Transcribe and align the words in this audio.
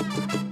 Well, 0.00 0.08
let 0.28 0.51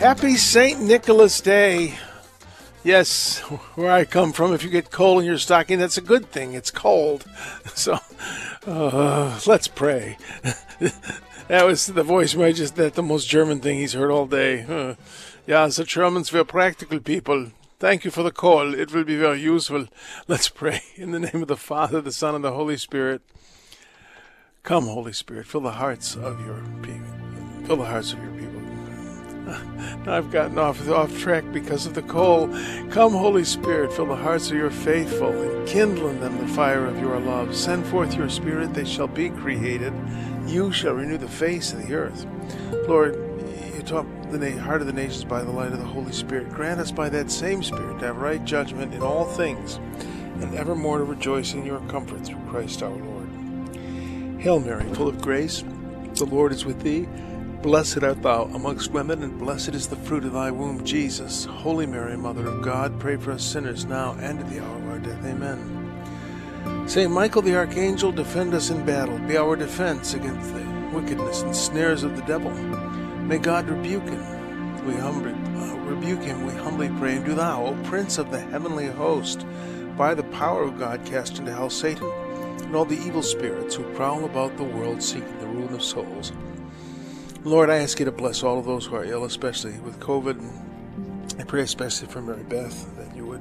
Happy 0.00 0.36
St. 0.36 0.80
Nicholas 0.80 1.42
Day. 1.42 1.98
Yes, 2.82 3.40
where 3.74 3.90
I 3.90 4.06
come 4.06 4.32
from, 4.32 4.54
if 4.54 4.64
you 4.64 4.70
get 4.70 4.90
coal 4.90 5.18
in 5.18 5.26
your 5.26 5.36
stocking, 5.36 5.78
that's 5.78 5.98
a 5.98 6.00
good 6.00 6.30
thing. 6.32 6.54
It's 6.54 6.70
cold. 6.70 7.26
So, 7.74 7.98
uh, 8.66 9.38
let's 9.46 9.68
pray. 9.68 10.16
that 11.48 11.66
was 11.66 11.86
the 11.86 12.02
voice 12.02 12.34
where 12.34 12.48
I 12.48 12.52
just, 12.52 12.76
that 12.76 12.94
the 12.94 13.02
most 13.02 13.28
German 13.28 13.60
thing 13.60 13.78
he's 13.78 13.92
heard 13.92 14.10
all 14.10 14.26
day. 14.26 14.62
Uh, 14.62 14.94
yeah, 15.46 15.66
the 15.66 15.84
Germans 15.84 16.32
were 16.32 16.44
practical 16.44 16.98
people. 16.98 17.52
Thank 17.78 18.06
you 18.06 18.10
for 18.10 18.22
the 18.22 18.32
call. 18.32 18.74
It 18.74 18.92
will 18.92 19.04
be 19.04 19.18
very 19.18 19.40
useful. 19.40 19.86
Let's 20.28 20.48
pray. 20.48 20.80
In 20.96 21.10
the 21.10 21.20
name 21.20 21.42
of 21.42 21.48
the 21.48 21.56
Father, 21.56 22.00
the 22.00 22.12
Son, 22.12 22.34
and 22.34 22.42
the 22.42 22.52
Holy 22.52 22.78
Spirit. 22.78 23.20
Come, 24.62 24.84
Holy 24.84 25.12
Spirit, 25.12 25.46
fill 25.46 25.60
the 25.60 25.72
hearts 25.72 26.16
of 26.16 26.44
your 26.44 26.62
people. 26.82 27.66
Fill 27.66 27.76
the 27.76 27.84
hearts 27.84 28.14
of 28.14 28.22
your 28.22 28.32
people. 28.32 28.49
I've 30.06 30.30
gotten 30.30 30.58
off 30.58 30.88
off 30.88 31.16
track 31.18 31.44
because 31.52 31.86
of 31.86 31.94
the 31.94 32.02
coal. 32.02 32.48
Come, 32.90 33.12
Holy 33.12 33.44
Spirit, 33.44 33.92
fill 33.92 34.06
the 34.06 34.16
hearts 34.16 34.50
of 34.50 34.56
your 34.56 34.70
faithful, 34.70 35.30
and 35.30 35.68
kindle 35.68 36.08
in 36.08 36.20
them 36.20 36.38
the 36.38 36.48
fire 36.48 36.86
of 36.86 36.98
your 36.98 37.18
love. 37.18 37.54
Send 37.54 37.86
forth 37.86 38.14
your 38.14 38.28
Spirit; 38.28 38.74
they 38.74 38.84
shall 38.84 39.08
be 39.08 39.30
created. 39.30 39.92
You 40.46 40.72
shall 40.72 40.94
renew 40.94 41.18
the 41.18 41.28
face 41.28 41.72
of 41.72 41.86
the 41.86 41.94
earth. 41.94 42.26
Lord, 42.88 43.14
you 43.74 43.82
taught 43.82 44.06
the 44.32 44.52
heart 44.52 44.80
of 44.80 44.86
the 44.86 44.92
nations 44.92 45.24
by 45.24 45.42
the 45.42 45.50
light 45.50 45.72
of 45.72 45.78
the 45.78 45.84
Holy 45.84 46.12
Spirit. 46.12 46.50
Grant 46.50 46.80
us 46.80 46.90
by 46.90 47.08
that 47.08 47.30
same 47.30 47.62
Spirit 47.62 48.00
to 48.00 48.06
have 48.06 48.16
right 48.16 48.44
judgment 48.44 48.94
in 48.94 49.02
all 49.02 49.24
things, 49.24 49.76
and 50.40 50.54
evermore 50.54 50.98
to 50.98 51.04
rejoice 51.04 51.54
in 51.54 51.64
your 51.64 51.80
comfort 51.88 52.24
through 52.24 52.40
Christ 52.48 52.82
our 52.82 52.90
Lord. 52.90 53.28
Hail 54.40 54.60
Mary, 54.60 54.84
full 54.94 55.08
of 55.08 55.20
grace, 55.20 55.62
the 56.14 56.24
Lord 56.24 56.52
is 56.52 56.64
with 56.64 56.80
thee. 56.82 57.06
Blessed 57.62 58.02
art 58.02 58.22
thou 58.22 58.44
amongst 58.54 58.90
women, 58.90 59.22
and 59.22 59.38
blessed 59.38 59.74
is 59.74 59.86
the 59.86 59.94
fruit 59.94 60.24
of 60.24 60.32
thy 60.32 60.50
womb, 60.50 60.82
Jesus. 60.82 61.44
Holy 61.44 61.84
Mary, 61.84 62.16
Mother 62.16 62.46
of 62.46 62.62
God, 62.62 62.98
pray 62.98 63.16
for 63.16 63.32
us 63.32 63.44
sinners 63.44 63.84
now 63.84 64.16
and 64.18 64.40
at 64.40 64.48
the 64.48 64.64
hour 64.64 64.78
of 64.78 64.88
our 64.88 64.98
death. 64.98 65.22
Amen. 65.26 66.88
Saint 66.88 67.12
Michael 67.12 67.42
the 67.42 67.54
Archangel, 67.54 68.12
defend 68.12 68.54
us 68.54 68.70
in 68.70 68.86
battle. 68.86 69.18
Be 69.18 69.36
our 69.36 69.56
defense 69.56 70.14
against 70.14 70.54
the 70.54 70.64
wickedness 70.90 71.42
and 71.42 71.54
snares 71.54 72.02
of 72.02 72.16
the 72.16 72.22
devil. 72.22 72.50
May 72.50 73.36
God 73.36 73.68
rebuke 73.68 74.08
him. 74.08 74.86
We 74.86 74.94
humbly 74.94 75.32
uh, 75.60 75.76
rebuke 75.80 76.22
him. 76.22 76.46
We 76.46 76.54
humbly 76.54 76.88
pray. 76.98 77.16
And 77.16 77.26
do 77.26 77.34
thou, 77.34 77.66
O 77.66 77.82
Prince 77.84 78.16
of 78.16 78.30
the 78.30 78.40
heavenly 78.40 78.86
host, 78.86 79.44
by 79.98 80.14
the 80.14 80.24
power 80.24 80.62
of 80.62 80.78
God, 80.78 81.04
cast 81.04 81.38
into 81.38 81.52
hell 81.52 81.68
Satan 81.68 82.10
and 82.62 82.74
all 82.74 82.86
the 82.86 82.98
evil 83.06 83.22
spirits 83.22 83.74
who 83.74 83.84
prowl 83.92 84.24
about 84.24 84.56
the 84.56 84.64
world 84.64 85.02
seeking 85.02 85.38
the 85.40 85.46
ruin 85.46 85.74
of 85.74 85.82
souls. 85.82 86.32
Lord, 87.44 87.70
I 87.70 87.78
ask 87.78 87.98
you 87.98 88.04
to 88.04 88.12
bless 88.12 88.42
all 88.42 88.58
of 88.58 88.66
those 88.66 88.84
who 88.84 88.96
are 88.96 89.04
ill, 89.04 89.24
especially 89.24 89.78
with 89.80 89.98
COVID. 89.98 91.40
I 91.40 91.44
pray 91.44 91.62
especially 91.62 92.08
for 92.08 92.20
Mary 92.20 92.42
Beth 92.42 92.94
that 92.98 93.16
you 93.16 93.26
would 93.26 93.40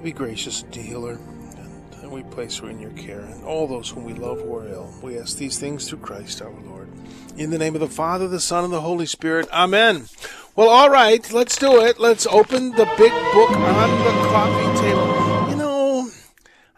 be 0.00 0.12
gracious 0.12 0.62
to 0.70 0.80
heal 0.80 1.04
her. 1.06 1.14
And, 1.14 1.94
and 2.02 2.12
we 2.12 2.22
place 2.22 2.58
her 2.58 2.70
in 2.70 2.78
your 2.78 2.92
care. 2.92 3.18
And 3.18 3.42
all 3.42 3.66
those 3.66 3.90
whom 3.90 4.04
we 4.04 4.12
love 4.12 4.40
who 4.42 4.54
are 4.54 4.68
ill. 4.68 4.94
We 5.02 5.18
ask 5.18 5.38
these 5.38 5.58
things 5.58 5.88
through 5.88 5.98
Christ 5.98 6.40
our 6.40 6.52
Lord. 6.52 6.88
In 7.36 7.50
the 7.50 7.58
name 7.58 7.74
of 7.74 7.80
the 7.80 7.88
Father, 7.88 8.28
the 8.28 8.38
Son, 8.38 8.62
and 8.62 8.72
the 8.72 8.80
Holy 8.80 9.06
Spirit. 9.06 9.48
Amen. 9.52 10.06
Well, 10.54 10.68
all 10.68 10.88
right, 10.88 11.32
let's 11.32 11.56
do 11.58 11.80
it. 11.80 11.98
Let's 11.98 12.28
open 12.28 12.70
the 12.70 12.88
big 12.96 13.12
book 13.32 13.50
on 13.50 14.04
the 14.04 14.28
coffee 14.28 14.80
table. 14.82 15.50
You 15.50 15.56
know, 15.56 16.10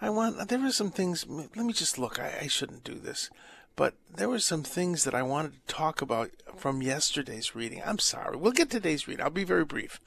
I 0.00 0.08
want, 0.08 0.48
there 0.48 0.64
are 0.64 0.72
some 0.72 0.90
things, 0.92 1.26
let 1.28 1.56
me 1.56 1.74
just 1.74 1.98
look. 1.98 2.18
I, 2.18 2.38
I 2.42 2.46
shouldn't 2.46 2.84
do 2.84 2.94
this. 2.94 3.28
But 3.74 3.94
there 4.14 4.28
were 4.28 4.38
some 4.38 4.62
things 4.62 5.04
that 5.04 5.14
I 5.14 5.22
wanted 5.22 5.52
to 5.52 5.74
talk 5.74 6.02
about 6.02 6.30
from 6.56 6.82
yesterday's 6.82 7.54
reading. 7.54 7.82
I'm 7.84 7.98
sorry. 7.98 8.36
We'll 8.36 8.52
get 8.52 8.70
today's 8.70 9.08
reading. 9.08 9.24
I'll 9.24 9.30
be 9.30 9.44
very 9.44 9.64
brief. 9.64 10.00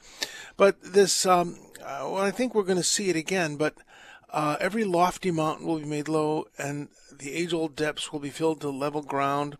But 0.56 0.80
this, 0.82 1.26
um, 1.26 1.58
uh, 1.80 2.08
well, 2.10 2.18
I 2.18 2.30
think 2.30 2.54
we're 2.54 2.62
going 2.62 2.78
to 2.78 2.84
see 2.84 3.08
it 3.08 3.16
again, 3.16 3.56
but 3.56 3.74
uh, 4.32 4.56
every 4.60 4.84
lofty 4.84 5.30
mountain 5.30 5.66
will 5.66 5.78
be 5.78 5.84
made 5.84 6.08
low, 6.08 6.46
and 6.58 6.88
the 7.16 7.32
age 7.32 7.52
old 7.52 7.74
depths 7.74 8.12
will 8.12 8.20
be 8.20 8.30
filled 8.30 8.60
to 8.60 8.70
level 8.70 9.02
ground. 9.02 9.58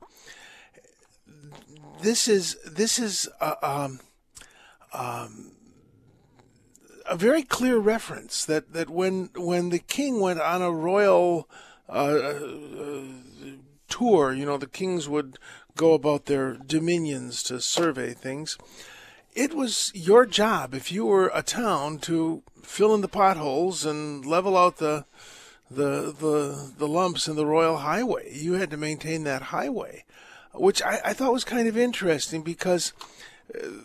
This 2.02 2.28
is, 2.28 2.56
this 2.64 2.98
is, 2.98 3.28
uh, 3.40 3.54
um, 3.62 4.00
um, 4.92 5.52
a 7.08 7.16
very 7.16 7.42
clear 7.42 7.78
reference 7.78 8.44
that, 8.44 8.72
that 8.72 8.90
when 8.90 9.30
when 9.36 9.70
the 9.70 9.78
king 9.78 10.20
went 10.20 10.40
on 10.40 10.60
a 10.60 10.72
royal 10.72 11.48
uh, 11.88 11.92
uh, 11.92 13.02
tour, 13.88 14.32
you 14.32 14.46
know, 14.46 14.56
the 14.56 14.66
kings 14.66 15.08
would 15.08 15.38
go 15.76 15.92
about 15.94 16.26
their 16.26 16.54
dominions 16.54 17.42
to 17.44 17.60
survey 17.60 18.12
things. 18.14 18.58
It 19.34 19.54
was 19.54 19.92
your 19.94 20.24
job, 20.24 20.74
if 20.74 20.90
you 20.90 21.04
were 21.04 21.30
a 21.34 21.42
town, 21.42 21.98
to 22.00 22.42
fill 22.62 22.94
in 22.94 23.02
the 23.02 23.08
potholes 23.08 23.84
and 23.84 24.24
level 24.24 24.56
out 24.56 24.78
the 24.78 25.04
the 25.70 26.14
the 26.18 26.72
the 26.78 26.88
lumps 26.88 27.28
in 27.28 27.36
the 27.36 27.46
royal 27.46 27.78
highway. 27.78 28.32
You 28.32 28.54
had 28.54 28.70
to 28.70 28.76
maintain 28.76 29.24
that 29.24 29.42
highway, 29.42 30.04
which 30.54 30.82
I, 30.82 31.00
I 31.04 31.12
thought 31.12 31.32
was 31.32 31.44
kind 31.44 31.68
of 31.68 31.76
interesting 31.76 32.42
because 32.42 32.92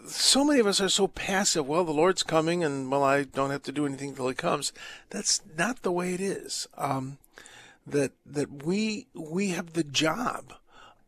so 0.07 0.43
many 0.43 0.59
of 0.59 0.67
us 0.67 0.81
are 0.81 0.89
so 0.89 1.07
passive. 1.07 1.67
Well, 1.67 1.83
the 1.83 1.91
Lord's 1.91 2.23
coming, 2.23 2.63
and 2.63 2.89
well, 2.91 3.03
I 3.03 3.23
don't 3.23 3.51
have 3.51 3.63
to 3.63 3.71
do 3.71 3.85
anything 3.85 4.15
till 4.15 4.27
He 4.27 4.35
comes. 4.35 4.73
That's 5.09 5.41
not 5.57 5.81
the 5.81 5.91
way 5.91 6.13
it 6.13 6.21
is. 6.21 6.67
Um, 6.77 7.17
that 7.91 8.11
that 8.25 8.63
we 8.65 9.07
we 9.13 9.49
have 9.49 9.73
the 9.73 9.83
job 9.83 10.53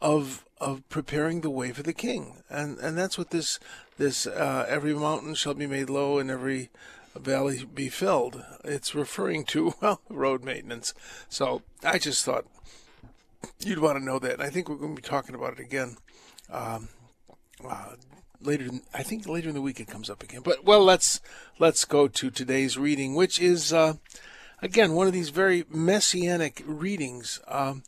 of 0.01 0.45
of 0.59 0.88
preparing 0.89 1.41
the 1.41 1.49
way 1.49 1.71
for 1.71 1.83
the 1.83 1.94
King, 1.94 2.44
and 2.49 2.77
and 2.79 2.97
that's 2.97 3.17
what 3.17 3.31
this 3.31 3.59
this 3.97 4.27
uh, 4.27 4.66
every 4.67 4.93
mountain 4.93 5.35
shall 5.35 5.53
be 5.53 5.67
made 5.67 5.89
low, 5.89 6.19
and 6.19 6.29
every 6.29 6.69
valley 7.16 7.66
be 7.66 7.89
filled. 7.89 8.43
It's 8.63 8.95
referring 8.95 9.45
to 9.45 9.73
well 9.81 10.01
road 10.09 10.43
maintenance. 10.43 10.93
So 11.29 11.61
I 11.83 11.97
just 11.97 12.23
thought 12.25 12.45
you'd 13.59 13.79
want 13.79 13.97
to 13.97 14.03
know 14.03 14.19
that. 14.19 14.33
And 14.33 14.43
I 14.43 14.49
think 14.49 14.69
we're 14.69 14.75
going 14.75 14.95
to 14.95 15.01
be 15.01 15.07
talking 15.07 15.35
about 15.35 15.53
it 15.53 15.59
again. 15.59 15.97
Um, 16.49 16.89
uh, 17.67 17.95
later 18.41 18.69
I 18.93 19.03
think 19.03 19.27
later 19.27 19.49
in 19.49 19.55
the 19.55 19.61
week 19.61 19.79
it 19.79 19.88
comes 19.88 20.09
up 20.09 20.23
again. 20.23 20.41
But 20.43 20.66
well, 20.66 20.83
let's 20.83 21.22
let's 21.59 21.85
go 21.85 22.07
to 22.07 22.29
today's 22.29 22.77
reading, 22.77 23.16
which 23.16 23.39
is 23.39 23.72
uh, 23.72 23.95
again 24.63 24.94
one 24.94 25.07
of 25.07 25.13
these 25.13 25.29
very 25.29 25.66
messianic 25.69 26.63
readings. 26.66 27.40
Um, 27.47 27.84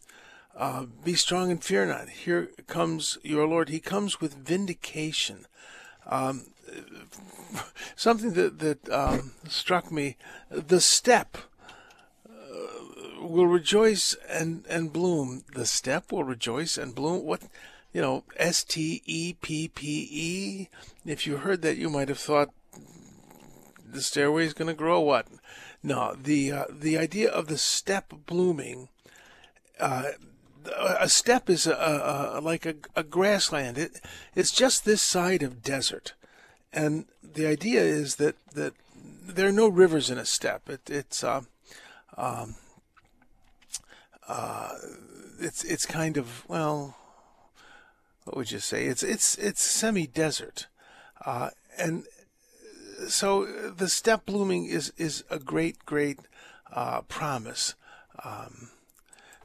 uh, 0.55 0.85
be 1.03 1.15
strong 1.15 1.51
and 1.51 1.63
fear 1.63 1.85
not. 1.85 2.09
Here 2.09 2.49
comes 2.67 3.17
your 3.23 3.47
Lord. 3.47 3.69
He 3.69 3.79
comes 3.79 4.21
with 4.21 4.35
vindication. 4.35 5.47
Um, 6.05 6.47
something 7.95 8.33
that 8.33 8.59
that 8.59 8.89
um, 8.89 9.31
struck 9.47 9.91
me: 9.91 10.17
the 10.49 10.79
steppe 10.79 11.37
uh, 12.29 13.25
will 13.25 13.47
rejoice 13.47 14.15
and 14.29 14.65
and 14.69 14.93
bloom. 14.93 15.43
The 15.53 15.65
steppe 15.65 16.11
will 16.11 16.23
rejoice 16.23 16.77
and 16.77 16.93
bloom. 16.93 17.23
What? 17.23 17.41
you 17.95 18.01
know, 18.01 18.25
S 18.35 18.65
T 18.65 19.01
E 19.05 19.33
P 19.41 19.69
P 19.69 20.09
E. 20.11 20.67
If 21.05 21.25
you 21.25 21.37
heard 21.37 21.61
that, 21.61 21.77
you 21.77 21.89
might 21.89 22.09
have 22.09 22.19
thought 22.19 22.49
the 23.89 24.01
stairway 24.01 24.45
is 24.45 24.53
going 24.53 24.67
to 24.67 24.73
grow. 24.73 24.99
What? 24.99 25.27
No, 25.85 26.15
the 26.19 26.51
uh, 26.51 26.65
the 26.67 26.97
idea 26.97 27.29
of 27.29 27.45
the 27.45 27.59
steppe 27.59 28.25
blooming. 28.25 28.89
Uh, 29.79 30.13
a 30.99 31.07
steppe 31.07 31.47
is 31.47 31.67
a, 31.67 31.73
a, 31.73 32.39
a 32.39 32.41
like 32.41 32.65
a, 32.65 32.73
a 32.95 33.03
grassland. 33.03 33.77
It 33.77 34.01
it's 34.33 34.49
just 34.49 34.83
this 34.83 35.03
side 35.03 35.43
of 35.43 35.61
desert, 35.61 36.13
and 36.73 37.05
the 37.21 37.45
idea 37.45 37.81
is 37.83 38.15
that 38.15 38.35
that 38.53 38.73
there 38.95 39.47
are 39.47 39.51
no 39.51 39.67
rivers 39.67 40.09
in 40.09 40.17
a 40.17 40.25
steppe. 40.25 40.69
It, 40.71 40.89
it's 40.89 41.23
uh, 41.23 41.41
um, 42.17 42.55
uh, 44.27 44.71
it's 45.39 45.63
it's 45.63 45.85
kind 45.85 46.17
of 46.17 46.45
well 46.47 46.97
what 48.23 48.37
would 48.37 48.51
you 48.51 48.57
say? 48.57 48.85
It's 48.85 49.03
it's 49.03 49.37
it's 49.37 49.61
semi-desert, 49.61 50.65
uh, 51.27 51.51
and 51.77 52.05
so 53.07 53.45
the 53.45 53.89
steppe 53.89 54.25
blooming 54.25 54.65
is 54.65 54.93
is 54.97 55.23
a 55.29 55.39
great 55.39 55.85
great 55.85 56.19
uh, 56.71 57.01
promise. 57.01 57.75
Um, 58.23 58.69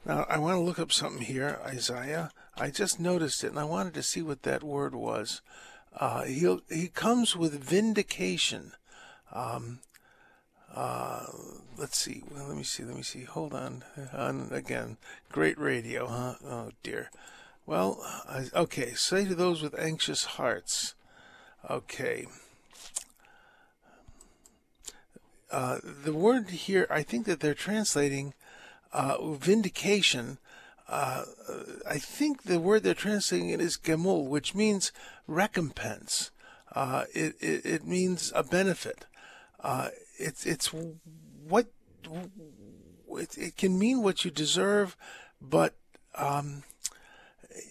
Now, 0.05 0.25
I 0.27 0.39
want 0.39 0.55
to 0.55 0.61
look 0.61 0.79
up 0.79 0.91
something 0.91 1.21
here, 1.21 1.59
Isaiah. 1.63 2.31
I 2.57 2.71
just 2.71 2.99
noticed 2.99 3.43
it, 3.43 3.51
and 3.51 3.59
I 3.59 3.65
wanted 3.65 3.93
to 3.93 4.03
see 4.03 4.21
what 4.21 4.43
that 4.43 4.63
word 4.63 4.95
was. 4.95 5.41
Uh, 5.95 6.23
he 6.23 6.57
he 6.69 6.87
comes 6.87 7.35
with 7.35 7.63
vindication. 7.63 8.71
Um, 9.31 9.79
uh, 10.73 11.25
let's 11.77 11.97
see. 11.99 12.23
Well, 12.31 12.47
let 12.47 12.57
me 12.57 12.63
see. 12.63 12.83
Let 12.83 12.95
me 12.95 13.03
see. 13.03 13.23
Hold 13.23 13.53
on. 13.53 13.83
on 14.13 14.49
again, 14.51 14.97
great 15.31 15.59
radio, 15.59 16.07
huh? 16.07 16.35
Oh 16.43 16.71
dear. 16.81 17.11
Well, 17.65 17.99
I, 18.27 18.49
okay. 18.55 18.93
Say 18.95 19.25
to 19.25 19.35
those 19.35 19.61
with 19.61 19.77
anxious 19.77 20.23
hearts. 20.37 20.95
Okay. 21.69 22.25
Uh, 25.51 25.79
the 25.83 26.13
word 26.13 26.49
here, 26.49 26.87
I 26.89 27.03
think 27.03 27.25
that 27.25 27.41
they're 27.41 27.53
translating 27.53 28.33
uh, 28.93 29.33
vindication. 29.33 30.37
Uh, 30.87 31.25
I 31.89 31.97
think 31.97 32.43
the 32.43 32.59
word 32.59 32.83
they're 32.83 32.93
translating 32.93 33.49
it 33.49 33.59
is 33.59 33.77
gemul, 33.77 34.27
which 34.27 34.55
means 34.55 34.91
recompense. 35.27 36.31
Uh, 36.73 37.03
it, 37.13 37.35
it, 37.41 37.65
it 37.65 37.85
means 37.85 38.31
a 38.33 38.43
benefit. 38.43 39.05
Uh, 39.59 39.89
it's 40.17 40.45
it's 40.45 40.73
what 41.47 41.67
it, 43.09 43.37
it, 43.37 43.57
can 43.57 43.77
mean 43.77 44.01
what 44.01 44.23
you 44.23 44.31
deserve, 44.31 44.95
but 45.41 45.75
um, 46.15 46.63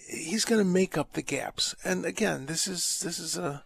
he's 0.08 0.44
going 0.44 0.60
to 0.60 0.70
make 0.70 0.98
up 0.98 1.14
the 1.14 1.22
gaps. 1.22 1.74
And 1.82 2.04
again, 2.04 2.46
this 2.46 2.68
is 2.68 3.00
this 3.00 3.18
is 3.18 3.38
a, 3.38 3.64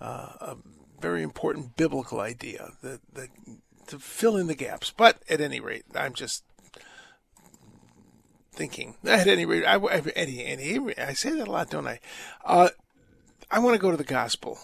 a, 0.00 0.04
a 0.06 0.56
very 1.00 1.22
important 1.22 1.76
biblical 1.76 2.20
idea 2.20 2.70
that, 2.82 3.00
that 3.14 3.28
to 3.88 3.98
fill 3.98 4.36
in 4.36 4.46
the 4.46 4.54
gaps. 4.54 4.92
But 4.96 5.22
at 5.28 5.40
any 5.40 5.60
rate, 5.60 5.84
I'm 5.94 6.14
just 6.14 6.44
thinking. 8.52 8.96
At 9.04 9.26
any 9.26 9.46
rate, 9.46 9.64
I, 9.64 9.76
any, 10.14 10.44
any, 10.44 10.94
I 10.98 11.12
say 11.14 11.30
that 11.30 11.48
a 11.48 11.50
lot, 11.50 11.70
don't 11.70 11.86
I? 11.86 12.00
Uh, 12.44 12.70
I 13.50 13.58
want 13.58 13.74
to 13.74 13.80
go 13.80 13.90
to 13.90 13.96
the 13.96 14.04
gospel. 14.04 14.58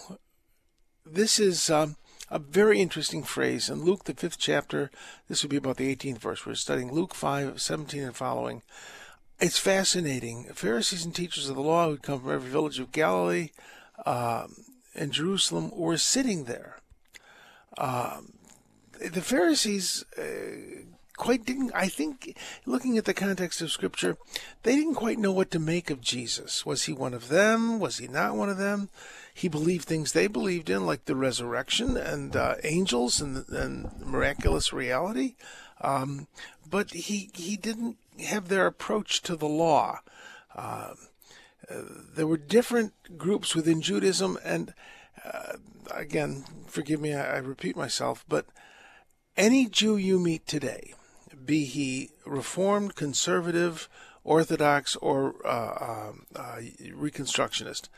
This 1.05 1.39
is 1.39 1.71
um, 1.71 1.97
a 2.31 2.39
very 2.39 2.81
interesting 2.81 3.23
phrase 3.23 3.71
in 3.71 3.85
Luke, 3.85 4.05
the 4.05 4.15
fifth 4.15 4.39
chapter. 4.39 4.91
This 5.29 5.43
would 5.43 5.51
be 5.51 5.57
about 5.57 5.77
the 5.77 5.95
18th 5.95 6.19
verse. 6.19 6.45
We're 6.45 6.55
studying 6.55 6.93
Luke 6.93 7.15
5, 7.15 7.61
17 7.61 8.03
and 8.03 8.17
following. 8.17 8.63
It's 9.41 9.59
fascinating. 9.59 10.45
Pharisees 10.55 11.05
and 11.05 11.15
teachers 11.15 11.49
of 11.49 11.57
the 11.57 11.63
law 11.63 11.89
who'd 11.89 12.03
come 12.03 12.21
from 12.21 12.33
every 12.33 12.51
village 12.51 12.79
of 12.79 12.93
Galilee 12.93 13.51
uh, 14.05 14.47
and 14.97 15.13
Jerusalem 15.13 15.71
were 15.75 15.99
sitting 15.99 16.45
there. 16.45 16.79
Uh, 17.79 18.21
the 18.99 19.21
Pharisees 19.21 20.05
uh, 20.19 20.83
quite 21.17 21.45
didn't, 21.45 21.73
I 21.75 21.89
think, 21.89 22.37
looking 22.65 22.99
at 22.99 23.05
the 23.05 23.15
context 23.15 23.61
of 23.61 23.71
Scripture, 23.71 24.17
they 24.63 24.77
didn't 24.77 24.95
quite 24.95 25.19
know 25.19 25.33
what 25.33 25.51
to 25.53 25.59
make 25.59 25.91
of 25.91 26.01
Jesus. 26.01 26.65
Was 26.65 26.85
he 26.85 26.93
one 26.93 27.15
of 27.15 27.29
them? 27.29 27.79
Was 27.81 27.99
he 27.99 28.09
not 28.09 28.37
one 28.37 28.49
of 28.49 28.59
them? 28.59 28.89
He 29.35 29.49
believed 29.49 29.85
things 29.85 30.13
they 30.13 30.27
believed 30.27 30.71
in, 30.71 30.87
like 30.87 31.05
the 31.05 31.17
resurrection 31.17 31.97
and 31.97 32.37
uh, 32.37 32.57
angels 32.65 33.21
and, 33.21 33.49
and 33.49 33.91
miraculous 34.05 34.73
reality. 34.73 35.37
Um, 35.81 36.27
but 36.69 36.93
he, 36.93 37.31
he 37.35 37.57
didn't 37.57 37.97
have 38.25 38.49
their 38.49 38.67
approach 38.67 39.23
to 39.23 39.37
the 39.37 39.49
law. 39.49 40.01
Uh, 40.55 40.95
uh, 41.71 41.83
there 42.15 42.27
were 42.27 42.37
different 42.37 42.93
groups 43.17 43.55
within 43.55 43.81
Judaism, 43.81 44.39
and 44.45 44.75
uh, 45.25 45.55
again, 45.91 46.45
forgive 46.67 47.01
me, 47.01 47.15
I, 47.15 47.37
I 47.37 47.39
repeat 47.39 47.77
myself, 47.77 48.25
but 48.29 48.47
any 49.37 49.67
Jew 49.67 49.97
you 49.97 50.19
meet 50.19 50.47
today, 50.47 50.95
be 51.45 51.65
he 51.65 52.11
Reformed, 52.25 52.95
Conservative, 52.95 53.89
Orthodox, 54.25 54.97
or 54.97 55.35
uh, 55.47 56.09
um, 56.09 56.27
uh, 56.35 56.61
Reconstructionist, 56.93 57.89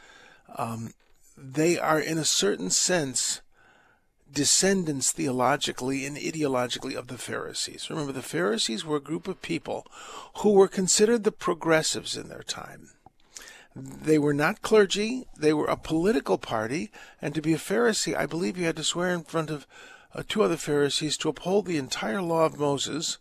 um, 0.56 0.92
they 1.36 1.78
are, 1.78 2.00
in 2.00 2.18
a 2.18 2.24
certain 2.24 2.70
sense, 2.70 3.40
descendants 4.30 5.12
theologically 5.12 6.04
and 6.04 6.16
ideologically 6.16 6.94
of 6.94 7.06
the 7.06 7.18
Pharisees. 7.18 7.88
Remember, 7.88 8.12
the 8.12 8.22
Pharisees 8.22 8.84
were 8.84 8.96
a 8.96 9.00
group 9.00 9.26
of 9.28 9.40
people 9.40 9.86
who 10.38 10.52
were 10.52 10.68
considered 10.68 11.24
the 11.24 11.32
progressives 11.32 12.16
in 12.16 12.28
their 12.28 12.42
time. 12.42 12.90
They 13.78 14.18
were 14.18 14.34
not 14.34 14.62
clergy, 14.62 15.26
they 15.36 15.52
were 15.52 15.66
a 15.66 15.76
political 15.76 16.38
party, 16.38 16.90
and 17.22 17.34
to 17.34 17.42
be 17.42 17.54
a 17.54 17.58
Pharisee, 17.58 18.16
I 18.16 18.26
believe 18.26 18.58
you 18.58 18.64
had 18.64 18.76
to 18.76 18.84
swear 18.84 19.14
in 19.14 19.22
front 19.22 19.50
of 19.50 19.66
uh, 20.14 20.22
two 20.28 20.42
other 20.42 20.56
Pharisees 20.56 21.16
to 21.18 21.28
uphold 21.28 21.66
the 21.66 21.76
entire 21.76 22.22
law 22.22 22.44
of 22.46 22.58
Moses 22.58 23.18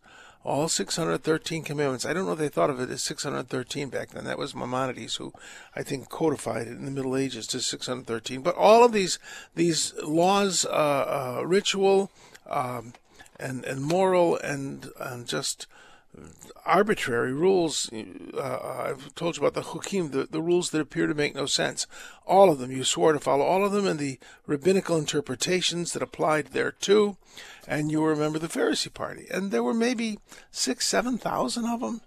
all 0.48 0.70
613 0.70 1.64
commandments. 1.64 2.06
I 2.06 2.14
don't 2.14 2.26
know 2.26 2.32
if 2.32 2.40
they 2.40 2.48
thought 2.48 2.70
of 2.70 2.80
it 2.80 2.90
as 2.90 3.04
613 3.04 3.90
back 3.90 4.12
then. 4.12 4.24
That 4.24 4.38
was 4.38 4.56
Maimonides 4.56 5.18
who, 5.18 5.34
I 5.76 5.84
think, 5.84 6.08
codified 6.08 6.68
it 6.68 6.78
in 6.78 6.86
the 6.86 6.92
Middle 6.92 7.18
Ages 7.18 7.48
to 7.48 7.60
613. 7.60 8.42
But 8.42 8.56
all 8.56 8.86
of 8.86 8.94
these 8.94 9.20
these 9.56 9.94
laws, 10.02 10.66
uh, 10.66 11.40
uh, 11.40 11.44
ritual, 11.46 12.12
um, 12.50 12.94
and 13.38 13.66
and 13.66 13.82
moral, 13.82 14.38
and 14.38 14.90
and 14.98 15.28
just 15.28 15.68
arbitrary 16.66 17.34
rules. 17.34 17.90
Uh, 17.94 18.60
I've 18.90 19.16
told 19.16 19.38
you 19.38 19.46
about 19.46 19.54
the 19.54 19.70
hukim, 19.70 20.12
the, 20.12 20.26
the 20.26 20.42
rules 20.42 20.70
that 20.72 20.82
appear 20.82 21.08
to 21.08 21.14
make 21.14 21.36
no 21.36 21.46
sense. 21.46 21.88
All 22.26 22.52
of 22.52 22.60
them, 22.60 22.72
you 22.72 22.84
swore 22.84 23.14
to 23.14 23.20
follow 23.20 23.46
all 23.46 23.66
of 23.66 23.72
them, 23.72 23.88
and 23.88 24.00
the 24.00 24.20
rabbinical 24.46 24.98
interpretations 24.98 25.94
that 25.94 26.02
applied 26.02 26.48
there 26.48 26.72
too. 26.72 27.18
And 27.68 27.92
you 27.92 28.04
remember 28.04 28.40
the 28.40 28.48
Pharisee 28.48 28.94
party, 28.94 29.28
and 29.32 29.52
there 29.52 29.64
were 29.64 29.74
maybe 29.74 30.20
six, 30.52 30.88
seven 30.88 31.18
thousand 31.18 31.66
of 31.66 31.80
them. 31.82 32.02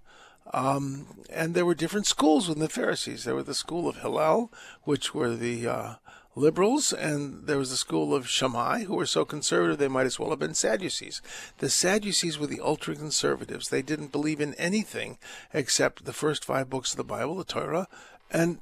Um, 0.53 1.07
and 1.31 1.55
there 1.55 1.65
were 1.65 1.77
different 1.77 2.07
schools 2.07 2.49
within 2.49 2.63
the 2.63 2.69
Pharisees. 2.69 3.23
There 3.23 3.37
were 3.37 3.45
the 3.45 3.55
school 3.55 3.89
of 3.89 3.99
Hillel, 3.99 4.53
which 4.83 5.15
were 5.15 5.37
the 5.37 5.69
uh, 5.69 5.95
liberals, 6.37 6.93
and 6.93 7.47
there 7.47 7.59
was 7.59 7.71
the 7.71 7.77
school 7.77 8.15
of 8.15 8.29
Shammai, 8.29 8.85
who 8.85 8.95
were 8.95 9.07
so 9.07 9.25
conservative 9.25 9.79
they 9.79 9.89
might 9.89 10.07
as 10.07 10.19
well 10.19 10.31
have 10.31 10.39
been 10.39 10.55
Sadducees. 10.55 11.21
The 11.59 11.69
Sadducees 11.69 12.39
were 12.39 12.47
the 12.47 12.61
ultra 12.61 12.95
conservatives. 12.95 13.69
They 13.69 13.83
didn't 13.83 14.13
believe 14.13 14.41
in 14.41 14.55
anything 14.55 15.19
except 15.53 16.05
the 16.05 16.13
first 16.13 16.45
five 16.45 16.71
books 16.71 16.93
of 16.93 16.97
the 16.97 17.05
Bible, 17.05 17.35
the 17.35 17.45
Torah, 17.45 17.89
and 18.31 18.61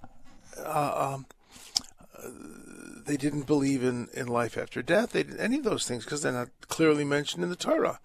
uh, 0.58 1.14
um, 1.14 1.26
they 3.06 3.16
didn't 3.16 3.46
believe 3.46 3.82
in, 3.84 4.08
in 4.14 4.26
life 4.26 4.56
after 4.56 4.82
death. 4.82 5.12
They 5.12 5.22
didn't 5.22 5.40
any 5.40 5.58
of 5.58 5.64
those 5.64 5.86
things 5.86 6.04
because 6.04 6.22
they're 6.22 6.32
not 6.32 6.48
clearly 6.68 7.04
mentioned 7.04 7.42
in 7.42 7.50
the 7.50 7.56
Torah. 7.56 8.00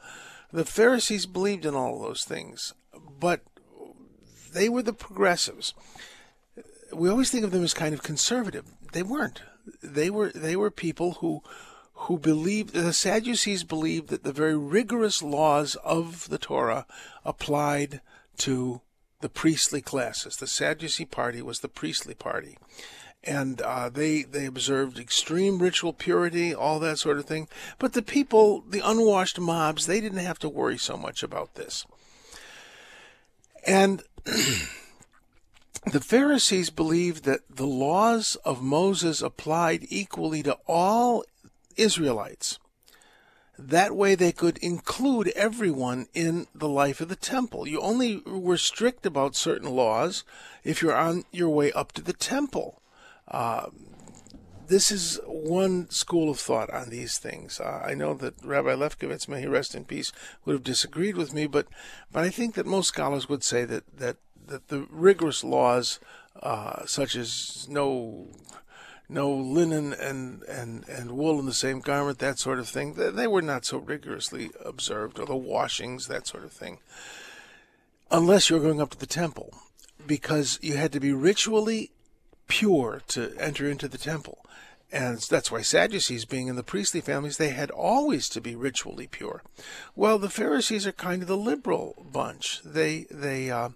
The 0.51 0.65
Pharisees 0.65 1.25
believed 1.25 1.65
in 1.65 1.73
all 1.73 1.99
those 1.99 2.23
things, 2.23 2.73
but 3.19 3.41
they 4.53 4.69
were 4.69 4.83
the 4.83 4.93
progressives. 4.93 5.73
We 6.93 7.09
always 7.09 7.31
think 7.31 7.43
of 7.43 7.51
them 7.51 7.63
as 7.63 7.73
kind 7.73 7.93
of 7.93 8.03
conservative. 8.03 8.65
They 8.91 9.01
weren't 9.01 9.41
they 9.81 10.09
were 10.09 10.31
they 10.33 10.55
were 10.55 10.71
people 10.71 11.13
who 11.13 11.41
who 11.93 12.17
believed 12.17 12.73
the 12.73 12.93
Sadducees 12.93 13.63
believed 13.63 14.09
that 14.09 14.23
the 14.23 14.33
very 14.33 14.57
rigorous 14.57 15.21
laws 15.21 15.75
of 15.83 16.29
the 16.29 16.37
Torah 16.37 16.85
applied 17.23 18.01
to 18.37 18.81
the 19.21 19.29
priestly 19.29 19.81
classes. 19.81 20.35
The 20.35 20.47
Sadducee 20.47 21.05
party 21.05 21.41
was 21.41 21.61
the 21.61 21.69
priestly 21.69 22.13
party, 22.13 22.57
and 23.23 23.61
uh, 23.61 23.89
they 23.89 24.23
they 24.23 24.45
observed 24.45 24.99
extreme 24.99 25.59
ritual 25.59 25.93
purity, 25.93 26.53
all 26.53 26.79
that 26.79 26.99
sort 26.99 27.17
of 27.17 27.25
thing. 27.25 27.47
But 27.79 27.93
the 27.93 28.01
people, 28.01 28.61
the 28.67 28.81
unwashed 28.83 29.39
mobs, 29.39 29.85
they 29.85 30.01
didn't 30.01 30.17
have 30.19 30.39
to 30.39 30.49
worry 30.49 30.77
so 30.77 30.97
much 30.97 31.23
about 31.23 31.55
this. 31.55 31.85
And 33.65 34.03
The 35.85 35.99
Pharisees 35.99 36.69
believed 36.69 37.25
that 37.25 37.41
the 37.49 37.67
laws 37.67 38.37
of 38.45 38.63
Moses 38.63 39.21
applied 39.21 39.85
equally 39.89 40.41
to 40.43 40.57
all 40.65 41.25
Israelites. 41.75 42.57
That 43.59 43.95
way 43.95 44.15
they 44.15 44.31
could 44.31 44.57
include 44.59 45.27
everyone 45.35 46.07
in 46.13 46.47
the 46.55 46.69
life 46.69 47.01
of 47.01 47.09
the 47.09 47.15
temple. 47.15 47.67
You 47.67 47.81
only 47.81 48.21
were 48.25 48.57
strict 48.57 49.05
about 49.05 49.35
certain 49.35 49.69
laws 49.69 50.23
if 50.63 50.81
you're 50.81 50.95
on 50.95 51.25
your 51.31 51.49
way 51.49 51.71
up 51.73 51.91
to 51.93 52.01
the 52.01 52.13
temple. 52.13 52.81
Uh, 53.27 53.67
this 54.67 54.89
is 54.89 55.19
one 55.25 55.89
school 55.89 56.31
of 56.31 56.39
thought 56.39 56.69
on 56.71 56.89
these 56.89 57.17
things. 57.17 57.59
Uh, 57.59 57.83
I 57.85 57.93
know 57.93 58.13
that 58.15 58.33
Rabbi 58.43 58.73
Lefkowitz, 58.73 59.27
may 59.27 59.41
he 59.41 59.47
rest 59.47 59.75
in 59.75 59.85
peace, 59.85 60.11
would 60.45 60.53
have 60.53 60.63
disagreed 60.63 61.17
with 61.17 61.33
me, 61.33 61.45
but 61.45 61.67
but 62.11 62.23
I 62.23 62.29
think 62.29 62.55
that 62.55 62.65
most 62.65 62.87
scholars 62.87 63.29
would 63.29 63.43
say 63.43 63.65
that 63.65 63.97
that 63.97 64.17
that 64.47 64.67
the 64.67 64.87
rigorous 64.89 65.43
laws, 65.43 65.99
uh, 66.41 66.85
such 66.85 67.15
as 67.15 67.67
no 67.69 68.27
no 69.09 69.31
linen 69.31 69.93
and, 69.93 70.41
and, 70.43 70.87
and 70.87 71.11
wool 71.11 71.39
in 71.39 71.45
the 71.45 71.53
same 71.53 71.79
garment, 71.81 72.19
that 72.19 72.39
sort 72.39 72.57
of 72.57 72.67
thing, 72.67 72.93
they 72.95 73.27
were 73.27 73.41
not 73.41 73.65
so 73.65 73.77
rigorously 73.77 74.49
observed, 74.63 75.19
or 75.19 75.25
the 75.25 75.35
washings, 75.35 76.07
that 76.07 76.25
sort 76.25 76.43
of 76.43 76.51
thing, 76.51 76.79
unless 78.09 78.49
you're 78.49 78.61
going 78.61 78.81
up 78.81 78.91
to 78.91 78.97
the 78.97 79.05
temple, 79.05 79.53
because 80.07 80.57
you 80.61 80.77
had 80.77 80.91
to 80.93 80.99
be 80.99 81.13
ritually 81.13 81.91
pure 82.47 83.01
to 83.07 83.35
enter 83.37 83.69
into 83.69 83.87
the 83.87 83.97
temple. 83.97 84.39
And 84.91 85.17
that's 85.17 85.51
why 85.51 85.61
Sadducees, 85.61 86.25
being 86.25 86.47
in 86.47 86.55
the 86.55 86.63
priestly 86.63 87.01
families, 87.01 87.37
they 87.37 87.49
had 87.49 87.71
always 87.71 88.29
to 88.29 88.39
be 88.39 88.55
ritually 88.55 89.07
pure. 89.07 89.41
Well, 89.95 90.19
the 90.19 90.29
Pharisees 90.29 90.85
are 90.85 90.91
kind 90.91 91.23
of 91.23 91.27
the 91.27 91.37
liberal 91.37 92.05
bunch. 92.11 92.61
They 92.63 93.07
they 93.09 93.49
uh, 93.49 93.69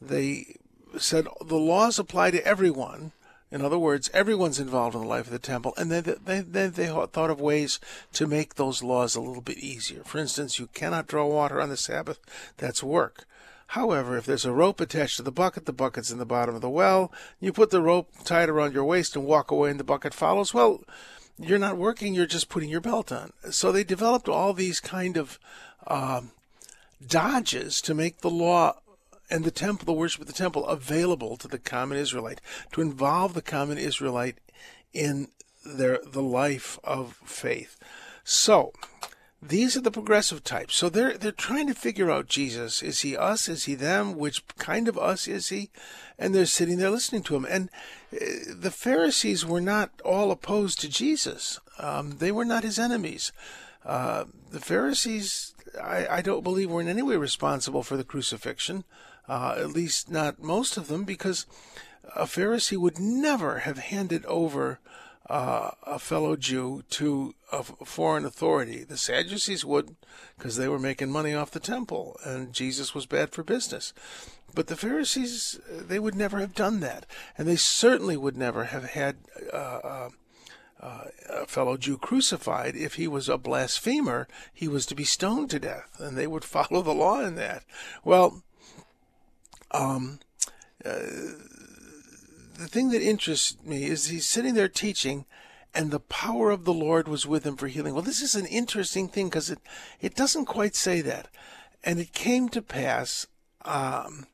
they 0.00 0.56
said 0.98 1.26
the 1.44 1.56
laws 1.56 1.98
apply 1.98 2.30
to 2.32 2.46
everyone. 2.46 3.12
In 3.50 3.64
other 3.64 3.78
words, 3.78 4.10
everyone's 4.12 4.58
involved 4.58 4.96
in 4.96 5.02
the 5.02 5.06
life 5.06 5.26
of 5.26 5.32
the 5.32 5.38
temple, 5.38 5.72
and 5.76 5.90
then 5.90 6.16
they, 6.24 6.40
they, 6.40 6.66
they 6.66 6.86
thought 6.88 7.30
of 7.30 7.40
ways 7.40 7.78
to 8.12 8.26
make 8.26 8.54
those 8.54 8.82
laws 8.82 9.14
a 9.14 9.20
little 9.20 9.42
bit 9.42 9.58
easier. 9.58 10.02
For 10.04 10.18
instance, 10.18 10.58
you 10.58 10.68
cannot 10.74 11.06
draw 11.06 11.26
water 11.26 11.60
on 11.60 11.68
the 11.68 11.76
Sabbath. 11.76 12.18
That's 12.56 12.82
work. 12.82 13.24
However, 13.68 14.16
if 14.16 14.26
there's 14.26 14.44
a 14.44 14.52
rope 14.52 14.80
attached 14.80 15.16
to 15.16 15.22
the 15.22 15.32
bucket, 15.32 15.66
the 15.66 15.72
bucket's 15.72 16.10
in 16.10 16.18
the 16.18 16.26
bottom 16.26 16.54
of 16.54 16.60
the 16.60 16.70
well, 16.70 17.12
you 17.40 17.52
put 17.52 17.70
the 17.70 17.82
rope 17.82 18.10
tied 18.24 18.48
around 18.48 18.74
your 18.74 18.84
waist 18.84 19.16
and 19.16 19.26
walk 19.26 19.50
away 19.50 19.70
and 19.70 19.80
the 19.80 19.84
bucket 19.84 20.14
follows, 20.14 20.54
well, 20.54 20.82
you're 21.38 21.58
not 21.58 21.76
working, 21.76 22.14
you're 22.14 22.26
just 22.26 22.48
putting 22.48 22.68
your 22.68 22.80
belt 22.80 23.10
on. 23.10 23.32
So 23.50 23.72
they 23.72 23.84
developed 23.84 24.28
all 24.28 24.52
these 24.52 24.80
kind 24.80 25.16
of 25.16 25.38
um, 25.86 26.30
dodges 27.06 27.80
to 27.82 27.94
make 27.94 28.20
the 28.20 28.30
law 28.30 28.76
and 29.30 29.44
the 29.44 29.50
temple, 29.50 29.86
the 29.86 29.92
worship 29.92 30.20
of 30.20 30.26
the 30.26 30.32
temple, 30.32 30.66
available 30.66 31.36
to 31.36 31.48
the 31.48 31.58
common 31.58 31.98
Israelite, 31.98 32.40
to 32.72 32.80
involve 32.80 33.34
the 33.34 33.42
common 33.42 33.78
Israelite 33.78 34.38
in 34.92 35.28
their 35.64 35.98
the 36.04 36.22
life 36.22 36.78
of 36.84 37.14
faith. 37.24 37.76
So, 38.24 38.72
these 39.42 39.76
are 39.76 39.80
the 39.80 39.90
progressive 39.90 40.42
types. 40.42 40.74
So 40.76 40.88
they're 40.88 41.16
they're 41.16 41.32
trying 41.32 41.66
to 41.68 41.74
figure 41.74 42.10
out 42.10 42.28
Jesus. 42.28 42.82
Is 42.82 43.00
he 43.00 43.16
us? 43.16 43.48
Is 43.48 43.64
he 43.64 43.74
them? 43.74 44.16
Which 44.16 44.46
kind 44.56 44.88
of 44.88 44.98
us 44.98 45.28
is 45.28 45.48
he? 45.48 45.70
And 46.18 46.34
they're 46.34 46.46
sitting 46.46 46.78
there 46.78 46.90
listening 46.90 47.22
to 47.24 47.36
him. 47.36 47.46
And 47.48 47.70
uh, 48.12 48.24
the 48.54 48.70
Pharisees 48.70 49.44
were 49.44 49.60
not 49.60 49.90
all 50.04 50.30
opposed 50.30 50.80
to 50.80 50.88
Jesus. 50.88 51.60
Um, 51.78 52.18
they 52.18 52.32
were 52.32 52.44
not 52.44 52.64
his 52.64 52.78
enemies. 52.78 53.32
Uh, 53.84 54.24
the 54.50 54.60
Pharisees, 54.60 55.54
I, 55.80 56.06
I, 56.08 56.22
don't 56.22 56.42
believe, 56.42 56.70
were 56.70 56.80
in 56.80 56.88
any 56.88 57.02
way 57.02 57.16
responsible 57.16 57.84
for 57.84 57.96
the 57.96 58.02
crucifixion. 58.02 58.84
Uh, 59.28 59.56
at 59.58 59.70
least 59.70 60.10
not 60.10 60.40
most 60.40 60.76
of 60.76 60.88
them, 60.88 61.04
because 61.04 61.46
a 62.14 62.24
Pharisee 62.24 62.76
would 62.76 62.98
never 62.98 63.60
have 63.60 63.78
handed 63.78 64.24
over 64.26 64.78
uh, 65.28 65.72
a 65.84 65.98
fellow 65.98 66.36
Jew 66.36 66.84
to 66.90 67.34
a 67.52 67.62
foreign 67.62 68.24
authority. 68.24 68.84
The 68.84 68.96
Sadducees 68.96 69.64
would, 69.64 69.96
because 70.36 70.56
they 70.56 70.68
were 70.68 70.78
making 70.78 71.10
money 71.10 71.34
off 71.34 71.50
the 71.50 71.60
temple, 71.60 72.18
and 72.24 72.52
Jesus 72.52 72.94
was 72.94 73.06
bad 73.06 73.30
for 73.32 73.42
business. 73.42 73.92
But 74.54 74.68
the 74.68 74.76
Pharisees, 74.76 75.60
they 75.68 75.98
would 75.98 76.14
never 76.14 76.38
have 76.38 76.54
done 76.54 76.80
that, 76.80 77.06
and 77.36 77.48
they 77.48 77.56
certainly 77.56 78.16
would 78.16 78.36
never 78.36 78.64
have 78.64 78.90
had 78.90 79.16
uh, 79.52 79.56
uh, 79.56 80.08
uh 80.80 81.04
a 81.28 81.46
fellow 81.46 81.76
Jew 81.76 81.98
crucified 81.98 82.76
if 82.76 82.94
he 82.94 83.08
was 83.08 83.28
a 83.28 83.36
blasphemer. 83.36 84.28
He 84.54 84.68
was 84.68 84.86
to 84.86 84.94
be 84.94 85.04
stoned 85.04 85.50
to 85.50 85.58
death, 85.58 85.98
and 85.98 86.16
they 86.16 86.26
would 86.26 86.44
follow 86.56 86.82
the 86.82 86.94
law 86.94 87.20
in 87.20 87.34
that. 87.34 87.64
Well, 88.04 88.42
um, 89.70 90.20
uh, 90.84 91.00
the 92.58 92.68
thing 92.68 92.90
that 92.90 93.02
interests 93.02 93.56
me 93.64 93.84
is 93.84 94.06
he's 94.06 94.26
sitting 94.26 94.54
there 94.54 94.68
teaching 94.68 95.26
and 95.74 95.90
the 95.90 96.00
power 96.00 96.50
of 96.50 96.64
the 96.64 96.72
Lord 96.72 97.06
was 97.06 97.26
with 97.26 97.44
him 97.44 97.56
for 97.56 97.68
healing. 97.68 97.92
Well, 97.92 98.02
this 98.02 98.22
is 98.22 98.34
an 98.34 98.46
interesting 98.46 99.08
thing 99.08 99.28
because 99.28 99.50
it, 99.50 99.58
it 100.00 100.14
doesn't 100.14 100.46
quite 100.46 100.74
say 100.74 101.02
that. 101.02 101.28
And 101.84 102.00
it 102.00 102.14
came 102.14 102.48
to 102.48 102.62
pass 102.62 103.26
um, 103.62 104.26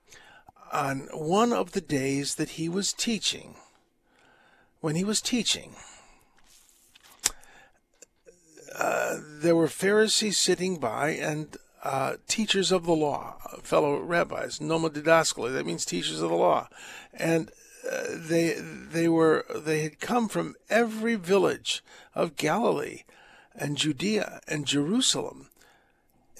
on 0.73 1.09
one 1.13 1.53
of 1.53 1.73
the 1.73 1.81
days 1.81 2.37
that 2.37 2.51
he 2.51 2.69
was 2.69 2.93
teaching, 2.93 3.57
when 4.81 4.95
he 4.95 5.03
was 5.03 5.21
teaching, 5.21 5.75
uh, 8.79 9.17
there 9.41 9.57
were 9.57 9.69
Pharisees 9.69 10.39
sitting 10.39 10.79
by 10.79 11.11
and 11.11 11.57
uh, 11.83 12.15
teachers 12.29 12.71
of 12.71 12.85
the 12.85 12.95
law, 12.95 13.37
fellow 13.63 13.99
rabbis, 13.99 14.59
nomodidaskali, 14.59 15.53
that 15.53 15.67
means 15.67 15.85
teachers 15.85 16.21
of 16.21 16.31
the 16.31 16.37
law. 16.37 16.69
And 17.13 17.51
they 18.15 18.55
they 18.61 19.09
were 19.09 19.45
they 19.55 19.83
had 19.83 20.01
come 20.01 20.29
from 20.29 20.55
every 20.71 21.17
village 21.17 21.83
of 22.15 22.37
Galilee 22.37 23.03
and 23.55 23.77
Judea 23.77 24.41
and 24.47 24.67
Jerusalem. 24.67 25.49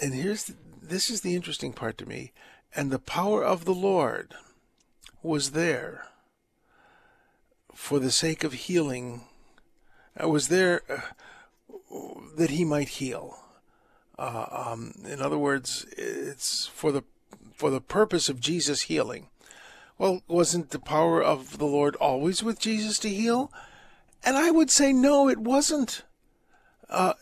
And 0.01 0.15
here's 0.15 0.45
the, 0.45 0.55
this 0.81 1.11
is 1.11 1.21
the 1.21 1.35
interesting 1.35 1.73
part 1.73 1.99
to 1.99 2.07
me. 2.07 2.33
And 2.75 2.91
the 2.91 2.99
power 2.99 3.45
of 3.45 3.65
the 3.65 3.75
Lord 3.75 4.35
was 5.23 5.51
there 5.51 6.07
for 7.75 7.99
the 7.99 8.11
sake 8.11 8.45
of 8.45 8.53
healing. 8.53 9.25
I 10.17 10.27
was 10.27 10.49
there 10.49 10.83
uh, 10.89 11.01
that 12.37 12.51
he 12.51 12.65
might 12.65 12.89
heal. 12.89 13.42
Uh, 14.19 14.47
um, 14.51 14.95
in 15.07 15.21
other 15.21 15.39
words, 15.39 15.87
it's 15.97 16.67
for 16.67 16.93
the 16.93 17.03
for 17.55 17.71
the 17.71 17.81
purpose 17.81 18.29
of 18.29 18.41
Jesus 18.41 18.83
healing. 18.83 19.29
Well, 19.99 20.23
wasn't 20.27 20.71
the 20.71 20.79
power 20.79 21.23
of 21.23 21.59
the 21.59 21.67
Lord 21.67 21.95
always 21.97 22.43
with 22.43 22.59
Jesus 22.59 22.99
to 23.01 23.09
heal? 23.09 23.53
And 24.25 24.37
I 24.37 24.51
would 24.51 24.71
say, 24.71 24.93
no, 24.93 25.29
it 25.29 25.39
wasn't. 25.39 26.03
Uh, 26.89 27.15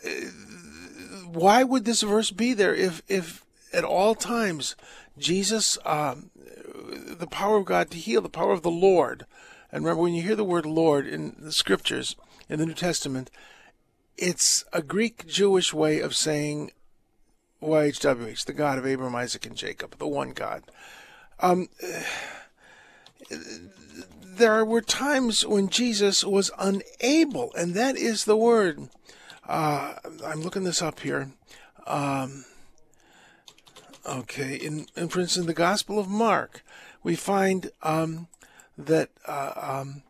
why 1.26 1.62
would 1.62 1.84
this 1.84 2.02
verse 2.02 2.30
be 2.30 2.54
there 2.54 2.74
if, 2.74 3.02
if 3.08 3.44
at 3.72 3.84
all 3.84 4.14
times 4.14 4.76
Jesus, 5.18 5.78
um, 5.84 6.30
the 6.34 7.26
power 7.26 7.58
of 7.58 7.66
God 7.66 7.90
to 7.90 7.98
heal, 7.98 8.20
the 8.20 8.28
power 8.28 8.52
of 8.52 8.62
the 8.62 8.70
Lord, 8.70 9.26
and 9.70 9.84
remember 9.84 10.02
when 10.02 10.14
you 10.14 10.22
hear 10.22 10.36
the 10.36 10.44
word 10.44 10.66
Lord 10.66 11.06
in 11.06 11.36
the 11.38 11.52
scriptures 11.52 12.16
in 12.48 12.58
the 12.58 12.66
New 12.66 12.74
Testament, 12.74 13.30
it's 14.16 14.64
a 14.72 14.82
Greek 14.82 15.26
Jewish 15.26 15.72
way 15.72 16.00
of 16.00 16.16
saying 16.16 16.72
YHWH, 17.62 18.44
the 18.44 18.52
God 18.52 18.78
of 18.78 18.86
Abraham, 18.86 19.14
Isaac, 19.14 19.46
and 19.46 19.56
Jacob, 19.56 19.98
the 19.98 20.06
one 20.06 20.32
God. 20.32 20.62
Um, 21.40 21.68
there 24.22 24.64
were 24.64 24.80
times 24.80 25.44
when 25.46 25.68
Jesus 25.68 26.24
was 26.24 26.50
unable, 26.58 27.52
and 27.54 27.74
that 27.74 27.96
is 27.96 28.24
the 28.24 28.36
word. 28.36 28.88
Uh, 29.46 29.94
I'm 30.24 30.42
looking 30.42 30.64
this 30.64 30.80
up 30.80 31.00
here. 31.00 31.32
Um, 31.86 32.44
okay, 34.06 34.54
in, 34.54 34.86
in, 34.96 35.08
for 35.08 35.20
instance, 35.20 35.46
the 35.46 35.54
Gospel 35.54 35.98
of 35.98 36.08
Mark, 36.08 36.64
we 37.02 37.16
find 37.16 37.70
um, 37.82 38.28
that 38.78 39.10
uh, 39.26 39.52
um, 39.56 40.02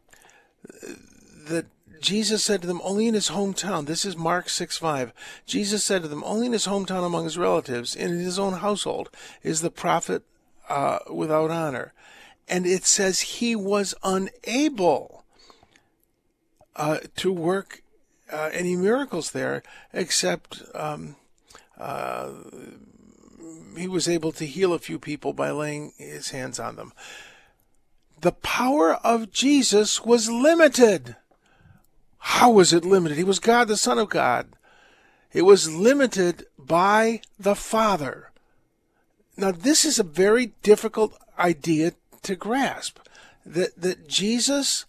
that 1.48 1.66
Jesus 2.00 2.44
said 2.44 2.62
to 2.62 2.66
them, 2.66 2.80
only 2.82 3.06
in 3.06 3.14
his 3.14 3.30
hometown. 3.30 3.86
This 3.86 4.04
is 4.04 4.16
Mark 4.16 4.48
6 4.48 4.78
5. 4.78 5.12
Jesus 5.46 5.84
said 5.84 6.02
to 6.02 6.08
them, 6.08 6.24
only 6.24 6.46
in 6.46 6.52
his 6.52 6.66
hometown 6.66 7.04
among 7.04 7.24
his 7.24 7.38
relatives, 7.38 7.94
in 7.94 8.18
his 8.18 8.38
own 8.38 8.54
household, 8.54 9.10
is 9.42 9.60
the 9.60 9.70
prophet 9.70 10.22
uh, 10.68 10.98
without 11.10 11.50
honor 11.50 11.92
and 12.50 12.66
it 12.66 12.84
says 12.84 13.20
he 13.20 13.54
was 13.54 13.94
unable 14.02 15.24
uh, 16.74 16.98
to 17.16 17.32
work 17.32 17.82
uh, 18.30 18.50
any 18.52 18.76
miracles 18.76 19.30
there, 19.30 19.62
except 19.92 20.62
um, 20.74 21.14
uh, 21.78 22.30
he 23.76 23.86
was 23.86 24.08
able 24.08 24.32
to 24.32 24.46
heal 24.46 24.74
a 24.74 24.78
few 24.80 24.98
people 24.98 25.32
by 25.32 25.50
laying 25.50 25.92
his 25.96 26.30
hands 26.30 26.58
on 26.58 26.74
them. 26.74 26.92
The 28.20 28.32
power 28.32 28.94
of 28.94 29.30
Jesus 29.30 30.04
was 30.04 30.28
limited. 30.28 31.16
How 32.20 32.50
was 32.50 32.72
it 32.72 32.84
limited? 32.84 33.16
He 33.16 33.24
was 33.24 33.38
God, 33.38 33.68
the 33.68 33.76
Son 33.76 33.98
of 33.98 34.08
God. 34.08 34.48
It 35.32 35.42
was 35.42 35.72
limited 35.72 36.46
by 36.58 37.22
the 37.38 37.54
Father. 37.54 38.30
Now, 39.36 39.52
this 39.52 39.84
is 39.84 39.98
a 39.98 40.04
very 40.04 40.52
difficult 40.62 41.16
idea 41.38 41.92
to 42.22 42.36
grasp 42.36 42.98
that, 43.46 43.80
that 43.80 44.08
Jesus, 44.08 44.84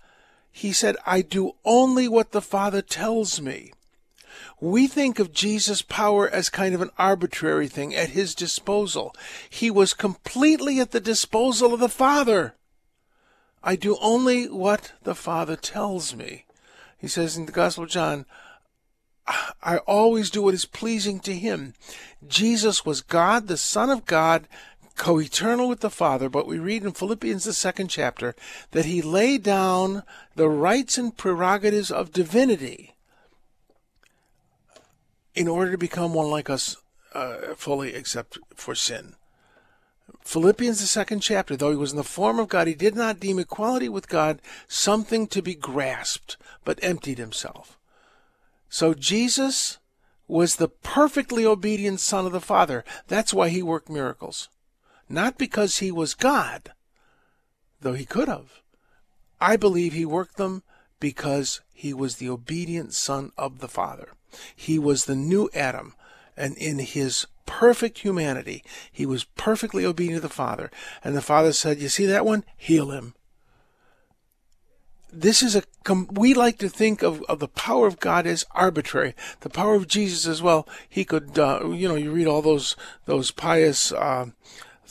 he 0.51 0.73
said, 0.73 0.97
I 1.05 1.21
do 1.21 1.53
only 1.63 2.07
what 2.07 2.31
the 2.31 2.41
Father 2.41 2.81
tells 2.81 3.39
me. 3.41 3.71
We 4.59 4.87
think 4.87 5.17
of 5.17 5.31
Jesus' 5.31 5.81
power 5.81 6.29
as 6.29 6.49
kind 6.49 6.75
of 6.75 6.81
an 6.81 6.91
arbitrary 6.97 7.67
thing 7.67 7.95
at 7.95 8.09
his 8.09 8.35
disposal. 8.35 9.15
He 9.49 9.71
was 9.71 9.93
completely 9.93 10.79
at 10.79 10.91
the 10.91 10.99
disposal 10.99 11.73
of 11.73 11.79
the 11.79 11.89
Father. 11.89 12.55
I 13.63 13.75
do 13.75 13.97
only 14.01 14.47
what 14.49 14.91
the 15.03 15.15
Father 15.15 15.55
tells 15.55 16.15
me. 16.15 16.45
He 17.01 17.07
says 17.07 17.35
in 17.35 17.47
the 17.47 17.51
Gospel 17.51 17.85
of 17.85 17.89
John, 17.89 18.27
I 19.63 19.77
always 19.87 20.29
do 20.29 20.43
what 20.43 20.53
is 20.53 20.65
pleasing 20.65 21.19
to 21.21 21.33
him. 21.33 21.73
Jesus 22.27 22.85
was 22.85 23.01
God, 23.01 23.47
the 23.47 23.57
Son 23.57 23.89
of 23.89 24.05
God, 24.05 24.47
co 24.95 25.19
eternal 25.19 25.67
with 25.67 25.79
the 25.79 25.89
Father, 25.89 26.29
but 26.29 26.45
we 26.45 26.59
read 26.59 26.83
in 26.83 26.91
Philippians, 26.91 27.43
the 27.43 27.53
second 27.53 27.87
chapter, 27.87 28.35
that 28.69 28.85
he 28.85 29.01
laid 29.01 29.41
down 29.41 30.03
the 30.35 30.47
rights 30.47 30.95
and 30.95 31.17
prerogatives 31.17 31.89
of 31.89 32.13
divinity 32.13 32.93
in 35.33 35.47
order 35.47 35.71
to 35.71 35.77
become 35.79 36.13
one 36.13 36.29
like 36.29 36.51
us 36.51 36.75
uh, 37.15 37.55
fully 37.55 37.95
except 37.95 38.37
for 38.53 38.75
sin. 38.75 39.15
Philippians, 40.23 40.79
the 40.79 40.87
second 40.87 41.21
chapter, 41.21 41.55
though 41.55 41.71
he 41.71 41.75
was 41.75 41.91
in 41.91 41.97
the 41.97 42.03
form 42.03 42.39
of 42.39 42.47
God, 42.47 42.67
he 42.67 42.73
did 42.73 42.95
not 42.95 43.19
deem 43.19 43.39
equality 43.39 43.89
with 43.89 44.07
God 44.07 44.41
something 44.67 45.27
to 45.27 45.41
be 45.41 45.55
grasped, 45.55 46.37
but 46.63 46.79
emptied 46.81 47.17
himself. 47.17 47.77
So 48.69 48.93
Jesus 48.93 49.79
was 50.27 50.55
the 50.55 50.69
perfectly 50.69 51.45
obedient 51.45 51.99
Son 51.99 52.25
of 52.25 52.31
the 52.31 52.39
Father. 52.39 52.85
That's 53.07 53.33
why 53.33 53.49
he 53.49 53.61
worked 53.61 53.89
miracles. 53.89 54.47
Not 55.09 55.37
because 55.37 55.79
he 55.79 55.91
was 55.91 56.13
God, 56.13 56.71
though 57.81 57.93
he 57.93 58.05
could 58.05 58.29
have. 58.29 58.61
I 59.41 59.57
believe 59.57 59.91
he 59.91 60.05
worked 60.05 60.37
them 60.37 60.63
because 61.01 61.61
he 61.73 61.93
was 61.93 62.15
the 62.15 62.29
obedient 62.29 62.93
Son 62.93 63.31
of 63.37 63.59
the 63.59 63.67
Father. 63.67 64.13
He 64.55 64.79
was 64.79 65.03
the 65.03 65.15
new 65.15 65.49
Adam, 65.53 65.95
and 66.37 66.55
in 66.55 66.79
his 66.79 67.27
perfect 67.45 67.99
humanity, 67.99 68.63
he 68.91 69.05
was 69.05 69.23
perfectly 69.23 69.85
obedient 69.85 70.21
to 70.21 70.27
the 70.27 70.33
Father. 70.33 70.71
And 71.03 71.15
the 71.15 71.21
Father 71.21 71.53
said, 71.53 71.79
You 71.79 71.89
see 71.89 72.05
that 72.05 72.25
one? 72.25 72.43
Heal 72.57 72.91
him. 72.91 73.15
This 75.13 75.43
is 75.43 75.57
a, 75.57 75.63
we 76.11 76.33
like 76.33 76.57
to 76.59 76.69
think 76.69 77.01
of, 77.01 77.21
of 77.23 77.39
the 77.39 77.49
power 77.49 77.85
of 77.85 77.99
God 77.99 78.25
as 78.25 78.45
arbitrary. 78.51 79.13
The 79.41 79.49
power 79.49 79.75
of 79.75 79.87
Jesus 79.87 80.25
as 80.25 80.41
well. 80.41 80.67
He 80.87 81.03
could, 81.03 81.37
uh, 81.37 81.69
you 81.69 81.89
know, 81.89 81.95
you 81.95 82.11
read 82.11 82.27
all 82.27 82.41
those, 82.41 82.77
those 83.05 83.29
pious, 83.29 83.91
uh, 83.91 84.27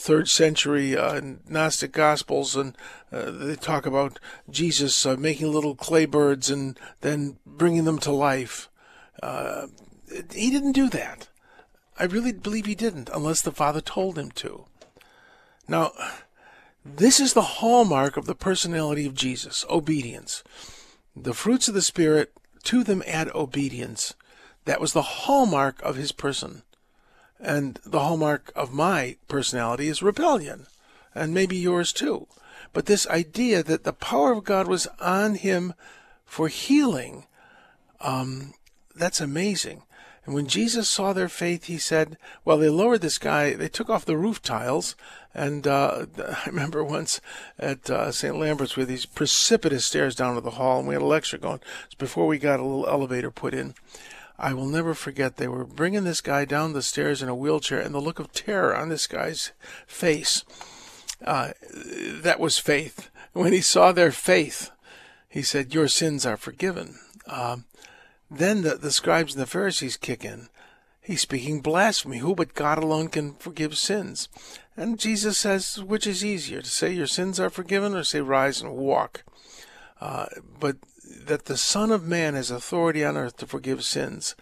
third 0.01 0.29
century 0.29 0.97
uh, 0.97 1.21
Gnostic 1.49 1.93
Gospels, 1.93 2.57
and 2.57 2.77
uh, 3.13 3.31
they 3.31 3.55
talk 3.55 3.87
about 3.87 4.19
Jesus 4.49 5.05
uh, 5.05 5.17
making 5.17 5.53
little 5.53 5.75
clay 5.75 6.07
birds 6.07 6.51
and 6.51 6.79
then 7.03 7.39
bringing 7.47 7.85
them 7.85 7.99
to 8.01 8.11
life. 8.11 8.71
Uh, 9.23 9.67
he 10.33 10.51
didn't 10.51 10.73
do 10.73 10.89
that. 10.89 11.29
I 12.01 12.05
really 12.05 12.33
believe 12.33 12.65
he 12.65 12.75
didn't, 12.75 13.11
unless 13.13 13.43
the 13.43 13.53
Father 13.53 13.83
told 13.83 14.19
him 14.19 14.31
to. 14.31 14.65
Now, 15.69 15.93
this 16.83 17.21
is 17.21 17.35
the 17.35 17.61
hallmark 17.61 18.17
of 18.17 18.25
the 18.25 18.35
personality 18.35 19.05
of 19.05 19.15
Jesus 19.15 19.67
obedience. 19.69 20.43
The 21.15 21.35
fruits 21.35 21.69
of 21.69 21.75
the 21.75 21.83
Spirit, 21.83 22.33
to 22.65 22.83
them 22.83 23.03
add 23.07 23.29
obedience. 23.35 24.15
That 24.65 24.81
was 24.81 24.95
the 24.95 25.03
hallmark 25.03 25.83
of 25.83 25.97
his 25.97 26.11
person. 26.11 26.63
And 27.39 27.79
the 27.85 28.01
hallmark 28.01 28.51
of 28.57 28.73
my 28.73 29.17
personality 29.29 29.89
is 29.89 30.03
rebellion, 30.03 30.69
and 31.15 31.35
maybe 31.35 31.59
yours 31.59 31.93
too. 31.93 32.29
But 32.73 32.87
this 32.87 33.07
idea 33.09 33.63
that 33.63 33.85
the 33.85 33.93
power 33.93 34.33
of 34.33 34.45
God 34.45 34.69
was 34.69 34.87
on 35.01 35.35
him 35.35 35.75
for 36.25 36.49
healing, 36.49 37.27
um, 38.01 38.55
that's 38.95 39.21
amazing. 39.21 39.83
And 40.27 40.35
when 40.35 40.47
Jesus 40.47 40.89
saw 40.89 41.13
their 41.13 41.29
faith, 41.29 41.65
he 41.65 41.79
said, 41.79 42.19
Well, 42.45 42.59
they 42.59 42.69
lowered 42.69 43.01
this 43.01 43.19
guy, 43.19 43.55
they 43.55 43.69
took 43.69 43.89
off 43.89 44.05
the 44.05 44.17
roof 44.17 44.43
tiles. 44.43 44.95
And 45.35 45.67
uh, 45.67 46.07
I 46.19 46.47
remember 46.47 46.85
once 46.85 47.21
at 47.59 47.89
uh, 47.89 48.13
St. 48.13 48.37
Lambert's 48.37 48.77
with 48.77 48.89
these 48.89 49.07
precipitous 49.07 49.85
stairs 49.87 50.15
down 50.15 50.35
to 50.35 50.41
the 50.41 50.53
hall, 50.53 50.81
and 50.81 50.89
we 50.89 50.95
had 50.95 51.03
a 51.03 51.07
lecture 51.07 51.39
going. 51.39 51.61
It's 51.87 51.95
before 51.95 52.27
we 52.27 52.39
got 52.39 52.61
a 52.61 52.65
little 52.65 52.89
elevator 52.89 53.31
put 53.31 53.55
in. 53.55 53.75
I 54.39 54.55
will 54.55 54.67
never 54.67 54.95
forget 54.95 55.37
they 55.37 55.49
were 55.49 55.67
bringing 55.67 56.05
this 56.05 56.23
guy 56.23 56.47
down 56.47 56.73
the 56.73 56.83
stairs 56.83 57.23
in 57.23 57.29
a 57.29 57.35
wheelchair, 57.35 57.81
and 57.81 57.95
the 57.95 58.01
look 58.01 58.19
of 58.19 58.33
terror 58.33 58.75
on 58.75 58.89
this 58.89 59.07
guy's 59.07 59.53
face. 59.87 60.45
Uh, 61.25 61.53
that 62.23 62.41
was 62.41 62.59
faith. 62.59 63.11
When 63.33 63.53
he 63.53 63.61
saw 63.61 63.93
their 63.93 64.11
faith, 64.11 64.71
he 65.29 65.43
said, 65.43 65.75
Your 65.75 65.89
sins 65.89 66.25
are 66.25 66.37
forgiven. 66.39 66.99
Um, 67.27 67.65
then 68.31 68.63
the, 68.63 68.77
the 68.77 68.93
scribes 68.93 69.35
and 69.35 69.43
the 69.43 69.47
Pharisees 69.47 69.97
kick 69.97 70.25
in. 70.25 70.49
He's 71.01 71.23
speaking 71.23 71.61
blasphemy. 71.61 72.19
Who 72.19 72.35
but 72.35 72.55
God 72.55 72.79
alone 72.79 73.09
can 73.09 73.35
forgive 73.35 73.77
sins? 73.77 74.29
And 74.77 74.99
Jesus 74.99 75.39
says, 75.39 75.83
which 75.83 76.07
is 76.07 76.25
easier, 76.25 76.63
to 76.63 76.69
say 76.69 76.93
your 76.93 77.07
sins 77.07 77.41
are 77.41 77.51
forgiven 77.51 77.95
or 77.95 78.05
say 78.05 78.21
rise 78.21 78.61
and 78.61 78.73
walk? 78.73 79.25
Uh, 80.01 80.27
but 80.59 80.77
that 81.27 81.47
the 81.47 81.57
Son 81.57 81.91
of 81.91 82.07
Man 82.07 82.35
has 82.35 82.51
authority 82.51 83.05
on 83.05 83.17
earth 83.17 83.37
to 83.39 83.47
forgive 83.47 83.85
sins. 83.85 84.37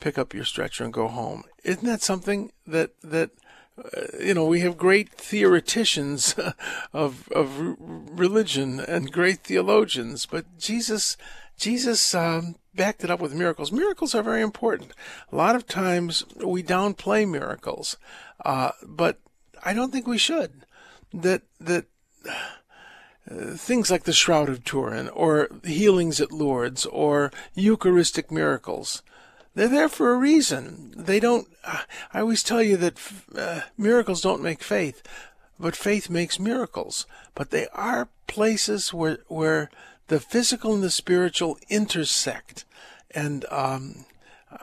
Pick 0.00 0.18
up 0.18 0.34
your 0.34 0.44
stretcher 0.44 0.84
and 0.84 0.92
go 0.92 1.08
home. 1.08 1.44
Isn't 1.64 1.86
that 1.86 2.02
something 2.02 2.52
that 2.66 2.92
that 3.02 3.30
uh, 3.78 4.00
you 4.20 4.34
know 4.34 4.46
we 4.46 4.60
have 4.60 4.76
great 4.76 5.10
theoreticians 5.10 6.34
of 6.92 7.28
of 7.32 7.76
religion 7.78 8.80
and 8.80 9.12
great 9.12 9.40
theologians, 9.40 10.26
but 10.26 10.58
Jesus 10.58 11.16
Jesus 11.56 12.14
um, 12.14 12.56
backed 12.74 13.04
it 13.04 13.10
up 13.10 13.20
with 13.20 13.34
miracles. 13.34 13.72
Miracles 13.72 14.14
are 14.14 14.22
very 14.22 14.42
important. 14.42 14.92
A 15.30 15.36
lot 15.36 15.54
of 15.56 15.66
times 15.66 16.24
we 16.36 16.62
downplay 16.62 17.28
miracles, 17.28 17.96
uh, 18.44 18.72
but 18.86 19.18
I 19.64 19.72
don't 19.74 19.92
think 19.92 20.06
we 20.06 20.18
should. 20.18 20.64
That 21.12 21.42
that 21.60 21.86
uh, 23.30 23.54
things 23.54 23.90
like 23.90 24.04
the 24.04 24.12
Shroud 24.12 24.48
of 24.48 24.64
Turin, 24.64 25.08
or 25.08 25.48
healings 25.64 26.20
at 26.20 26.32
Lourdes, 26.32 26.84
or 26.86 27.30
Eucharistic 27.54 28.30
miracles. 28.30 29.02
They're 29.54 29.68
there 29.68 29.88
for 29.88 30.12
a 30.12 30.18
reason. 30.18 30.92
They 30.96 31.20
don't. 31.20 31.48
I 31.64 32.20
always 32.20 32.42
tell 32.42 32.62
you 32.62 32.76
that 32.78 32.98
uh, 33.36 33.60
miracles 33.78 34.20
don't 34.20 34.42
make 34.42 34.62
faith, 34.62 35.02
but 35.58 35.76
faith 35.76 36.10
makes 36.10 36.40
miracles. 36.40 37.06
But 37.34 37.50
they 37.50 37.68
are 37.68 38.08
places 38.26 38.92
where 38.92 39.18
where 39.28 39.70
the 40.08 40.20
physical 40.20 40.74
and 40.74 40.82
the 40.82 40.90
spiritual 40.90 41.58
intersect, 41.68 42.64
and 43.10 43.44
um, 43.50 44.04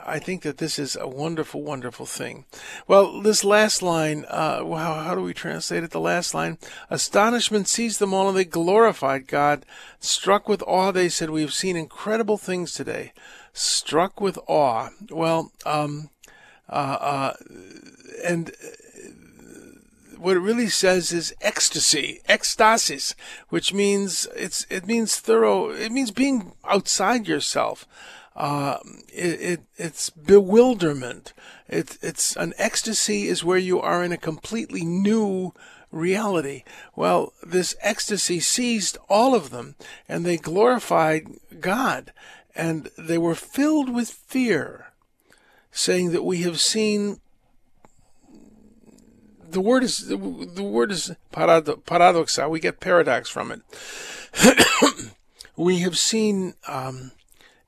I 0.06 0.20
think 0.20 0.44
that 0.44 0.58
this 0.58 0.80
is 0.80 0.96
a 0.96 1.08
wonderful, 1.08 1.62
wonderful 1.62 2.06
thing. 2.06 2.46
Well, 2.88 3.22
this 3.22 3.44
last 3.44 3.82
line, 3.82 4.26
uh, 4.30 4.64
how, 4.64 4.94
how 4.94 5.16
do 5.16 5.22
we 5.22 5.34
translate 5.34 5.84
it? 5.84 5.92
The 5.92 6.00
last 6.00 6.34
line, 6.34 6.58
astonishment 6.90 7.68
seized 7.68 8.00
them 8.00 8.14
all 8.14 8.30
and 8.30 8.38
they 8.38 8.46
glorified 8.46 9.28
God. 9.28 9.66
Struck 10.00 10.48
with 10.48 10.64
awe, 10.66 10.92
they 10.92 11.10
said, 11.10 11.30
we 11.30 11.42
have 11.42 11.54
seen 11.54 11.76
incredible 11.76 12.38
things 12.38 12.74
today. 12.74 13.14
Struck 13.54 14.22
with 14.22 14.38
awe. 14.48 14.90
Well, 15.10 15.52
um, 15.66 16.10
uh, 16.70 16.98
uh, 17.02 17.34
and 18.24 18.52
what 20.22 20.38
it 20.38 20.42
really 20.42 20.70
says 20.70 21.12
is 21.12 21.34
ecstasy, 21.42 22.22
ecstasis, 22.30 23.16
which 23.50 23.74
means 23.74 24.28
it's 24.36 24.68
it 24.70 24.86
means 24.86 25.18
thorough. 25.18 25.72
It 25.72 25.92
means 25.92 26.12
being 26.12 26.54
outside 26.64 27.28
yourself. 27.28 27.88
Uh, 28.36 28.78
it, 29.12 29.42
it, 29.42 29.62
it's 29.78 30.10
bewilderment. 30.10 31.34
It, 31.68 31.98
it's 32.02 32.36
an 32.38 32.54
ecstasy 32.58 33.28
is 33.28 33.44
where 33.44 33.58
you 33.58 33.82
are 33.82 34.04
in 34.04 34.12
a 34.12 34.18
completely 34.18 34.86
new 34.86 35.54
reality. 35.92 36.64
Well, 36.96 37.34
this 37.44 37.76
ecstasy 37.82 38.40
seized 38.40 38.98
all 39.10 39.36
of 39.36 39.50
them, 39.50 39.76
and 40.08 40.26
they 40.26 40.38
glorified 40.38 41.28
God, 41.60 42.14
and 42.56 42.90
they 42.98 43.18
were 43.18 43.36
filled 43.36 43.94
with 43.94 44.10
fear, 44.10 44.92
saying 45.72 46.12
that 46.12 46.24
we 46.24 46.44
have 46.44 46.62
seen. 46.62 47.20
The 49.52 49.62
word 49.62 49.84
is 49.84 50.08
the 50.08 50.18
word 50.18 50.92
is 50.92 51.12
paradoxa. 51.32 52.50
We 52.50 52.60
get 52.60 52.80
paradox 52.80 53.30
from 53.30 53.52
it. 53.52 53.62
we 55.56 55.80
have 55.80 55.98
seen 55.98 56.54
um, 56.68 57.12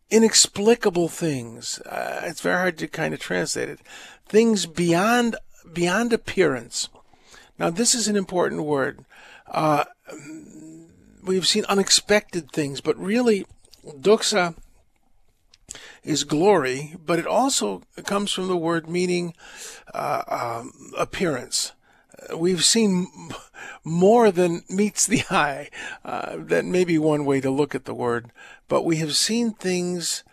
inexplicable 0.10 1.10
things. 1.10 1.80
Uh, 1.80 2.22
it's 2.24 2.41
very 2.41 2.58
hard 2.58 2.78
to 2.78 2.88
kind 2.88 3.13
of 3.13 3.19
translate 3.19 3.69
it. 3.69 3.80
Things 4.28 4.65
beyond 4.65 5.36
beyond 5.74 6.13
appearance. 6.13 6.89
Now, 7.60 7.69
this 7.69 7.93
is 7.93 8.08
an 8.08 8.15
important 8.15 8.63
word. 8.63 9.06
Uh, 9.48 9.86
we've 11.24 11.48
seen 11.48 11.65
unexpected 11.65 12.52
things, 12.52 12.82
but 12.82 12.98
really, 12.98 13.46
doxa 13.86 14.56
is 16.04 16.24
glory, 16.24 16.96
but 17.04 17.20
it 17.20 17.28
also 17.28 17.82
comes 18.06 18.32
from 18.32 18.48
the 18.48 18.58
word 18.58 18.89
meaning 18.89 19.34
uh, 19.94 20.24
um, 20.28 20.92
appearance. 20.98 21.72
We've 22.36 22.63
seen 22.63 23.08
more 23.84 24.32
than 24.32 24.63
meets 24.70 25.06
the 25.06 25.24
eye. 25.30 25.70
Uh, 26.04 26.38
that 26.38 26.66
may 26.66 26.84
be 26.84 26.98
one 26.98 27.26
way 27.26 27.42
to 27.42 27.50
look 27.50 27.76
at 27.76 27.86
the 27.86 27.94
word, 27.94 28.32
but 28.68 28.84
we 28.84 28.98
have 28.98 29.16
seen 29.16 29.52
things 29.52 30.24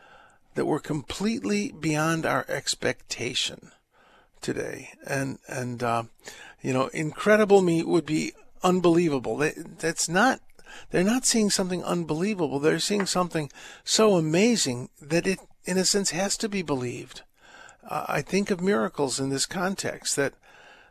that 0.55 0.67
were 0.67 0.81
completely 0.81 1.73
beyond 1.73 2.27
our 2.27 2.45
expectation 2.49 3.71
today, 4.41 4.91
and 5.07 5.39
and 5.49 5.83
uh, 5.83 6.03
you 6.63 6.73
know, 6.73 6.89
incredible 6.89 7.63
me 7.63 7.83
would 7.83 8.07
be 8.07 8.33
unbelievable. 8.63 9.37
They, 9.37 9.53
that's 9.79 10.09
not. 10.09 10.41
They're 10.91 11.03
not 11.03 11.27
seeing 11.27 11.51
something 11.51 11.83
unbelievable. 11.83 12.61
They're 12.61 12.79
seeing 12.79 13.07
something 13.07 13.51
so 13.83 14.15
amazing 14.17 14.91
that 15.01 15.27
it, 15.27 15.41
in 15.65 15.79
a 15.79 15.85
sense, 15.85 16.11
has 16.11 16.37
to 16.39 16.49
be 16.49 16.63
believed. 16.63 17.23
Uh, 17.89 18.07
I 18.09 18.23
think 18.23 18.51
of 18.51 18.61
miracles 18.61 19.21
in 19.21 19.31
this 19.31 19.47
context 19.47 20.17
that 20.17 20.35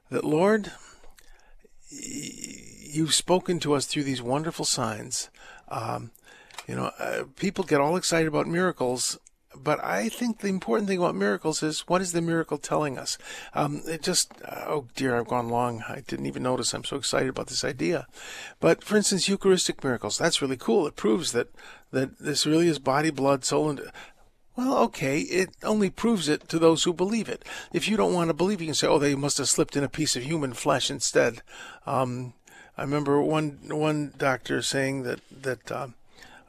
that 0.09 0.25
Lord, 0.25 0.71
you've 1.89 3.13
spoken 3.13 3.59
to 3.59 3.73
us 3.73 3.85
through 3.85 4.03
these 4.03 4.23
wonderful 4.23 4.65
signs. 4.65 5.29
Um, 5.67 6.11
you 6.67 6.75
know, 6.75 6.91
uh, 6.99 7.25
people 7.35 7.63
get 7.63 7.79
all 7.79 7.95
excited 7.95 8.27
about 8.27 8.47
miracles 8.47 9.19
but 9.55 9.83
I 9.83 10.09
think 10.09 10.39
the 10.39 10.47
important 10.47 10.87
thing 10.87 10.99
about 10.99 11.15
miracles 11.15 11.63
is 11.63 11.81
what 11.81 12.01
is 12.01 12.11
the 12.11 12.21
miracle 12.21 12.57
telling 12.57 12.97
us? 12.97 13.17
Um, 13.53 13.81
it 13.87 14.03
just, 14.03 14.31
uh, 14.45 14.65
oh 14.67 14.87
dear, 14.95 15.17
I've 15.17 15.27
gone 15.27 15.49
long. 15.49 15.83
I 15.87 16.03
didn't 16.07 16.27
even 16.27 16.43
notice. 16.43 16.73
I'm 16.73 16.83
so 16.83 16.97
excited 16.97 17.29
about 17.29 17.47
this 17.47 17.63
idea. 17.63 18.07
But 18.59 18.83
for 18.83 18.95
instance, 18.95 19.27
Eucharistic 19.27 19.83
miracles, 19.83 20.17
that's 20.17 20.41
really 20.41 20.57
cool. 20.57 20.85
It 20.87 20.95
proves 20.95 21.31
that, 21.31 21.47
that 21.91 22.19
this 22.19 22.45
really 22.45 22.67
is 22.67 22.79
body, 22.79 23.09
blood, 23.09 23.43
soul, 23.43 23.69
and 23.69 23.81
well, 24.59 24.77
okay, 24.79 25.21
it 25.21 25.51
only 25.63 25.89
proves 25.89 26.27
it 26.27 26.49
to 26.49 26.59
those 26.59 26.83
who 26.83 26.91
believe 26.91 27.29
it. 27.29 27.45
If 27.71 27.87
you 27.87 27.95
don't 27.95 28.13
want 28.13 28.29
to 28.29 28.33
believe, 28.33 28.59
you 28.59 28.67
can 28.67 28.75
say, 28.75 28.87
"Oh, 28.87 28.99
they 28.99 29.15
must 29.15 29.37
have 29.37 29.47
slipped 29.47 29.77
in 29.77 29.85
a 29.85 29.89
piece 29.89 30.17
of 30.17 30.23
human 30.23 30.51
flesh 30.51 30.91
instead." 30.91 31.41
Um, 31.85 32.33
I 32.77 32.81
remember 32.81 33.21
one 33.21 33.59
one 33.69 34.13
doctor 34.17 34.61
saying 34.61 35.03
that 35.03 35.21
that 35.31 35.71
um, 35.71 35.93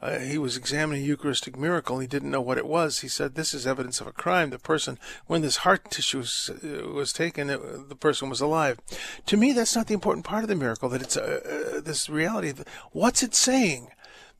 uh, 0.01 0.19
he 0.19 0.37
was 0.37 0.57
examining 0.57 1.03
a 1.03 1.05
Eucharistic 1.05 1.57
miracle. 1.57 1.95
and 1.95 2.03
He 2.03 2.07
didn't 2.07 2.31
know 2.31 2.41
what 2.41 2.57
it 2.57 2.67
was. 2.67 2.99
He 2.99 3.07
said, 3.07 3.35
"This 3.35 3.53
is 3.53 3.65
evidence 3.65 4.01
of 4.01 4.07
a 4.07 4.11
crime." 4.11 4.49
The 4.49 4.59
person, 4.59 4.99
when 5.27 5.41
this 5.41 5.63
heart 5.63 5.89
tissue 5.89 6.17
was, 6.17 6.49
uh, 6.49 6.89
was 6.89 7.13
taken, 7.13 7.49
it, 7.49 7.87
the 7.87 7.95
person 7.95 8.27
was 8.27 8.41
alive. 8.41 8.77
To 9.27 9.37
me, 9.37 9.53
that's 9.53 9.75
not 9.75 9.87
the 9.87 9.93
important 9.93 10.25
part 10.25 10.43
of 10.43 10.49
the 10.49 10.55
miracle. 10.55 10.89
That 10.89 11.01
it's 11.01 11.15
uh, 11.15 11.77
uh 11.77 11.79
this 11.79 12.09
reality. 12.09 12.51
What's 12.91 13.23
it 13.23 13.35
saying? 13.35 13.87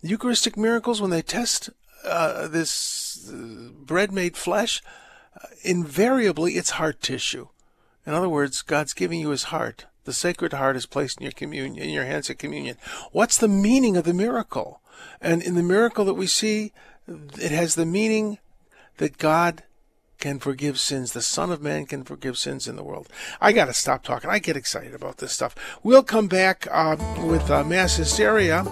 Eucharistic 0.01 0.57
miracles, 0.57 0.99
when 0.99 1.11
they 1.11 1.21
test 1.21 1.69
uh, 2.03 2.47
this 2.47 3.29
uh, 3.31 3.69
bread 3.73 4.11
made 4.11 4.37
flesh, 4.37 4.81
invariably 5.63 6.53
it's 6.53 6.71
heart 6.71 7.01
tissue. 7.01 7.47
In 8.05 8.13
other 8.13 8.29
words, 8.29 8.61
God's 8.61 8.93
giving 8.93 9.19
you 9.19 9.29
His 9.29 9.43
heart. 9.45 9.85
The 10.03 10.13
Sacred 10.13 10.53
Heart 10.53 10.75
is 10.75 10.87
placed 10.87 11.19
in 11.19 11.23
your 11.23 11.31
communion, 11.31 11.83
in 11.83 11.91
your 11.91 12.05
hands 12.05 12.29
at 12.29 12.39
communion. 12.39 12.77
What's 13.11 13.37
the 13.37 13.47
meaning 13.47 13.95
of 13.97 14.03
the 14.03 14.13
miracle? 14.13 14.81
And 15.21 15.43
in 15.43 15.55
the 15.55 15.63
miracle 15.63 16.05
that 16.05 16.15
we 16.15 16.27
see, 16.27 16.73
it 17.07 17.51
has 17.51 17.75
the 17.75 17.85
meaning 17.85 18.39
that 18.97 19.17
God 19.17 19.63
can 20.21 20.39
forgive 20.39 20.79
sins. 20.79 21.11
The 21.11 21.21
Son 21.21 21.51
of 21.51 21.61
Man 21.61 21.85
can 21.85 22.03
forgive 22.03 22.37
sins 22.37 22.67
in 22.67 22.77
the 22.77 22.83
world. 22.83 23.09
I 23.41 23.51
got 23.51 23.65
to 23.65 23.73
stop 23.73 24.03
talking. 24.03 24.29
I 24.29 24.39
get 24.39 24.55
excited 24.55 24.93
about 24.93 25.17
this 25.17 25.33
stuff. 25.33 25.55
We'll 25.83 26.03
come 26.03 26.27
back 26.27 26.67
uh, 26.71 26.95
with 27.25 27.49
uh, 27.51 27.65
mass 27.65 27.97
hysteria, 27.97 28.63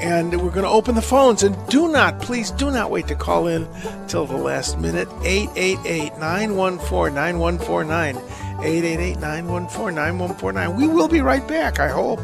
and 0.00 0.42
we're 0.42 0.50
going 0.50 0.64
to 0.64 0.68
open 0.68 0.94
the 0.94 1.02
phones. 1.02 1.42
And 1.42 1.56
do 1.68 1.88
not, 1.90 2.20
please, 2.20 2.50
do 2.50 2.70
not 2.70 2.90
wait 2.90 3.06
to 3.08 3.14
call 3.14 3.46
in 3.46 3.66
till 4.08 4.26
the 4.26 4.36
last 4.36 4.78
minute. 4.78 5.08
888 5.22 6.18
914 6.18 7.14
9149. 7.14 8.16
888 8.16 9.18
914 9.18 9.94
9149. 9.94 10.76
We 10.76 10.88
will 10.88 11.08
be 11.08 11.20
right 11.20 11.46
back, 11.46 11.78
I 11.78 11.88
hope. 11.88 12.20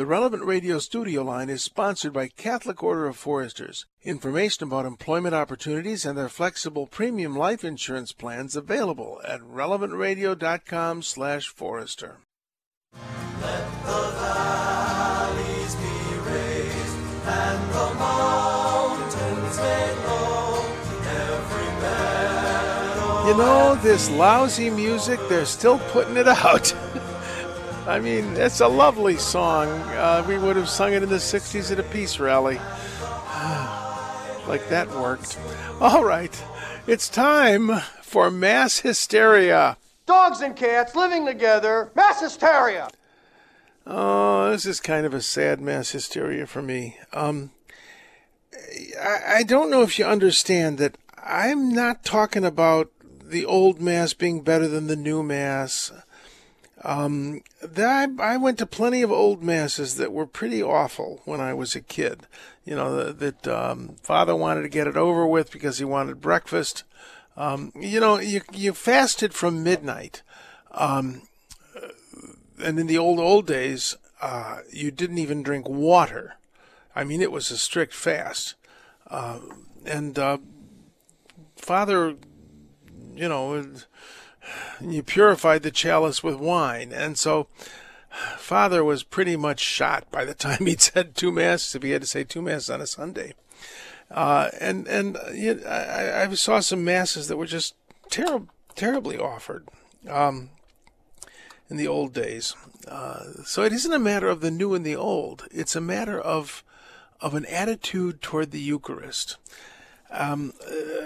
The 0.00 0.06
Relevant 0.06 0.46
Radio 0.46 0.78
studio 0.78 1.22
line 1.22 1.50
is 1.50 1.62
sponsored 1.62 2.14
by 2.14 2.28
Catholic 2.28 2.82
Order 2.82 3.06
of 3.06 3.18
Foresters. 3.18 3.84
Information 4.02 4.64
about 4.64 4.86
employment 4.86 5.34
opportunities 5.34 6.06
and 6.06 6.16
their 6.16 6.30
flexible 6.30 6.86
premium 6.86 7.36
life 7.36 7.64
insurance 7.64 8.12
plans 8.12 8.56
available 8.56 9.20
at 9.28 9.42
relevantradio.com 9.42 11.02
slash 11.02 11.48
forester. 11.48 12.20
Let 13.42 13.66
the 13.84 14.10
valleys 14.16 15.74
be 15.74 16.30
raised 16.30 16.96
and 17.26 17.70
the 17.74 17.94
mountains 17.98 19.58
made 19.58 19.96
low. 20.06 20.30
You 23.28 23.36
know, 23.36 23.74
this 23.82 24.10
lousy 24.10 24.70
music, 24.70 25.20
they're 25.28 25.44
still 25.44 25.78
putting 25.90 26.16
it 26.16 26.26
out. 26.26 26.74
I 27.90 27.98
mean, 27.98 28.36
it's 28.36 28.60
a 28.60 28.68
lovely 28.68 29.16
song. 29.16 29.68
Uh, 29.68 30.24
we 30.28 30.38
would 30.38 30.54
have 30.54 30.68
sung 30.68 30.92
it 30.92 31.02
in 31.02 31.08
the 31.08 31.16
60s 31.16 31.72
at 31.72 31.80
a 31.80 31.82
peace 31.82 32.20
rally. 32.20 32.54
like 34.46 34.68
that 34.68 34.88
worked. 34.90 35.36
All 35.80 36.04
right, 36.04 36.32
it's 36.86 37.08
time 37.08 37.80
for 38.00 38.30
mass 38.30 38.78
hysteria. 38.78 39.76
Dogs 40.06 40.40
and 40.40 40.54
cats 40.54 40.94
living 40.94 41.26
together, 41.26 41.90
mass 41.96 42.20
hysteria. 42.20 42.90
Oh, 43.84 44.52
this 44.52 44.66
is 44.66 44.78
kind 44.78 45.04
of 45.04 45.12
a 45.12 45.20
sad 45.20 45.60
mass 45.60 45.90
hysteria 45.90 46.46
for 46.46 46.62
me. 46.62 46.96
Um, 47.12 47.50
I, 49.02 49.38
I 49.38 49.42
don't 49.42 49.68
know 49.68 49.82
if 49.82 49.98
you 49.98 50.04
understand 50.04 50.78
that 50.78 50.96
I'm 51.20 51.72
not 51.72 52.04
talking 52.04 52.44
about 52.44 52.92
the 53.20 53.44
old 53.44 53.80
mass 53.80 54.12
being 54.12 54.42
better 54.42 54.68
than 54.68 54.86
the 54.86 54.94
new 54.94 55.24
mass. 55.24 55.90
Um, 56.82 57.42
I, 57.76 58.08
I 58.18 58.36
went 58.38 58.58
to 58.58 58.66
plenty 58.66 59.02
of 59.02 59.12
old 59.12 59.42
masses 59.42 59.96
that 59.96 60.12
were 60.12 60.26
pretty 60.26 60.62
awful 60.62 61.20
when 61.24 61.40
I 61.40 61.52
was 61.52 61.74
a 61.74 61.80
kid. 61.80 62.26
You 62.64 62.74
know, 62.74 63.12
that, 63.12 63.46
um, 63.46 63.96
father 64.02 64.34
wanted 64.34 64.62
to 64.62 64.68
get 64.68 64.86
it 64.86 64.96
over 64.96 65.26
with 65.26 65.50
because 65.50 65.78
he 65.78 65.84
wanted 65.84 66.20
breakfast. 66.20 66.84
Um, 67.36 67.72
you 67.74 68.00
know, 68.00 68.18
you, 68.18 68.40
you 68.52 68.72
fasted 68.72 69.34
from 69.34 69.62
midnight. 69.62 70.22
Um, 70.70 71.22
and 72.62 72.78
in 72.78 72.86
the 72.86 72.98
old, 72.98 73.18
old 73.18 73.46
days, 73.46 73.96
uh, 74.22 74.60
you 74.72 74.90
didn't 74.90 75.18
even 75.18 75.42
drink 75.42 75.68
water. 75.68 76.36
I 76.94 77.04
mean, 77.04 77.20
it 77.20 77.32
was 77.32 77.50
a 77.50 77.58
strict 77.58 77.94
fast. 77.94 78.54
Uh, 79.06 79.40
and, 79.84 80.18
uh, 80.18 80.38
father, 81.56 82.16
you 83.14 83.28
know, 83.28 83.64
you 84.80 85.02
purified 85.02 85.62
the 85.62 85.70
chalice 85.70 86.22
with 86.22 86.36
wine. 86.36 86.92
And 86.92 87.18
so 87.18 87.48
Father 88.36 88.82
was 88.82 89.02
pretty 89.02 89.36
much 89.36 89.60
shot 89.60 90.10
by 90.10 90.24
the 90.24 90.34
time 90.46 90.66
he'd 90.66 90.80
said 90.80 91.14
two 91.14 91.32
masses, 91.32 91.74
if 91.74 91.82
he 91.82 91.90
had 91.90 92.02
to 92.02 92.08
say 92.08 92.24
two 92.24 92.42
masses 92.42 92.70
on 92.70 92.80
a 92.80 92.86
Sunday. 92.86 93.34
Uh, 94.10 94.50
and 94.60 94.88
and 94.88 95.12
know, 95.14 95.60
I, 95.68 96.24
I, 96.24 96.34
saw 96.34 96.58
some 96.58 96.84
masses 96.84 97.28
that 97.28 97.36
were 97.36 97.46
just 97.46 97.76
terrible, 98.10 98.48
terribly 98.74 99.16
offered 99.16 99.68
um, 100.08 100.50
in 101.68 101.76
the 101.76 101.86
old 101.86 102.12
days. 102.12 102.56
Uh, 102.88 103.24
so 103.44 103.62
it 103.62 103.72
isn't 103.72 103.92
a 103.92 104.00
matter 104.00 104.28
of 104.28 104.40
the 104.40 104.50
new 104.50 104.74
and 104.74 104.84
the 104.84 104.96
old. 104.96 105.46
It's 105.52 105.76
a 105.76 105.80
matter 105.80 106.20
of 106.20 106.64
of 107.20 107.34
an 107.34 107.46
attitude 107.46 108.20
toward 108.20 108.50
the 108.50 108.60
Eucharist. 108.60 109.36
Um, 110.10 110.54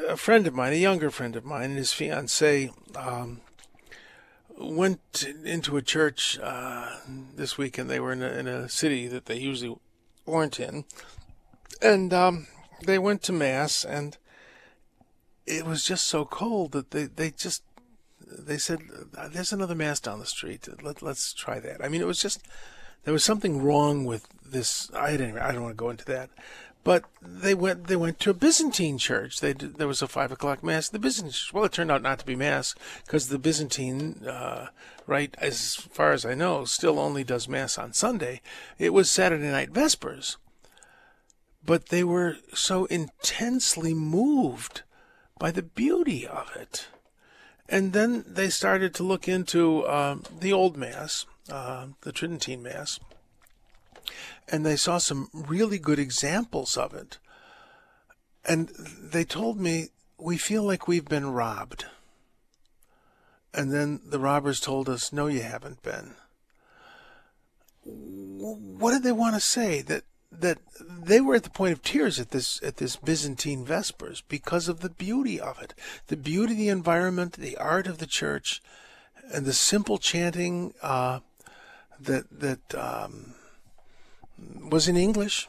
a 0.08 0.16
friend 0.16 0.46
of 0.46 0.54
mine, 0.54 0.72
a 0.72 0.76
younger 0.76 1.10
friend 1.10 1.36
of 1.36 1.44
mine, 1.44 1.70
and 1.70 1.76
his 1.76 1.92
fiancee 1.92 2.70
um, 2.96 3.40
went 4.58 5.26
into 5.44 5.76
a 5.76 5.82
church 5.82 6.38
uh, 6.42 6.90
this 7.36 7.58
weekend. 7.58 7.90
They 7.90 8.00
were 8.00 8.12
in 8.12 8.22
a, 8.22 8.28
in 8.28 8.46
a, 8.46 8.68
city 8.68 9.06
that 9.08 9.26
they 9.26 9.38
usually 9.38 9.76
weren't 10.24 10.58
in, 10.58 10.84
and 11.82 12.14
um, 12.14 12.46
they 12.84 12.98
went 12.98 13.22
to 13.24 13.32
mass, 13.32 13.84
and 13.84 14.16
it 15.46 15.66
was 15.66 15.84
just 15.84 16.06
so 16.06 16.24
cold 16.24 16.72
that 16.72 16.90
they 16.90 17.04
they 17.04 17.30
just 17.30 17.62
they 18.26 18.58
said, 18.58 18.80
"There's 19.30 19.52
another 19.52 19.74
mass 19.74 20.00
down 20.00 20.20
the 20.20 20.26
street. 20.26 20.68
Let 20.82 21.02
let's 21.02 21.32
try 21.32 21.60
that." 21.60 21.84
I 21.84 21.88
mean, 21.88 22.00
it 22.00 22.06
was 22.06 22.20
just 22.20 22.40
there 23.04 23.12
was 23.12 23.24
something 23.24 23.62
wrong 23.62 24.04
with 24.04 24.26
this. 24.44 24.90
I 24.94 25.12
didn't. 25.12 25.38
I 25.38 25.52
don't 25.52 25.62
want 25.62 25.76
to 25.76 25.82
go 25.82 25.90
into 25.90 26.04
that, 26.06 26.30
but 26.84 27.04
they 27.22 27.54
went 27.54 27.86
they 27.86 27.96
went 27.96 28.20
to 28.20 28.30
a 28.30 28.34
Byzantine 28.34 28.98
church. 28.98 29.40
They 29.40 29.54
there 29.54 29.88
was 29.88 30.02
a 30.02 30.06
five 30.06 30.30
o'clock 30.30 30.62
mass. 30.62 30.88
The 30.88 30.98
Byzantine 30.98 31.32
church. 31.32 31.52
Well, 31.52 31.64
it 31.64 31.72
turned 31.72 31.90
out 31.90 32.02
not 32.02 32.18
to 32.20 32.26
be 32.26 32.36
mass 32.36 32.74
because 33.04 33.28
the 33.28 33.38
Byzantine, 33.38 34.26
uh, 34.28 34.68
rite 35.06 35.34
as 35.38 35.74
far 35.74 36.12
as 36.12 36.26
I 36.26 36.34
know, 36.34 36.66
still 36.66 37.00
only 37.00 37.24
does 37.24 37.48
mass 37.48 37.78
on 37.78 37.94
Sunday. 37.94 38.42
It 38.78 38.92
was 38.92 39.10
Saturday 39.10 39.50
night 39.50 39.70
vespers. 39.70 40.36
But 41.64 41.88
they 41.88 42.04
were 42.04 42.36
so 42.52 42.84
intensely 42.86 43.94
moved 43.94 44.82
by 45.38 45.50
the 45.50 45.62
beauty 45.62 46.26
of 46.26 46.54
it. 46.54 46.88
And 47.66 47.94
then 47.94 48.22
they 48.26 48.50
started 48.50 48.94
to 48.94 49.02
look 49.02 49.26
into 49.26 49.84
uh, 49.84 50.18
the 50.38 50.52
old 50.52 50.76
mass, 50.76 51.24
uh, 51.50 51.86
the 52.02 52.12
Tridentine 52.12 52.62
mass 52.62 53.00
and 54.48 54.64
they 54.64 54.76
saw 54.76 54.98
some 54.98 55.28
really 55.32 55.78
good 55.78 55.98
examples 55.98 56.76
of 56.76 56.94
it. 56.94 57.18
And 58.44 58.68
they 58.68 59.24
told 59.24 59.58
me, 59.58 59.88
we 60.18 60.36
feel 60.36 60.62
like 60.62 60.86
we've 60.86 61.08
been 61.08 61.32
robbed. 61.32 61.86
And 63.52 63.72
then 63.72 64.00
the 64.04 64.18
robbers 64.18 64.60
told 64.60 64.88
us, 64.88 65.12
no, 65.12 65.26
you 65.26 65.42
haven't 65.42 65.82
been. 65.82 66.14
What 67.84 68.92
did 68.92 69.02
they 69.02 69.12
want 69.12 69.34
to 69.34 69.40
say? 69.40 69.82
That 69.82 70.04
that 70.40 70.58
they 70.78 71.20
were 71.20 71.36
at 71.36 71.44
the 71.44 71.50
point 71.50 71.72
of 71.72 71.82
tears 71.82 72.18
at 72.18 72.30
this 72.30 72.60
at 72.62 72.78
this 72.78 72.96
Byzantine 72.96 73.64
Vespers 73.64 74.22
because 74.22 74.68
of 74.68 74.80
the 74.80 74.90
beauty 74.90 75.40
of 75.40 75.60
it, 75.62 75.74
the 76.08 76.16
beauty 76.16 76.54
of 76.54 76.58
the 76.58 76.68
environment, 76.68 77.34
the 77.34 77.56
art 77.56 77.86
of 77.86 77.98
the 77.98 78.06
church, 78.06 78.62
and 79.32 79.46
the 79.46 79.52
simple 79.52 79.98
chanting 79.98 80.74
uh, 80.82 81.20
that 82.00 82.40
that 82.40 82.74
um, 82.74 83.34
was 84.38 84.88
in 84.88 84.96
English, 84.96 85.48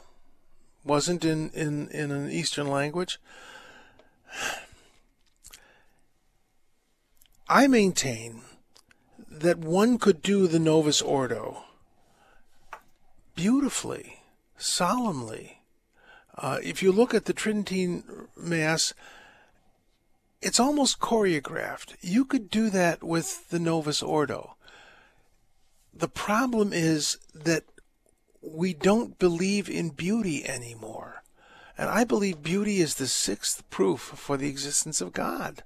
wasn't 0.84 1.24
in, 1.24 1.50
in, 1.50 1.88
in 1.88 2.10
an 2.10 2.30
Eastern 2.30 2.68
language. 2.68 3.18
I 7.48 7.66
maintain 7.66 8.42
that 9.30 9.58
one 9.58 9.98
could 9.98 10.22
do 10.22 10.46
the 10.46 10.58
Novus 10.58 11.00
Ordo 11.00 11.62
beautifully, 13.34 14.20
solemnly. 14.56 15.60
Uh, 16.36 16.58
if 16.62 16.82
you 16.82 16.90
look 16.90 17.14
at 17.14 17.26
the 17.26 17.32
Tridentine 17.32 18.02
Mass, 18.36 18.94
it's 20.42 20.60
almost 20.60 21.00
choreographed. 21.00 21.96
You 22.00 22.24
could 22.24 22.50
do 22.50 22.68
that 22.70 23.02
with 23.02 23.48
the 23.50 23.58
Novus 23.58 24.02
Ordo. 24.02 24.56
The 25.94 26.08
problem 26.08 26.72
is 26.72 27.18
that 27.34 27.64
we 28.46 28.72
don't 28.74 29.18
believe 29.18 29.68
in 29.68 29.90
beauty 29.90 30.46
anymore. 30.46 31.22
And 31.78 31.90
I 31.90 32.04
believe 32.04 32.42
beauty 32.42 32.80
is 32.80 32.94
the 32.94 33.06
sixth 33.06 33.68
proof 33.70 34.00
for 34.00 34.36
the 34.36 34.48
existence 34.48 35.00
of 35.00 35.12
God. 35.12 35.62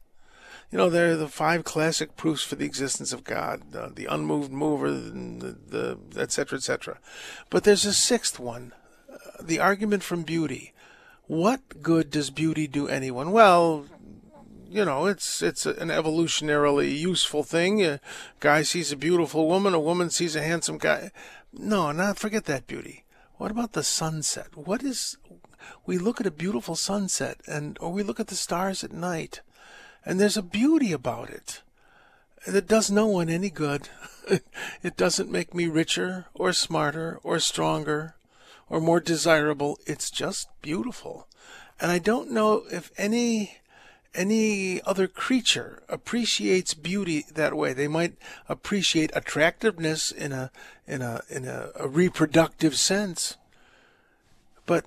You 0.71 0.79
know, 0.79 0.89
there 0.89 1.13
are 1.13 1.17
the 1.17 1.29
five 1.29 1.65
classic 1.65 2.17
proofs 2.17 2.43
for 2.43 2.55
the 2.55 2.65
existence 2.65 3.13
of 3.13 3.25
God, 3.25 3.75
uh, 3.75 3.89
the 3.95 4.07
unmoved 4.07 4.53
mover, 4.53 4.91
the, 4.91 5.57
the, 5.69 5.99
the 6.11 6.21
et. 6.21 6.99
But 7.51 7.65
there's 7.65 7.85
a 7.85 7.93
sixth 7.93 8.39
one, 8.39 8.73
uh, 9.13 9.17
the 9.43 9.59
argument 9.59 10.03
from 10.03 10.23
beauty. 10.23 10.73
What 11.27 11.83
good 11.83 12.11
does 12.11 12.31
beauty 12.31 12.67
do 12.67 12.89
anyone? 12.89 13.33
Well, 13.33 13.87
you 14.69 14.85
know, 14.85 15.07
it's 15.07 15.43
it's 15.43 15.67
an 15.67 15.89
evolutionarily 15.89 16.97
useful 16.97 17.43
thing. 17.43 17.85
A 17.85 18.01
guy 18.39 18.63
sees 18.63 18.93
a 18.93 18.97
beautiful 18.97 19.49
woman, 19.49 19.75
a 19.75 19.81
woman 19.81 20.11
sees 20.11 20.37
a 20.37 20.43
handsome 20.43 20.79
guy. 20.79 21.11
No, 21.53 21.93
not 21.93 22.19
forget 22.19 22.45
that 22.47 22.67
beauty. 22.67 23.05
What 23.37 23.51
about 23.51 23.73
the 23.73 23.83
sunset? 23.83 24.57
What 24.57 24.83
is 24.83 25.17
we 25.87 25.99
look 25.99 26.21
at 26.21 26.27
a 26.27 26.31
beautiful 26.31 26.77
sunset 26.77 27.41
and 27.47 27.79
or 27.81 27.93
we 27.93 28.03
look 28.03 28.21
at 28.21 28.29
the 28.29 28.35
stars 28.35 28.85
at 28.85 28.93
night 28.93 29.41
and 30.05 30.19
there's 30.19 30.37
a 30.37 30.43
beauty 30.43 30.93
about 30.93 31.31
it 31.31 31.63
that 32.47 32.69
does 32.69 32.91
no 32.91 33.07
one 33.07 33.29
any 33.29 33.51
good. 33.51 33.89
it 34.83 34.97
doesn't 34.97 35.31
make 35.31 35.55
me 35.55 35.67
richer 35.67 36.27
or 36.35 36.53
smarter 36.53 37.19
or 37.23 37.39
stronger 37.39 38.15
or 38.69 38.81
more 38.81 39.01
desirable. 39.01 39.79
It's 39.87 40.11
just 40.11 40.49
beautiful. 40.63 41.27
And 41.81 41.91
I 41.91 41.99
don't 41.99 42.31
know 42.31 42.65
if 42.71 42.91
any 42.97 43.59
any 44.15 44.83
other 44.83 45.07
creature 45.07 45.83
appreciates 45.89 46.75
beauty 46.75 47.25
that 47.33 47.57
way. 47.57 47.73
They 47.73 47.89
might 47.89 48.15
appreciate 48.49 49.11
attractiveness 49.15 50.11
in 50.11 50.33
a 50.33 50.51
in 50.87 51.03
a 51.03 51.23
in 51.29 51.47
a, 51.47 51.71
a 51.77 51.89
reproductive 51.89 52.77
sense, 52.77 53.37
but 54.67 54.87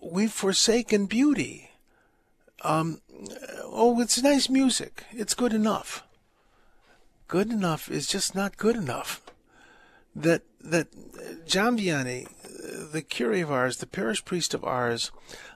we've 0.00 0.32
forsaken 0.32 1.06
beauty. 1.06 1.70
Um, 2.62 3.00
oh, 3.62 4.00
it's 4.00 4.22
nice 4.22 4.48
music. 4.48 5.04
It's 5.12 5.34
good 5.34 5.52
enough. 5.52 6.02
Good 7.28 7.50
enough 7.50 7.90
is 7.90 8.06
just 8.06 8.34
not 8.34 8.56
good 8.56 8.76
enough. 8.76 9.22
That 10.14 10.42
that 10.64 10.88
John 11.46 11.78
Vianney, 11.78 12.26
the 12.92 13.02
curé 13.02 13.42
of 13.42 13.52
Ars, 13.52 13.76
the 13.76 13.86
parish 13.86 14.24
priest 14.24 14.54
of 14.54 14.64
Ars, 14.64 15.10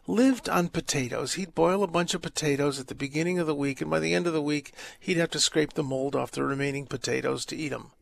lived 0.07 0.49
on 0.49 0.69
potatoes. 0.69 1.35
He'd 1.35 1.55
boil 1.55 1.83
a 1.83 1.89
bunch 1.89 2.15
of 2.15 2.23
potatoes 2.23 2.79
at 2.79 2.89
the 2.89 2.95
beginning 2.95 3.39
of 3.39 3.47
the 3.47 3.55
week, 3.55 3.81
and 3.81 3.91
by 3.91 4.01
the 4.01 4.15
end 4.15 4.27
of 4.27 4.33
the 4.33 4.43
week, 4.43 4.73
he'd 4.99 5.17
have 5.17 5.31
to 5.31 5.41
scrape 5.41 5.75
the 5.75 5.83
mold 5.83 6.15
off 6.15 6.31
the 6.31 6.45
remaining 6.45 6.87
potatoes 6.87 7.45
to 7.47 7.57
eat 7.57 7.71
them. 7.71 7.93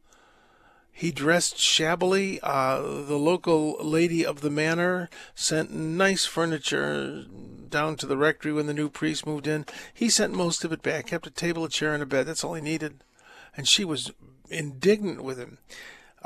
He 0.92 1.12
dressed 1.12 1.58
shabbily. 1.58 2.40
Uh, 2.42 2.80
the 2.80 3.18
local 3.18 3.76
lady 3.84 4.24
of 4.24 4.40
the 4.40 4.48
manor 4.48 5.10
sent 5.34 5.70
nice 5.70 6.24
furniture 6.24 7.26
down 7.68 7.96
to 7.96 8.06
the 8.06 8.16
rectory 8.16 8.52
when 8.52 8.66
the 8.66 8.72
new 8.72 8.88
priest 8.88 9.26
moved 9.26 9.46
in. 9.46 9.66
He 9.92 10.08
sent 10.08 10.32
most 10.32 10.64
of 10.64 10.72
it 10.72 10.82
back, 10.82 11.08
kept 11.08 11.26
a 11.26 11.30
table, 11.30 11.64
a 11.64 11.68
chair, 11.68 11.92
and 11.92 12.02
a 12.02 12.06
bed. 12.06 12.26
That's 12.26 12.42
all 12.42 12.54
he 12.54 12.62
needed. 12.62 13.04
And 13.54 13.68
she 13.68 13.84
was 13.84 14.10
indignant 14.48 15.22
with 15.22 15.38
him. 15.38 15.58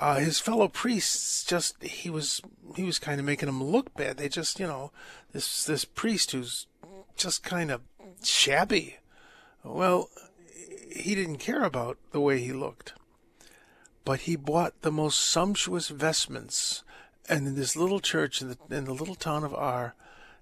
Uh, 0.01 0.19
his 0.19 0.41
fellow 0.41 0.67
priests 0.67 1.45
just 1.45 1.81
he 1.83 2.09
was 2.09 2.41
he 2.75 2.85
was 2.85 2.99
kind 2.99 3.21
of 3.21 3.27
making 3.27 3.47
them 3.47 3.63
look 3.63 3.95
bad. 3.95 4.17
They 4.17 4.31
just 4.31 4.59
you 4.59 4.67
know 4.67 4.93
this 5.33 5.67
this 5.67 5.85
priest 5.85 6.33
who's 6.33 6.67
just 7.19 7.43
kind 7.43 7.71
of 7.71 7.83
shabby. 8.25 8.97
Well, 9.63 10.09
he 10.91 11.15
didn't 11.15 11.37
care 11.37 11.65
about 11.65 11.99
the 12.13 12.21
way 12.21 12.41
he 12.41 12.55
looked, 12.55 12.95
but 14.07 14.21
he 14.21 14.37
bought 14.37 14.81
the 14.81 14.91
most 14.91 15.21
sumptuous 15.21 15.89
vestments. 15.89 16.83
And 17.29 17.47
in 17.47 17.55
this 17.55 17.77
little 17.77 18.01
church 18.01 18.41
in 18.41 18.49
the 18.49 18.59
in 18.75 18.87
the 18.87 18.95
little 18.95 19.15
town 19.15 19.45
of 19.45 19.55
Ars, 19.55 19.93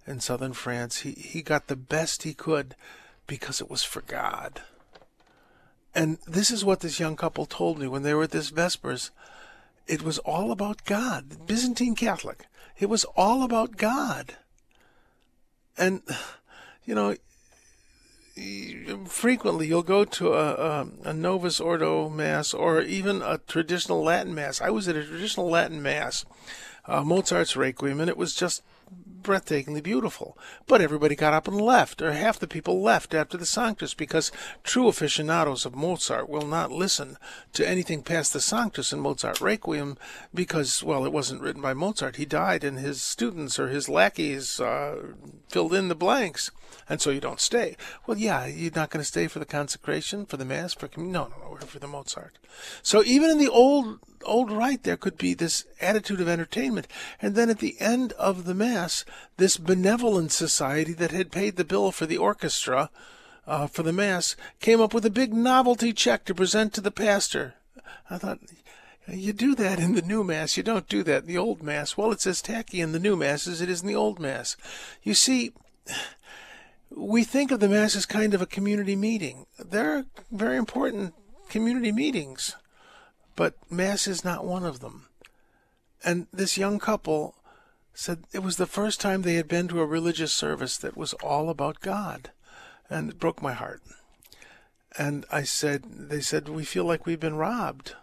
in 0.07 0.21
southern 0.21 0.53
France, 0.53 0.99
he 0.99 1.11
he 1.13 1.43
got 1.43 1.67
the 1.67 1.75
best 1.75 2.23
he 2.23 2.33
could 2.33 2.77
because 3.27 3.61
it 3.61 3.69
was 3.69 3.83
for 3.83 4.03
God. 4.03 4.63
And 5.97 6.19
this 6.29 6.53
is 6.53 6.65
what 6.65 6.79
this 6.79 7.01
young 7.01 7.17
couple 7.17 7.45
told 7.45 7.81
me 7.81 7.89
when 7.89 8.05
they 8.05 8.15
were 8.15 8.23
at 8.23 8.31
this 8.31 8.51
Vespers 8.51 9.11
it 9.89 10.03
was 10.03 10.19
all 10.19 10.53
about 10.53 10.85
God. 10.85 11.47
Byzantine 11.47 11.95
Catholic. 11.95 12.47
It 12.79 12.89
was 12.89 13.05
all 13.17 13.43
about 13.43 13.77
God. 13.77 14.37
And, 15.77 16.03
you 16.85 16.95
know, 16.95 17.17
frequently 19.07 19.67
you'll 19.67 19.83
go 19.83 20.05
to 20.05 20.35
a, 20.35 20.55
a, 20.55 20.89
a, 21.05 21.13
Novus 21.13 21.59
Ordo 21.59 22.09
Mass 22.09 22.55
or 22.55 22.83
even 22.83 23.23
a 23.23 23.39
traditional 23.39 24.03
Latin 24.03 24.35
Mass. 24.35 24.61
I 24.61 24.71
was 24.71 24.87
at 24.89 24.97
a 24.97 25.05
traditional 25.05 25.49
Latin 25.49 25.83
Mass, 25.83 26.25
uh, 26.87 27.03
Mozart's 27.03 27.57
Requiem, 27.57 28.01
and 28.01 28.09
it 28.09 28.17
was 28.17 28.35
just 28.35 28.63
breathtakingly 29.23 29.83
beautiful. 29.83 30.39
But 30.67 30.81
everybody 30.81 31.15
got 31.15 31.35
up 31.35 31.47
and 31.47 31.61
left, 31.61 32.01
or 32.01 32.13
half 32.13 32.39
the 32.39 32.47
people 32.47 32.81
left 32.81 33.13
after 33.13 33.37
the 33.37 33.45
Sanctus, 33.45 33.93
because 33.93 34.33
true 34.65 34.89
aficionados 34.89 35.67
of 35.67 35.75
Mozart 35.75 36.29
will 36.29 36.47
not 36.47 36.73
listen 36.73 37.19
to 37.53 37.69
anything 37.69 38.03
past 38.03 38.33
the 38.33 38.41
Sanctus 38.41 38.93
and 38.93 39.03
Mozart 39.03 39.41
Requiem, 39.41 39.99
because, 40.33 40.83
well, 40.83 41.05
it 41.05 41.13
wasn't 41.13 41.43
written 41.43 41.61
by 41.61 41.75
Mozart. 41.75 42.17
He 42.17 42.25
died, 42.25 42.65
and 42.65 42.79
his 42.79 43.03
students 43.03 43.59
or 43.59 43.69
his 43.69 43.89
lackeys 43.89 44.61
uh, 44.61 45.13
filled 45.49 45.75
in 45.75 45.89
the 45.89 45.95
blanks, 45.95 46.51
and 46.89 47.01
so 47.01 47.11
you 47.11 47.21
don't 47.21 47.41
stay. 47.41 47.77
Well, 48.07 48.17
yeah, 48.17 48.47
you're 48.47 48.73
not 48.75 48.91
going 48.91 49.03
to 49.03 49.09
stay 49.09 49.27
for 49.27 49.41
the 49.41 49.45
consecration, 49.45 50.25
for 50.25 50.39
the 50.39 50.45
Mass, 50.45 50.73
for 50.73 50.89
no, 50.97 51.29
no, 51.29 51.29
no, 51.51 51.57
for 51.67 51.79
the 51.79 51.87
Mozart. 51.87 52.39
So 52.83 53.03
even 53.05 53.31
in 53.31 53.39
the 53.39 53.51
old 53.51 53.99
old 54.25 54.51
rite, 54.51 54.83
there 54.83 54.97
could 54.97 55.19
be 55.19 55.35
this 55.35 55.65
attitude 55.81 56.21
of 56.21 56.29
entertainment, 56.29 56.87
and 57.21 57.35
then 57.35 57.51
at 57.51 57.59
the 57.59 57.77
end 57.81 58.13
of 58.13 58.45
the 58.45 58.55
Mass, 58.55 59.05
this 59.37 59.57
benevolent 59.57 60.33
society 60.33 60.93
that 60.95 61.11
had 61.11 61.33
paid 61.33 61.57
the 61.57 61.65
bill 61.65 61.93
for 61.93 62.07
the 62.07 62.19
orchestra 62.19 62.91
uh, 63.47 63.67
for 63.67 63.83
the 63.83 63.93
Mass 63.93 64.37
came 64.61 64.81
up 64.81 64.93
with 64.93 65.07
a 65.07 65.11
big 65.11 65.33
novelty 65.33 65.93
check 65.93 66.25
to 66.27 66.35
present 66.35 66.75
to 66.75 66.81
the 66.81 66.91
pastor. 66.91 67.55
I 68.11 68.19
thought, 68.19 68.41
you 69.09 69.33
do 69.33 69.55
that 69.55 69.79
in 69.79 69.95
the 69.95 70.03
new 70.03 70.23
Mass. 70.23 70.57
You 70.57 70.63
don't 70.63 70.89
do 70.89 71.03
that 71.05 71.23
in 71.23 71.29
the 71.29 71.39
old 71.39 71.63
Mass. 71.63 71.97
Well, 71.97 72.13
it's 72.13 72.27
as 72.27 72.43
tacky 72.43 72.81
in 72.81 72.93
the 72.93 72.99
new 72.99 73.17
Mass 73.17 73.47
as 73.47 73.63
it 73.63 73.71
is 73.71 73.81
in 73.81 73.89
the 73.89 73.95
old 73.95 74.21
Mass. 74.21 74.57
You 75.03 75.15
see, 75.15 75.53
we 76.95 77.25
think 77.25 77.51
of 77.51 77.61
the 77.61 77.69
Mass 77.69 77.97
as 77.97 78.07
kind 78.07 78.35
of 78.35 78.43
a 78.43 78.47
community 78.47 78.97
meeting. 78.97 79.47
They're 79.59 80.05
very 80.31 80.59
important 80.59 81.15
community 81.49 81.93
meetings, 81.93 82.55
but 83.39 83.55
Mass 83.71 84.09
is 84.09 84.25
not 84.25 84.45
one 84.45 84.65
of 84.65 84.81
them. 84.81 85.07
And 86.03 86.27
this 86.33 86.59
young 86.59 86.81
couple 86.81 87.37
said 87.95 88.25
it 88.33 88.41
was 88.41 88.57
the 88.57 88.67
first 88.67 89.01
time 89.01 89.23
they 89.23 89.37
had 89.37 89.47
been 89.47 89.69
to 89.69 89.81
a 89.81 89.87
religious 89.87 90.33
service 90.33 90.77
that 90.79 90.97
was 90.97 91.13
all 91.15 91.49
about 91.49 91.79
God. 91.79 92.33
And 92.91 93.11
it 93.11 93.21
broke 93.21 93.41
my 93.41 93.53
heart. 93.53 93.81
And 94.99 95.25
I 95.31 95.45
said, 95.45 95.85
they 95.85 96.21
said, 96.21 96.49
we 96.49 96.65
feel 96.65 96.85
like 96.85 97.07
we've 97.07 97.21
been 97.21 97.37
robbed. 97.37 97.95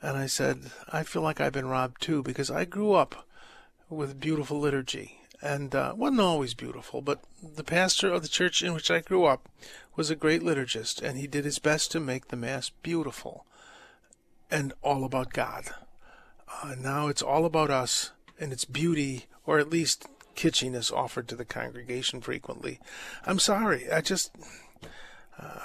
And 0.00 0.16
I 0.16 0.26
said, 0.26 0.70
I 0.92 1.02
feel 1.02 1.22
like 1.22 1.40
I've 1.40 1.52
been 1.52 1.66
robbed 1.66 2.00
too 2.00 2.22
because 2.22 2.48
I 2.48 2.64
grew 2.64 2.92
up 2.92 3.26
with 3.90 4.20
beautiful 4.20 4.60
liturgy. 4.60 5.22
And 5.42 5.74
uh, 5.74 5.94
wasn't 5.96 6.20
always 6.20 6.54
beautiful, 6.54 7.00
but 7.02 7.24
the 7.42 7.64
pastor 7.64 8.12
of 8.12 8.22
the 8.22 8.28
church 8.28 8.62
in 8.62 8.74
which 8.74 8.92
I 8.92 9.00
grew 9.00 9.24
up 9.24 9.48
was 9.96 10.08
a 10.08 10.14
great 10.14 10.40
liturgist, 10.40 11.02
and 11.02 11.18
he 11.18 11.26
did 11.26 11.44
his 11.44 11.58
best 11.58 11.90
to 11.90 11.98
make 11.98 12.28
the 12.28 12.36
Mass 12.36 12.70
beautiful 12.70 13.44
and 14.52 14.74
all 14.82 15.04
about 15.04 15.32
God. 15.32 15.64
Uh, 16.62 16.74
now 16.78 17.08
it's 17.08 17.22
all 17.22 17.46
about 17.46 17.70
us 17.70 18.10
and 18.38 18.52
its 18.52 18.66
beauty, 18.66 19.24
or 19.46 19.58
at 19.58 19.70
least 19.70 20.06
kitschiness, 20.36 20.92
offered 20.92 21.26
to 21.28 21.34
the 21.34 21.44
congregation 21.44 22.20
frequently. 22.20 22.78
I'm 23.26 23.38
sorry, 23.38 23.90
I 23.90 24.02
just. 24.02 24.30
Uh, 25.40 25.58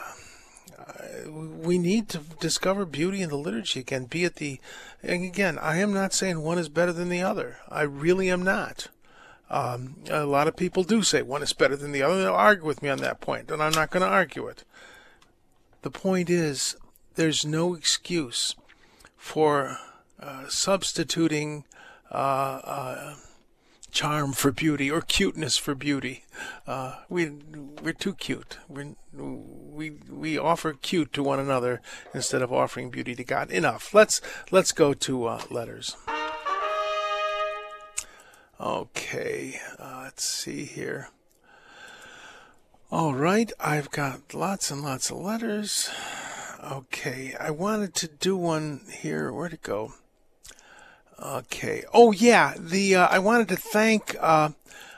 we 1.36 1.78
need 1.78 2.08
to 2.08 2.20
discover 2.40 2.86
beauty 2.86 3.22
in 3.22 3.30
the 3.30 3.38
liturgy 3.38 3.82
again. 3.82 4.06
Be 4.06 4.24
it 4.24 4.36
the, 4.36 4.62
and 5.04 5.24
again, 5.24 5.60
I 5.60 5.78
am 5.78 5.94
not 5.94 6.14
saying 6.14 6.40
one 6.40 6.58
is 6.58 6.70
better 6.70 6.94
than 6.94 7.10
the 7.10 7.22
other. 7.22 7.58
I 7.68 7.82
really 7.82 8.30
am 8.30 8.42
not. 8.42 8.88
Um, 9.50 9.98
a 10.10 10.26
lot 10.26 10.48
of 10.48 10.56
people 10.56 10.84
do 10.84 11.04
say 11.04 11.22
one 11.22 11.44
is 11.44 11.52
better 11.52 11.76
than 11.76 11.92
the 11.92 12.04
other. 12.04 12.22
They'll 12.22 12.34
argue 12.34 12.66
with 12.66 12.82
me 12.82 12.88
on 12.88 13.00
that 13.00 13.20
point, 13.20 13.52
and 13.52 13.62
I'm 13.62 13.74
not 13.74 13.92
going 13.92 14.02
to 14.02 14.10
argue 14.10 14.48
it. 14.48 14.64
The 15.82 15.92
point 15.92 16.30
is, 16.30 16.78
there's 17.16 17.46
no 17.46 17.74
excuse 17.74 18.56
for 19.18 19.78
uh, 20.20 20.48
substituting 20.48 21.66
uh, 22.12 22.60
uh, 22.64 23.16
charm 23.92 24.32
for 24.32 24.52
beauty 24.52 24.90
or 24.90 25.02
cuteness 25.02 25.58
for 25.58 25.76
beauty. 25.76 26.24
Uh, 26.66 26.98
we 27.10 27.32
we're 27.82 27.94
too 27.94 28.14
cute. 28.14 28.58
We 28.70 28.96
we 29.14 29.92
we 30.10 30.38
offer 30.38 30.74
cute 30.74 31.12
to 31.14 31.24
one 31.24 31.40
another 31.40 31.82
instead 32.14 32.42
of 32.42 32.54
offering 32.54 32.90
beauty 32.90 33.16
to 33.16 33.24
God. 33.24 33.52
Enough. 33.52 33.94
Let's 33.94 34.22
let's 34.52 34.72
go 34.72 34.94
to 34.94 35.38
letters. 35.50 35.96
Okay, 38.60 39.60
let's 39.80 40.24
see 40.24 40.66
here. 40.66 41.10
All 42.90 43.14
right, 43.14 43.52
I've 43.60 43.92
got 43.92 44.34
lots 44.34 44.72
and 44.72 44.82
lots 44.82 45.12
of 45.12 45.18
letters. 45.18 45.92
Okay, 46.70 47.34
I 47.40 47.50
wanted 47.52 47.94
to 47.96 48.10
do 48.10 48.36
one 48.36 48.82
here. 48.92 49.32
Where'd 49.32 49.54
it 49.54 49.64
go? 49.64 49.94
Okay. 51.18 51.86
Oh 51.94 52.12
yeah, 52.12 52.56
the 52.58 52.94
uh, 52.94 53.08
I 53.08 53.20
wanted 53.20 53.48
to 53.50 53.56
thank 53.56 54.18
uh, 54.20 54.50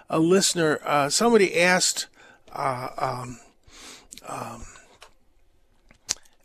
a 0.10 0.20
listener. 0.20 0.80
Uh, 0.84 1.10
somebody 1.10 1.60
asked 1.60 2.08
uh, 2.54 2.90
um, 2.98 3.40
um, 4.28 4.64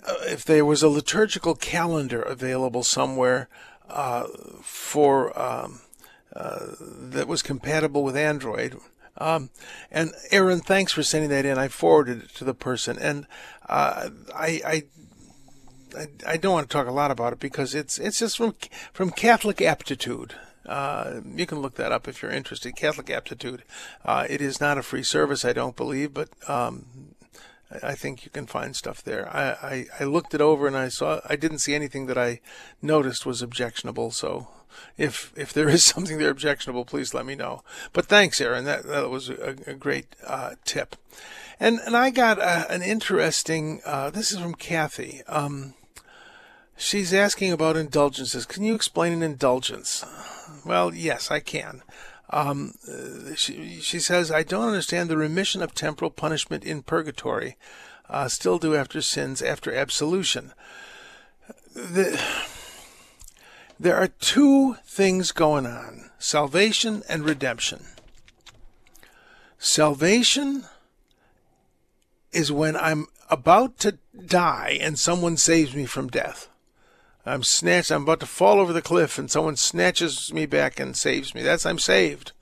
uh, 0.07 0.15
if 0.27 0.45
there 0.45 0.65
was 0.65 0.83
a 0.83 0.91
liturgical 0.91 1.55
calendar 1.55 2.21
available 2.21 2.83
somewhere 2.83 3.49
uh, 3.89 4.27
for 4.61 5.39
um, 5.41 5.81
that 6.35 7.27
was 7.27 7.41
compatible 7.41 8.03
with 8.03 8.17
Android. 8.17 8.77
Um, 9.17 9.51
and 9.91 10.13
Aaron, 10.33 10.61
thanks 10.61 10.93
for 10.93 11.05
sending 11.05 11.31
that 11.31 11.47
in. 11.47 11.57
I 11.57 11.69
forwarded 11.69 12.25
it 12.25 12.35
to 12.35 12.45
the 12.45 12.53
person, 12.53 12.99
and 12.99 13.27
I, 13.67 14.11
I 14.35 14.83
I, 16.27 16.37
don't 16.37 16.53
want 16.53 16.69
to 16.69 16.73
talk 16.73 16.87
a 16.87 16.93
lot 16.93 17.11
about 17.11 17.33
it 17.33 17.41
because 17.41 17.75
it's 17.75 17.99
it's 17.99 18.19
just 18.19 18.37
from 18.37 18.55
from 18.93 19.11
Catholic 19.11 19.61
Aptitude. 19.61 20.35
Uh, 20.67 21.21
you 21.35 21.47
can 21.47 21.61
look 21.61 21.75
that 21.75 21.93
up 21.93 22.09
if 22.09 22.23
you're 22.23 22.31
interested. 22.31 22.77
Catholic 22.77 23.11
Aptitude. 23.11 23.65
Uh, 24.05 24.27
it 24.29 24.41
is 24.41 24.61
not 24.61 24.79
a 24.79 24.83
free 24.83 25.03
service, 25.03 25.45
I 25.45 25.53
don't 25.53 25.77
believe, 25.77 26.15
but 26.15 26.31
um, 26.49 27.15
I 27.83 27.95
think 27.95 28.25
you 28.25 28.31
can 28.31 28.47
find 28.47 28.75
stuff 28.75 29.03
there. 29.03 29.29
I, 29.35 29.51
I, 29.51 29.87
I, 30.01 30.05
looked 30.05 30.35
it 30.35 30.41
over 30.41 30.67
and 30.67 30.77
I 30.77 30.89
saw 30.89 31.21
I 31.29 31.37
didn't 31.37 31.59
see 31.59 31.75
anything 31.75 32.07
that 32.07 32.19
I 32.19 32.41
noticed 32.81 33.27
was 33.27 33.43
objectionable. 33.43 34.11
So 34.11 34.49
if 34.97 35.33
if 35.37 35.53
there 35.53 35.69
is 35.69 35.85
something 35.95 36.19
there 36.19 36.31
objectionable, 36.31 36.85
please 36.85 37.15
let 37.15 37.27
me 37.27 37.35
know. 37.35 37.63
But 37.93 38.07
thanks, 38.07 38.41
Aaron. 38.41 38.65
That 38.65 38.85
that 38.85 39.11
was 39.11 39.29
a, 39.29 39.57
a 39.67 39.75
great 39.75 40.07
uh, 40.27 40.53
tip. 40.65 40.97
And 41.61 41.81
and 41.87 41.97
I 41.97 42.11
got 42.11 42.39
a, 42.39 42.43
uh, 42.43 42.65
an 42.71 42.83
interesting. 42.83 43.81
Uh, 43.85 44.11
this 44.11 44.33
is 44.33 44.39
from 44.39 44.55
Kathy. 44.55 45.23
Um, 45.27 45.75
She's 46.77 47.15
asking 47.15 47.53
about 47.53 47.77
indulgences. 47.77 48.47
Can 48.47 48.65
you 48.65 48.75
explain 48.75 49.13
an 49.13 49.23
indulgence? 49.23 50.05
Well, 50.65 50.95
yes, 50.95 51.31
I 51.31 51.41
can. 51.41 51.83
Um, 52.31 52.75
she, 53.37 53.81
she, 53.81 54.01
says, 54.01 54.31
I 54.31 54.43
don't 54.43 54.67
understand 54.67 55.09
the 55.09 55.17
remission 55.17 55.63
of 55.63 55.75
temporal 55.75 56.11
punishment 56.11 56.65
in 56.65 56.83
purgatory. 56.83 57.57
Uh, 58.09 58.29
still 58.29 58.59
do 58.59 58.75
after 58.75 59.01
sins 59.01 59.41
after 59.41 59.73
absolution. 59.75 60.53
The, 61.75 62.21
there 63.79 63.97
are 63.97 64.09
two 64.09 64.77
things 64.87 65.33
going 65.33 65.67
on 65.67 66.11
salvation 66.19 67.03
and 67.09 67.25
redemption. 67.25 67.85
Salvation 69.59 70.65
is 72.33 72.51
when 72.51 72.77
I'm 72.77 73.07
about 73.31 73.79
to 73.81 73.99
die 74.27 74.79
and 74.81 74.99
someone 74.99 75.37
saves 75.37 75.75
me 75.75 75.87
from 75.87 76.09
death. 76.09 76.49
I'm 77.27 77.43
snatched. 77.43 77.91
I'm 77.91 78.03
about 78.03 78.21
to 78.21 78.27
fall 78.27 78.61
over 78.61 78.73
the 78.73 78.83
cliff, 78.83 79.19
and 79.19 79.31
someone 79.31 79.57
snatches 79.57 80.33
me 80.33 80.47
back 80.47 80.79
and 80.79 80.97
saves 80.97 81.35
me. 81.35 81.43
That's 81.43 81.65
I'm 81.65 81.79
saved. 81.79 82.33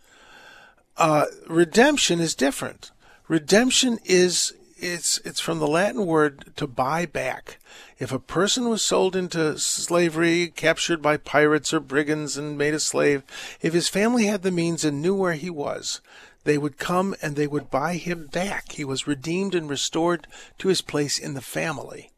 Uh, 0.97 1.27
redemption 1.49 2.21
is 2.21 2.35
different. 2.35 2.91
Redemption 3.29 3.99
is 4.05 4.53
it's 4.77 5.19
it's 5.19 5.41
from 5.41 5.59
the 5.61 5.69
Latin 5.69 6.07
word 6.07 6.53
to 6.57 6.67
buy 6.67 7.07
back. 7.07 7.59
If 7.99 8.13
a 8.13 8.19
person 8.19 8.69
was 8.69 8.83
sold 8.83 9.15
into 9.15 9.59
slavery, 9.59 10.49
captured 10.49 11.01
by 11.01 11.17
pirates 11.17 11.73
or 11.73 11.81
brigands 11.81 12.37
and 12.37 12.59
made 12.59 12.75
a 12.75 12.81
slave, 12.81 13.23
if 13.61 13.73
his 13.73 13.89
family 13.89 14.27
had 14.27 14.43
the 14.43 14.51
means 14.51 14.85
and 14.85 15.01
knew 15.01 15.15
where 15.15 15.35
he 15.35 15.51
was, 15.51 16.01
they 16.45 16.59
would 16.59 16.79
come 16.79 17.15
and 17.23 17.37
they 17.37 17.47
would 17.47 17.71
buy 17.71 17.95
him 17.95 18.27
back. 18.27 18.73
He 18.73 18.85
was 18.85 19.07
redeemed 19.07 19.55
and 19.55 19.71
restored 19.71 20.27
to 20.59 20.69
his 20.69 20.83
place 20.83 21.19
in 21.19 21.35
the 21.35 21.41
family. 21.41 22.12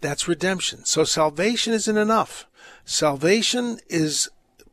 That's 0.00 0.28
redemption. 0.28 0.84
So 0.84 1.04
salvation 1.04 1.72
isn't 1.72 1.96
enough. 1.96 2.46
Salvation 2.84 3.78
is 3.88 4.28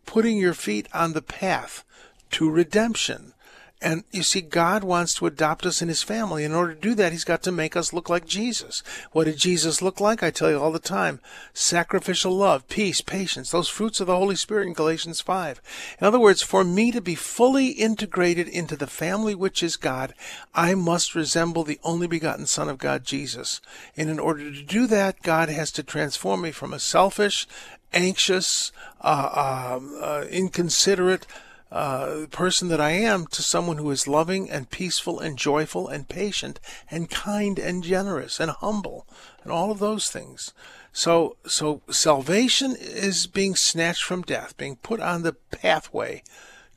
putting 0.05 0.37
your 0.37 0.53
feet 0.53 0.87
on 0.93 1.13
the 1.13 1.21
path 1.21 1.83
to 2.31 2.49
redemption. 2.49 3.33
And 3.81 4.03
you 4.09 4.23
see, 4.23 4.39
God 4.41 4.83
wants 4.83 5.13
to 5.15 5.25
adopt 5.25 5.65
us 5.65 5.81
in 5.81 5.89
His 5.89 6.01
family. 6.01 6.43
In 6.43 6.53
order 6.53 6.73
to 6.73 6.79
do 6.79 6.95
that, 6.95 7.11
He's 7.11 7.25
got 7.25 7.43
to 7.43 7.51
make 7.51 7.75
us 7.75 7.91
look 7.91 8.09
like 8.09 8.25
Jesus. 8.25 8.81
What 9.11 9.25
did 9.25 9.37
Jesus 9.37 9.81
look 9.81 9.99
like? 9.99 10.23
I 10.23 10.31
tell 10.31 10.49
you 10.49 10.59
all 10.59 10.71
the 10.71 10.79
time. 10.79 11.19
Sacrificial 11.53 12.31
love, 12.31 12.67
peace, 12.69 13.01
patience, 13.01 13.51
those 13.51 13.67
fruits 13.67 13.99
of 13.99 14.07
the 14.07 14.15
Holy 14.15 14.35
Spirit 14.35 14.67
in 14.67 14.73
Galatians 14.73 15.19
5. 15.19 15.61
In 15.99 16.07
other 16.07 16.19
words, 16.19 16.41
for 16.41 16.63
me 16.63 16.91
to 16.93 17.01
be 17.01 17.15
fully 17.15 17.69
integrated 17.69 18.47
into 18.47 18.77
the 18.77 18.87
family 18.87 19.35
which 19.35 19.61
is 19.61 19.75
God, 19.75 20.13
I 20.53 20.73
must 20.73 21.13
resemble 21.13 21.63
the 21.63 21.79
only 21.83 22.07
begotten 22.07 22.45
Son 22.45 22.69
of 22.69 22.77
God, 22.77 23.03
Jesus. 23.03 23.59
And 23.97 24.09
in 24.09 24.19
order 24.19 24.51
to 24.51 24.63
do 24.63 24.87
that, 24.87 25.21
God 25.21 25.49
has 25.49 25.71
to 25.73 25.83
transform 25.83 26.41
me 26.41 26.51
from 26.51 26.73
a 26.73 26.79
selfish, 26.79 27.45
anxious, 27.93 28.71
uh, 29.01 29.29
uh, 29.33 29.79
uh, 30.01 30.25
inconsiderate, 30.29 31.27
uh, 31.71 32.25
person 32.31 32.67
that 32.69 32.79
I 32.79 32.91
am 32.91 33.27
to 33.27 33.41
someone 33.41 33.77
who 33.77 33.91
is 33.91 34.07
loving 34.07 34.49
and 34.49 34.69
peaceful 34.69 35.19
and 35.19 35.37
joyful 35.37 35.87
and 35.87 36.07
patient 36.07 36.59
and 36.89 37.09
kind 37.09 37.57
and 37.59 37.83
generous 37.83 38.39
and 38.39 38.51
humble 38.51 39.07
and 39.43 39.51
all 39.51 39.71
of 39.71 39.79
those 39.79 40.09
things. 40.09 40.53
So, 40.93 41.35
so 41.45 41.81
salvation 41.89 42.75
is 42.79 43.27
being 43.27 43.55
snatched 43.55 44.03
from 44.03 44.21
death, 44.21 44.55
being 44.55 44.77
put 44.77 45.01
on 45.01 45.23
the 45.23 45.33
pathway 45.33 46.23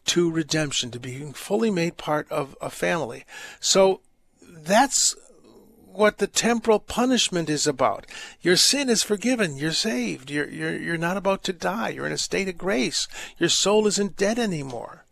to 0.07 0.31
redemption, 0.31 0.91
to 0.91 0.99
being 0.99 1.33
fully 1.33 1.71
made 1.71 1.97
part 1.97 2.31
of 2.33 2.57
a 2.61 2.71
family. 2.71 3.25
So 3.61 4.01
that's 4.43 5.15
what 5.99 6.19
the 6.19 6.29
temporal 6.29 6.79
punishment 6.79 7.51
is 7.51 7.67
about. 7.67 8.07
Your 8.41 8.57
sin 8.57 8.89
is 8.89 9.03
forgiven. 9.03 9.57
You're 9.57 9.73
saved. 9.73 10.31
You're, 10.31 10.49
you're, 10.49 10.77
you're 10.77 10.97
not 10.97 11.17
about 11.17 11.43
to 11.45 11.53
die. 11.53 11.89
You're 11.89 12.07
in 12.07 12.13
a 12.13 12.19
state 12.19 12.49
of 12.49 12.57
grace. 12.57 13.09
Your 13.37 13.49
soul 13.49 13.87
isn't 13.89 14.17
dead 14.17 14.39
anymore. 14.39 15.05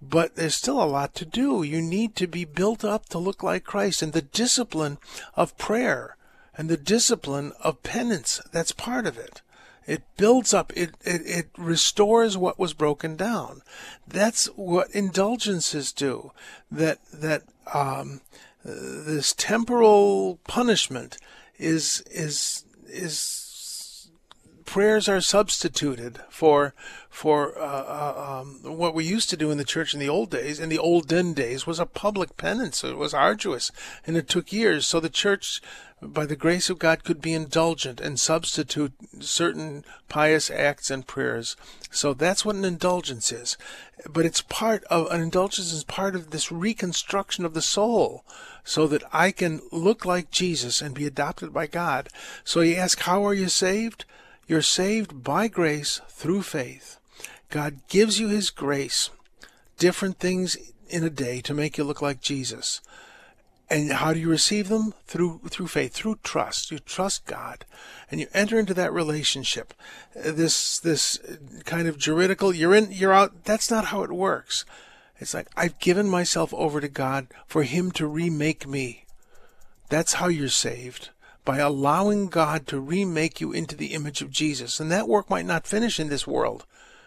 But 0.00 0.36
there's 0.36 0.54
still 0.54 0.80
a 0.80 0.86
lot 0.86 1.14
to 1.16 1.24
do. 1.24 1.64
You 1.64 1.82
need 1.82 2.14
to 2.16 2.28
be 2.28 2.44
built 2.44 2.84
up 2.84 3.08
to 3.08 3.18
look 3.18 3.42
like 3.42 3.64
Christ 3.64 4.00
and 4.00 4.12
the 4.12 4.22
discipline 4.22 4.98
of 5.34 5.58
prayer 5.58 6.16
and 6.56 6.68
the 6.68 6.76
discipline 6.76 7.52
of 7.60 7.82
penance. 7.82 8.40
That's 8.52 8.72
part 8.72 9.06
of 9.06 9.18
it. 9.18 9.42
It 9.86 10.02
builds 10.16 10.54
up. 10.54 10.72
It, 10.76 10.94
it, 11.04 11.22
it 11.24 11.46
restores 11.58 12.36
what 12.36 12.58
was 12.58 12.74
broken 12.74 13.16
down. 13.16 13.62
That's 14.06 14.46
what 14.56 14.90
indulgences 14.90 15.92
do. 15.92 16.30
That, 16.70 16.98
that, 17.12 17.42
um, 17.72 18.20
this 18.66 19.32
temporal 19.34 20.38
punishment 20.48 21.18
is 21.58 22.02
is 22.10 22.64
is 22.86 23.45
prayers 24.66 25.08
are 25.08 25.20
substituted 25.20 26.20
for 26.28 26.74
for 27.08 27.58
uh, 27.58 27.62
uh, 27.62 28.40
um, 28.42 28.76
what 28.76 28.94
we 28.94 29.04
used 29.04 29.30
to 29.30 29.36
do 29.36 29.50
in 29.50 29.58
the 29.58 29.64
church 29.64 29.94
in 29.94 30.00
the 30.00 30.08
old 30.08 30.30
days 30.30 30.60
in 30.60 30.68
the 30.68 30.78
olden 30.78 31.32
days 31.32 31.66
was 31.66 31.78
a 31.78 31.86
public 31.86 32.36
penance 32.36 32.84
it 32.84 32.96
was 32.96 33.14
arduous 33.14 33.70
and 34.06 34.16
it 34.16 34.28
took 34.28 34.52
years 34.52 34.86
so 34.86 35.00
the 35.00 35.08
church 35.08 35.62
by 36.02 36.26
the 36.26 36.36
grace 36.36 36.68
of 36.68 36.78
God, 36.78 37.04
could 37.04 37.22
be 37.22 37.32
indulgent 37.32 38.00
and 38.00 38.20
substitute 38.20 38.92
certain 39.20 39.84
pious 40.08 40.50
acts 40.50 40.90
and 40.90 41.06
prayers. 41.06 41.56
So 41.90 42.12
that's 42.12 42.44
what 42.44 42.56
an 42.56 42.66
indulgence 42.66 43.32
is. 43.32 43.56
But 44.08 44.26
it's 44.26 44.42
part 44.42 44.84
of, 44.84 45.10
an 45.10 45.22
indulgence 45.22 45.72
is 45.72 45.84
part 45.84 46.14
of 46.14 46.30
this 46.30 46.52
reconstruction 46.52 47.46
of 47.46 47.54
the 47.54 47.62
soul 47.62 48.24
so 48.62 48.86
that 48.88 49.04
I 49.12 49.30
can 49.30 49.62
look 49.72 50.04
like 50.04 50.30
Jesus 50.30 50.82
and 50.82 50.94
be 50.94 51.06
adopted 51.06 51.52
by 51.52 51.66
God. 51.66 52.10
So 52.44 52.60
you 52.60 52.76
ask, 52.76 53.00
how 53.00 53.24
are 53.24 53.34
you 53.34 53.48
saved? 53.48 54.04
You're 54.46 54.62
saved 54.62 55.24
by 55.24 55.48
grace 55.48 56.00
through 56.08 56.42
faith. 56.42 56.98
God 57.50 57.80
gives 57.88 58.20
you 58.20 58.28
His 58.28 58.50
grace, 58.50 59.10
different 59.76 60.18
things 60.18 60.56
in 60.88 61.02
a 61.02 61.10
day 61.10 61.40
to 61.40 61.54
make 61.54 61.76
you 61.76 61.84
look 61.84 62.00
like 62.00 62.20
Jesus. 62.20 62.80
And 63.68 63.90
how 63.90 64.12
do 64.12 64.20
you 64.20 64.28
receive 64.28 64.68
them? 64.68 64.94
Through 65.08 65.40
through 65.48 65.66
faith, 65.66 65.92
through 65.92 66.20
trust. 66.22 66.70
You 66.70 66.78
trust 66.78 67.26
God, 67.26 67.64
and 68.08 68.20
you 68.20 68.28
enter 68.32 68.56
into 68.56 68.74
that 68.74 68.92
relationship. 68.92 69.74
This 70.14 70.78
this 70.78 71.18
kind 71.64 71.88
of 71.88 71.98
juridical, 71.98 72.54
you're 72.54 72.74
in, 72.74 72.92
you're 72.92 73.12
out. 73.12 73.44
That's 73.44 73.68
not 73.68 73.86
how 73.86 74.04
it 74.04 74.12
works. 74.12 74.64
It's 75.18 75.34
like 75.34 75.48
I've 75.56 75.80
given 75.80 76.08
myself 76.08 76.54
over 76.54 76.80
to 76.80 76.88
God 76.88 77.26
for 77.48 77.64
Him 77.64 77.90
to 77.92 78.06
remake 78.06 78.68
me. 78.68 79.06
That's 79.88 80.14
how 80.14 80.28
you're 80.28 80.48
saved 80.48 81.10
by 81.46 81.58
allowing 81.58 82.26
God 82.26 82.66
to 82.66 82.80
remake 82.80 83.40
you 83.40 83.52
into 83.52 83.76
the 83.76 83.94
image 83.94 84.20
of 84.20 84.30
Jesus. 84.30 84.80
And 84.80 84.90
that 84.90 85.08
work 85.08 85.30
might 85.30 85.46
not 85.46 85.66
finish 85.66 85.98
in 85.98 86.08
this 86.08 86.26
world. 86.26 86.66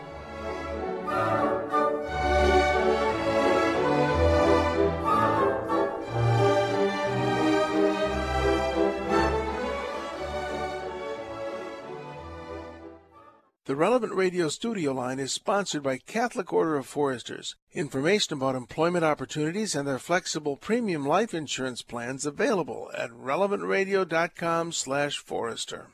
Relevant 13.81 14.13
Radio 14.13 14.47
studio 14.47 14.93
line 14.93 15.17
is 15.17 15.33
sponsored 15.33 15.81
by 15.81 15.97
Catholic 15.97 16.53
Order 16.53 16.77
of 16.77 16.85
Foresters. 16.85 17.55
Information 17.73 18.35
about 18.35 18.53
employment 18.53 19.03
opportunities 19.03 19.73
and 19.73 19.87
their 19.87 19.97
flexible 19.97 20.55
premium 20.55 21.03
life 21.03 21.33
insurance 21.33 21.81
plans 21.81 22.23
available 22.23 22.91
at 22.95 23.09
relevantradio.com 23.09 24.71
slash 24.71 25.17
forester. 25.17 25.87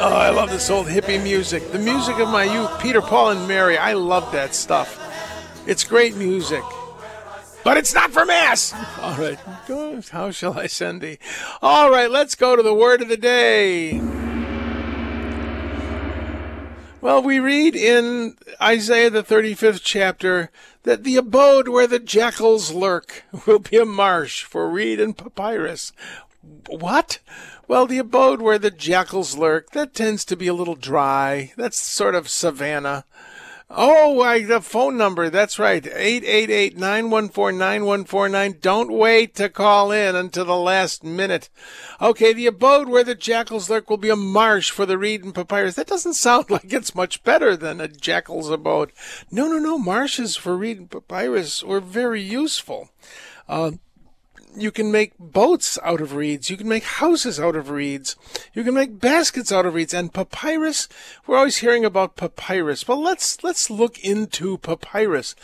Oh, 0.00 0.14
I 0.14 0.30
love 0.30 0.48
this 0.48 0.70
old 0.70 0.86
hippie 0.86 1.20
music. 1.20 1.72
The 1.72 1.78
music 1.80 2.20
of 2.20 2.28
my 2.28 2.44
youth, 2.44 2.70
Peter, 2.80 3.02
Paul, 3.02 3.30
and 3.30 3.48
Mary. 3.48 3.76
I 3.76 3.94
love 3.94 4.30
that 4.30 4.54
stuff. 4.54 4.96
It's 5.66 5.82
great 5.82 6.14
music. 6.14 6.62
But 7.64 7.78
it's 7.78 7.92
not 7.92 8.12
for 8.12 8.24
mass. 8.24 8.72
All 9.00 9.16
right. 9.16 9.38
How 10.10 10.30
shall 10.30 10.56
I 10.56 10.68
send 10.68 11.00
thee? 11.00 11.18
All 11.60 11.90
right, 11.90 12.08
let's 12.08 12.36
go 12.36 12.54
to 12.54 12.62
the 12.62 12.72
word 12.72 13.02
of 13.02 13.08
the 13.08 13.16
day. 13.16 13.98
Well, 17.00 17.20
we 17.20 17.40
read 17.40 17.74
in 17.74 18.36
Isaiah 18.62 19.10
the 19.10 19.24
35th 19.24 19.80
chapter 19.82 20.52
that 20.84 21.02
the 21.02 21.16
abode 21.16 21.66
where 21.66 21.88
the 21.88 21.98
jackals 21.98 22.72
lurk 22.72 23.24
will 23.46 23.58
be 23.58 23.78
a 23.78 23.84
marsh 23.84 24.44
for 24.44 24.70
reed 24.70 25.00
and 25.00 25.18
papyrus. 25.18 25.92
What? 26.68 27.18
Well, 27.66 27.86
the 27.86 27.98
abode 27.98 28.40
where 28.40 28.58
the 28.58 28.70
jackals 28.70 29.36
lurk, 29.36 29.72
that 29.72 29.94
tends 29.94 30.24
to 30.26 30.36
be 30.36 30.46
a 30.46 30.54
little 30.54 30.74
dry. 30.74 31.52
That's 31.56 31.78
sort 31.78 32.14
of 32.14 32.28
savannah. 32.28 33.04
Oh, 33.70 34.22
I, 34.22 34.44
the 34.44 34.62
phone 34.62 34.96
number. 34.96 35.28
That's 35.28 35.58
right. 35.58 35.84
888-914-9149. 35.84 38.62
Don't 38.62 38.90
wait 38.90 39.34
to 39.34 39.50
call 39.50 39.92
in 39.92 40.16
until 40.16 40.46
the 40.46 40.56
last 40.56 41.04
minute. 41.04 41.50
Okay, 42.00 42.32
the 42.32 42.46
abode 42.46 42.88
where 42.88 43.04
the 43.04 43.14
jackals 43.14 43.68
lurk 43.68 43.90
will 43.90 43.98
be 43.98 44.08
a 44.08 44.16
marsh 44.16 44.70
for 44.70 44.86
the 44.86 44.96
reed 44.96 45.22
and 45.22 45.34
papyrus. 45.34 45.74
That 45.74 45.86
doesn't 45.86 46.14
sound 46.14 46.48
like 46.52 46.72
it's 46.72 46.94
much 46.94 47.22
better 47.24 47.56
than 47.56 47.78
a 47.78 47.88
jackal's 47.88 48.48
abode. 48.48 48.90
No, 49.30 49.48
no, 49.48 49.58
no. 49.58 49.76
Marshes 49.76 50.34
for 50.34 50.56
reed 50.56 50.78
and 50.78 50.90
papyrus 50.90 51.62
were 51.62 51.80
very 51.80 52.22
useful. 52.22 52.88
Uh, 53.50 53.72
you 54.60 54.70
can 54.70 54.92
make 54.92 55.12
boats 55.18 55.78
out 55.82 56.00
of 56.00 56.14
reeds. 56.14 56.50
You 56.50 56.56
can 56.56 56.68
make 56.68 56.84
houses 56.84 57.38
out 57.38 57.56
of 57.56 57.70
reeds. 57.70 58.16
You 58.52 58.64
can 58.64 58.74
make 58.74 59.00
baskets 59.00 59.52
out 59.52 59.66
of 59.66 59.74
reeds. 59.74 59.94
And 59.94 60.12
papyrus, 60.12 60.88
we're 61.26 61.36
always 61.36 61.58
hearing 61.58 61.84
about 61.84 62.16
papyrus. 62.16 62.86
Well, 62.86 63.02
let's, 63.02 63.42
let's 63.42 63.70
look 63.70 63.98
into 64.00 64.58
papyrus. 64.58 65.34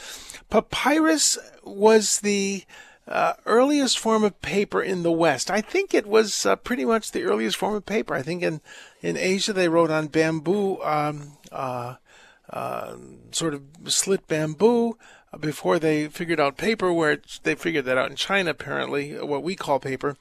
Papyrus 0.51 1.39
was 1.63 2.21
the 2.21 2.65
uh, 3.07 3.35
earliest 3.47 3.99
form 3.99 4.25
of 4.25 4.41
paper 4.41 4.83
in 4.83 5.03
the 5.03 5.13
West. 5.13 5.51
I 5.51 5.61
think 5.61 5.93
it 5.93 6.07
was 6.07 6.47
uh, 6.47 6.57
pretty 6.57 6.85
much 6.85 7.13
the 7.13 7.25
earliest 7.25 7.57
form 7.57 7.75
of 7.75 7.87
paper. 7.87 8.15
I 8.15 8.23
think 8.23 8.43
in, 8.43 8.61
in 9.03 9.17
Asia 9.17 9.53
they 9.53 9.69
wrote 9.69 9.91
on 9.91 10.09
bamboo, 10.09 10.83
um, 10.83 11.39
uh, 11.53 11.97
uh 12.51 12.97
sort 13.31 13.55
of 13.55 13.63
slit 13.87 14.27
bamboo 14.29 14.99
before 15.41 15.79
they 15.79 16.09
figured 16.09 16.41
out 16.41 16.57
paper, 16.57 16.93
where 16.93 17.21
they 17.43 17.55
figured 17.55 17.85
that 17.87 17.99
out 17.99 18.11
in 18.11 18.17
China, 18.17 18.51
apparently, 18.51 19.13
what 19.19 19.43
we 19.43 19.57
call 19.57 19.79
paper. 19.79 20.17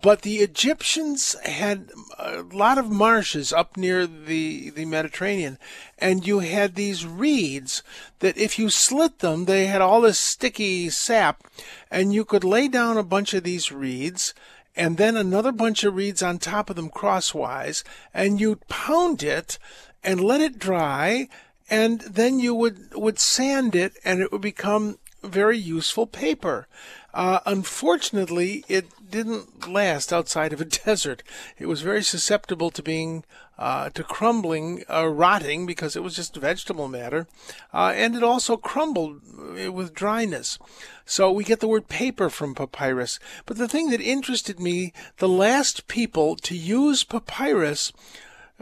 But 0.00 0.22
the 0.22 0.36
Egyptians 0.36 1.36
had 1.44 1.90
a 2.18 2.42
lot 2.42 2.78
of 2.78 2.90
marshes 2.90 3.52
up 3.52 3.76
near 3.76 4.06
the, 4.06 4.70
the 4.70 4.86
Mediterranean, 4.86 5.58
and 5.98 6.26
you 6.26 6.38
had 6.38 6.74
these 6.74 7.06
reeds 7.06 7.82
that 8.20 8.38
if 8.38 8.58
you 8.58 8.70
slit 8.70 9.18
them, 9.18 9.44
they 9.44 9.66
had 9.66 9.82
all 9.82 10.00
this 10.00 10.18
sticky 10.18 10.88
sap, 10.88 11.44
and 11.90 12.14
you 12.14 12.24
could 12.24 12.42
lay 12.42 12.68
down 12.68 12.96
a 12.96 13.02
bunch 13.02 13.34
of 13.34 13.44
these 13.44 13.70
reeds, 13.70 14.32
and 14.74 14.96
then 14.96 15.16
another 15.16 15.52
bunch 15.52 15.84
of 15.84 15.94
reeds 15.94 16.22
on 16.22 16.38
top 16.38 16.70
of 16.70 16.76
them 16.76 16.88
crosswise, 16.88 17.84
and 18.14 18.40
you'd 18.40 18.66
pound 18.68 19.22
it 19.22 19.58
and 20.02 20.20
let 20.20 20.40
it 20.40 20.58
dry, 20.58 21.28
and 21.72 22.02
then 22.02 22.38
you 22.38 22.54
would 22.54 22.94
would 22.94 23.18
sand 23.18 23.74
it, 23.74 23.94
and 24.04 24.20
it 24.20 24.30
would 24.30 24.42
become 24.42 24.98
very 25.24 25.56
useful 25.56 26.06
paper. 26.06 26.68
Uh, 27.14 27.40
unfortunately, 27.46 28.62
it 28.68 28.86
didn't 29.10 29.66
last 29.66 30.12
outside 30.12 30.52
of 30.52 30.60
a 30.60 30.64
desert. 30.86 31.22
It 31.58 31.66
was 31.66 31.80
very 31.80 32.02
susceptible 32.02 32.70
to 32.72 32.82
being 32.82 33.24
uh, 33.58 33.88
to 33.90 34.04
crumbling, 34.04 34.84
uh, 34.90 35.06
rotting 35.06 35.64
because 35.64 35.96
it 35.96 36.02
was 36.02 36.14
just 36.14 36.36
vegetable 36.36 36.88
matter, 36.88 37.26
uh, 37.72 37.94
and 37.96 38.14
it 38.16 38.22
also 38.22 38.58
crumbled 38.58 39.22
uh, 39.64 39.72
with 39.72 39.94
dryness. 39.94 40.58
So 41.06 41.32
we 41.32 41.42
get 41.42 41.60
the 41.60 41.68
word 41.68 41.88
paper 41.88 42.28
from 42.28 42.54
papyrus. 42.54 43.18
But 43.46 43.56
the 43.56 43.68
thing 43.68 43.88
that 43.90 44.00
interested 44.02 44.60
me, 44.60 44.92
the 45.16 45.28
last 45.28 45.88
people 45.88 46.36
to 46.36 46.54
use 46.54 47.02
papyrus, 47.02 47.94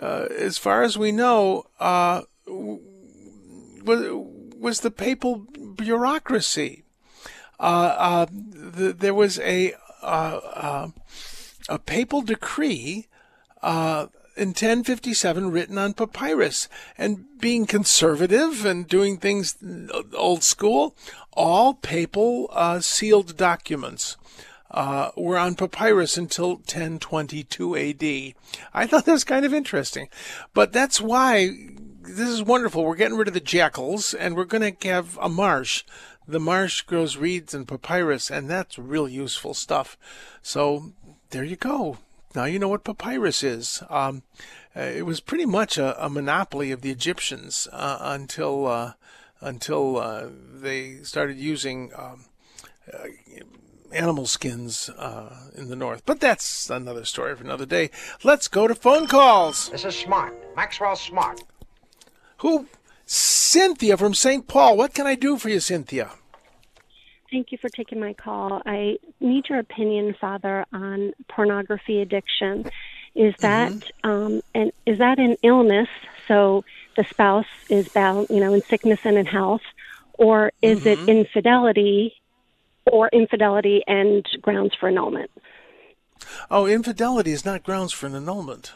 uh, 0.01 0.27
as 0.39 0.59
far 0.59 0.85
as 0.85 0.97
we 0.97 1.11
know, 1.11 1.67
was, 3.83 4.09
was 4.57 4.81
the 4.81 4.91
papal 4.91 5.47
bureaucracy. 5.77 6.85
Uh, 7.59 7.95
uh, 7.99 8.27
the, 8.31 8.93
there 8.93 9.15
was 9.15 9.39
a 9.41 9.75
uh, 10.03 10.41
uh 10.55 10.89
a 11.69 11.79
papal 11.79 12.23
decree 12.23 13.07
uh, 13.63 14.07
in 14.37 14.49
1057 14.49 15.51
written 15.51 15.79
on 15.79 15.93
papyrus, 15.93 16.69
and 16.97 17.39
being 17.39 17.67
conservative 17.67 18.65
and 18.65 18.89
doing 18.89 19.19
things 19.19 19.57
old 20.15 20.43
school, 20.43 20.97
all 21.33 21.75
papal 21.75 22.49
uh, 22.53 22.81
sealed 22.81 23.37
documents. 23.37 24.17
Uh, 24.73 25.11
were 25.17 25.37
on 25.37 25.57
papyrus 25.57 26.17
until 26.17 26.51
1022 26.51 27.77
AD. 27.77 28.35
I 28.73 28.87
thought 28.87 29.05
that 29.05 29.13
was 29.13 29.25
kind 29.25 29.45
of 29.45 29.53
interesting. 29.53 30.09
But 30.55 30.73
that's 30.73 31.01
why 31.01 31.51
this 32.03 32.29
is 32.29 32.43
wonderful. 32.43 32.85
We're 32.85 32.97
getting 32.97 33.17
rid 33.17 33.29
of 33.29 33.35
the 33.35 33.41
jackals 33.41 34.15
and 34.15 34.37
we're 34.37 34.45
going 34.45 34.77
to 34.77 34.89
have 34.89 35.19
a 35.21 35.29
marsh. 35.29 35.85
The 36.27 36.41
marsh 36.41 36.83
grows 36.83 37.17
reeds 37.17 37.55
and 37.55 37.67
papyrus, 37.67 38.31
and 38.31 38.49
that's 38.49 38.79
real 38.79 39.09
useful 39.09 39.53
stuff. 39.53 39.97
So 40.43 40.93
there 41.31 41.45
you 41.45 41.57
go. 41.57 41.99
Now 42.35 42.45
you 42.45 42.59
know 42.59 42.69
what 42.69 42.85
papyrus 42.85 43.43
is. 43.43 43.83
Um, 43.91 44.23
uh, 44.77 44.83
it 44.83 45.05
was 45.05 45.21
pretty 45.21 45.47
much 45.47 45.77
a, 45.77 46.05
a 46.05 46.09
monopoly 46.09 46.71
of 46.71 46.83
the 46.83 46.93
Egyptians 46.93 47.67
uh, 47.73 47.99
until 48.01 48.67
uh, 48.67 48.93
until 49.41 49.97
uh, 49.97 50.29
they 50.55 50.99
started 51.03 51.39
using 51.39 51.91
um, 51.97 52.27
uh, 52.93 53.09
animal 53.93 54.27
skins 54.27 54.89
uh, 54.91 55.51
in 55.57 55.69
the 55.69 55.77
north. 55.77 56.03
But 56.07 56.21
that's 56.21 56.71
another 56.71 57.05
story 57.05 57.35
for 57.35 57.43
another 57.43 57.67
day. 57.67 57.91
Let's 58.23 58.47
go 58.47 58.69
to 58.69 58.75
phone 58.75 59.09
calls. 59.09 59.71
This 59.71 59.85
is 59.85 59.97
Smart. 59.97 60.35
Maxwell 60.55 60.95
Smart. 60.95 61.43
Who? 62.41 62.67
Cynthia 63.07 63.97
from 63.97 64.15
St. 64.15 64.47
Paul. 64.47 64.77
What 64.77 64.95
can 64.95 65.07
I 65.07 65.15
do 65.15 65.37
for 65.37 65.49
you, 65.49 65.61
Cynthia? 65.61 66.11
Thank 67.31 67.53
you 67.53 67.59
for 67.59 67.69
taking 67.69 68.01
my 68.01 68.13
call. 68.13 68.61
I 68.67 68.99
need 69.21 69.49
your 69.49 69.59
opinion, 69.61 70.15
Father, 70.21 70.65
on 70.73 71.13
pornography 71.29 72.01
addiction. 72.01 72.67
Is 73.15 73.35
that 73.41 73.73
Mm-hmm. 73.73 74.11
um, 74.11 74.43
and 74.55 74.73
is 74.87 74.99
that 74.99 75.19
an 75.19 75.37
illness? 75.43 75.89
So 76.29 76.65
the 76.97 77.05
spouse 77.05 77.47
is 77.69 77.89
bound, 77.89 78.29
you 78.31 78.41
know, 78.41 78.53
in 78.55 78.63
sickness 78.63 79.01
and 79.05 79.17
in 79.17 79.27
health, 79.27 79.63
or 80.15 80.53
is 80.63 80.81
Mm-hmm. 80.81 80.89
it 80.89 80.99
infidelity, 81.09 82.15
or 82.91 83.09
infidelity 83.13 83.83
and 83.87 84.27
grounds 84.43 84.75
for 84.75 84.89
annulment? 84.89 85.31
Oh, 86.51 86.67
infidelity 86.67 87.33
is 87.33 87.45
not 87.45 87.63
grounds 87.63 87.93
for 87.93 88.07
an 88.07 88.15
annulment. 88.15 88.73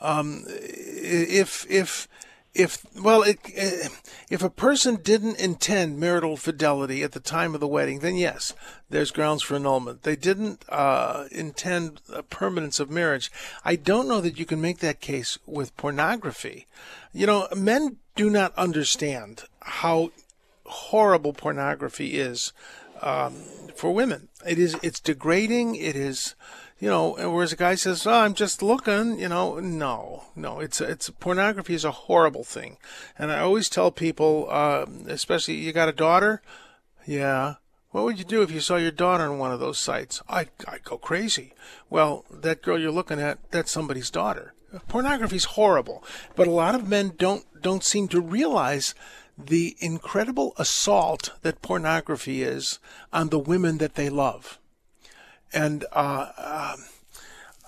Um, 0.00 0.44
if 0.48 1.66
if 1.68 2.06
if 2.54 2.84
well, 3.00 3.22
it, 3.22 3.38
eh, 3.54 3.88
if 4.30 4.42
a 4.42 4.50
person 4.50 4.96
didn't 4.96 5.38
intend 5.38 5.98
marital 5.98 6.36
fidelity 6.36 7.02
at 7.02 7.12
the 7.12 7.20
time 7.20 7.54
of 7.54 7.60
the 7.60 7.68
wedding, 7.68 8.00
then 8.00 8.16
yes, 8.16 8.54
there's 8.90 9.10
grounds 9.10 9.42
for 9.42 9.54
annulment. 9.54 10.02
They 10.02 10.16
didn't 10.16 10.64
uh, 10.68 11.24
intend 11.30 12.00
a 12.12 12.22
permanence 12.22 12.80
of 12.80 12.90
marriage. 12.90 13.30
I 13.64 13.76
don't 13.76 14.08
know 14.08 14.20
that 14.20 14.38
you 14.38 14.46
can 14.46 14.60
make 14.60 14.78
that 14.78 15.00
case 15.00 15.38
with 15.46 15.76
pornography. 15.76 16.66
You 17.12 17.26
know, 17.26 17.48
men 17.56 17.96
do 18.16 18.28
not 18.30 18.56
understand 18.56 19.44
how 19.60 20.10
horrible 20.66 21.32
pornography 21.32 22.18
is 22.18 22.52
um, 23.02 23.34
for 23.74 23.92
women. 23.94 24.28
It 24.46 24.58
is 24.58 24.76
it's 24.82 25.00
degrading. 25.00 25.76
It 25.76 25.96
is, 25.96 26.34
you 26.78 26.88
know. 26.88 27.14
Whereas 27.30 27.52
a 27.52 27.56
guy 27.56 27.74
says, 27.74 28.06
"Oh, 28.06 28.12
I'm 28.12 28.34
just 28.34 28.62
looking," 28.62 29.18
you 29.18 29.28
know. 29.28 29.58
No, 29.58 30.24
no. 30.36 30.60
It's 30.60 30.80
it's 30.80 31.10
pornography 31.10 31.74
is 31.74 31.84
a 31.84 31.90
horrible 31.90 32.44
thing, 32.44 32.76
and 33.18 33.30
I 33.32 33.40
always 33.40 33.68
tell 33.68 33.90
people, 33.90 34.46
uh, 34.50 34.86
especially 35.06 35.54
you 35.54 35.72
got 35.72 35.88
a 35.88 35.92
daughter, 35.92 36.42
yeah. 37.06 37.54
What 37.90 38.04
would 38.04 38.18
you 38.18 38.24
do 38.24 38.42
if 38.42 38.50
you 38.50 38.60
saw 38.60 38.76
your 38.76 38.90
daughter 38.90 39.24
on 39.24 39.38
one 39.38 39.50
of 39.50 39.60
those 39.60 39.78
sites? 39.78 40.20
I'd, 40.28 40.50
I'd 40.66 40.84
go 40.84 40.98
crazy. 40.98 41.54
Well, 41.88 42.26
that 42.30 42.60
girl 42.60 42.78
you're 42.78 42.90
looking 42.92 43.18
at, 43.18 43.38
that's 43.50 43.72
somebody's 43.72 44.10
daughter. 44.10 44.52
Pornography 44.88 45.36
is 45.36 45.56
horrible, 45.56 46.04
but 46.36 46.46
a 46.46 46.50
lot 46.50 46.74
of 46.74 46.86
men 46.86 47.14
don't 47.16 47.44
don't 47.62 47.82
seem 47.82 48.08
to 48.08 48.20
realize 48.20 48.94
the 49.38 49.76
incredible 49.78 50.52
assault 50.58 51.30
that 51.42 51.62
pornography 51.62 52.42
is 52.42 52.78
on 53.12 53.30
the 53.30 53.38
women 53.38 53.78
that 53.78 53.94
they 53.94 54.10
love. 54.10 54.58
And 55.52 55.84
uh, 55.92 56.26
um, 56.36 56.84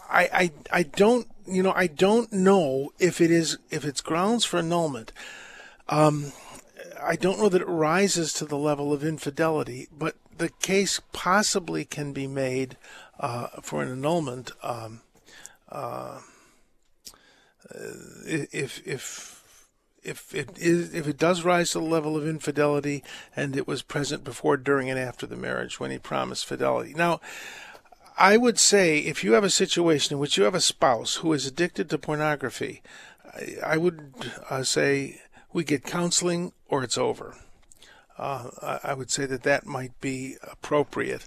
I, 0.09 0.29
I 0.33 0.51
I 0.71 0.83
don't 0.83 1.27
you 1.47 1.63
know 1.63 1.73
I 1.75 1.87
don't 1.87 2.33
know 2.33 2.93
if 2.99 3.21
it 3.21 3.31
is 3.31 3.59
if 3.71 3.85
it's 3.85 4.01
grounds 4.01 4.45
for 4.45 4.59
annulment. 4.59 5.13
Um, 5.89 6.33
I 7.03 7.17
don't 7.17 7.39
know 7.39 7.49
that 7.49 7.63
it 7.63 7.69
rises 7.69 8.33
to 8.35 8.45
the 8.45 8.59
level 8.59 8.93
of 8.93 9.05
infidelity, 9.05 9.89
but 9.97 10.17
the 10.37 10.51
case 10.51 11.01
possibly 11.13 11.85
can 11.85 12.13
be 12.13 12.27
made 12.27 12.77
uh, 13.19 13.49
for 13.63 13.83
an 13.83 13.91
annulment 13.91 14.53
um, 14.63 15.01
uh, 15.71 16.21
if 18.27 18.87
if 18.87 19.41
if 20.03 20.35
it 20.35 20.59
is 20.59 20.95
if 20.95 21.07
it 21.07 21.19
does 21.19 21.45
rise 21.45 21.71
to 21.71 21.79
the 21.79 21.85
level 21.85 22.17
of 22.17 22.27
infidelity 22.27 23.05
and 23.37 23.57
it 23.57 23.69
was 23.69 23.83
present 23.83 24.25
before, 24.25 24.57
during, 24.57 24.89
and 24.89 24.99
after 24.99 25.27
the 25.27 25.37
marriage 25.37 25.79
when 25.79 25.91
he 25.91 25.99
promised 25.99 26.47
fidelity. 26.47 26.95
Now, 26.95 27.21
I 28.21 28.37
would 28.37 28.59
say 28.59 28.99
if 28.99 29.25
you 29.25 29.33
have 29.33 29.45
a 29.45 29.51
situation 29.51 30.15
in 30.15 30.21
which 30.21 30.37
you 30.37 30.45
have 30.45 30.55
a 30.55 30.61
spouse 30.61 31.17
who 31.17 31.33
is 31.33 31.47
addicted 31.47 31.89
to 31.89 31.97
pornography, 31.97 32.83
I, 33.25 33.75
I 33.75 33.77
would 33.79 34.33
uh, 34.51 34.63
say 34.63 35.23
we 35.55 35.65
get 35.65 35.85
counseling 35.85 36.53
or 36.69 36.85
it's 36.85 36.99
over. 36.99 37.37
Uh, 38.19 38.51
I, 38.63 38.91
I 38.91 38.95
would 38.95 39.11
say 39.11 39.25
that 39.25 39.43
that 39.45 39.65
might 39.65 39.99
be 40.03 40.37
appropriate. 40.43 41.27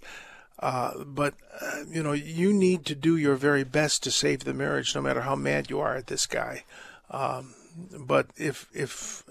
Uh, 0.59 1.03
but 1.03 1.33
uh, 1.59 1.83
you 1.89 2.03
know, 2.03 2.11
you 2.11 2.53
need 2.53 2.85
to 2.85 2.93
do 2.93 3.17
your 3.17 3.35
very 3.35 3.63
best 3.63 4.03
to 4.03 4.11
save 4.11 4.43
the 4.43 4.53
marriage, 4.53 4.93
no 4.93 5.01
matter 5.01 5.21
how 5.21 5.35
mad 5.35 5.71
you 5.71 5.79
are 5.79 5.95
at 5.95 6.07
this 6.07 6.27
guy. 6.27 6.63
Um, 7.09 7.55
but 7.99 8.27
if 8.37 8.69
if 8.71 9.23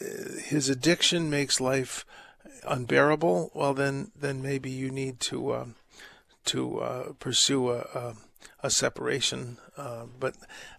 uh, 0.00 0.40
his 0.42 0.70
addiction 0.70 1.28
makes 1.28 1.60
life 1.60 2.06
unbearable, 2.66 3.50
well, 3.52 3.74
then 3.74 4.12
then 4.18 4.40
maybe 4.40 4.70
you 4.70 4.90
need 4.90 5.20
to 5.20 5.54
um, 5.54 5.74
to 6.46 6.80
uh, 6.80 7.12
pursue 7.18 7.70
a, 7.70 7.78
a, 7.78 8.14
a 8.62 8.70
separation. 8.70 9.58
Uh, 9.76 10.06
but 10.18 10.34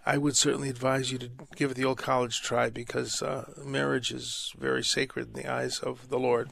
I 0.06 0.18
would 0.18 0.36
certainly 0.36 0.70
advise 0.70 1.12
you 1.12 1.18
to 1.20 1.30
give 1.56 1.72
it 1.72 1.74
the 1.76 1.86
old 1.86 2.00
college 2.00 2.42
try 2.42 2.70
because 2.70 3.22
uh, 3.22 3.52
marriage 3.64 4.12
is 4.12 4.54
very 4.58 4.84
sacred 4.84 5.28
in 5.28 5.34
the 5.44 5.52
eyes 5.52 5.80
of 5.80 6.10
the 6.10 6.20
Lord. 6.20 6.50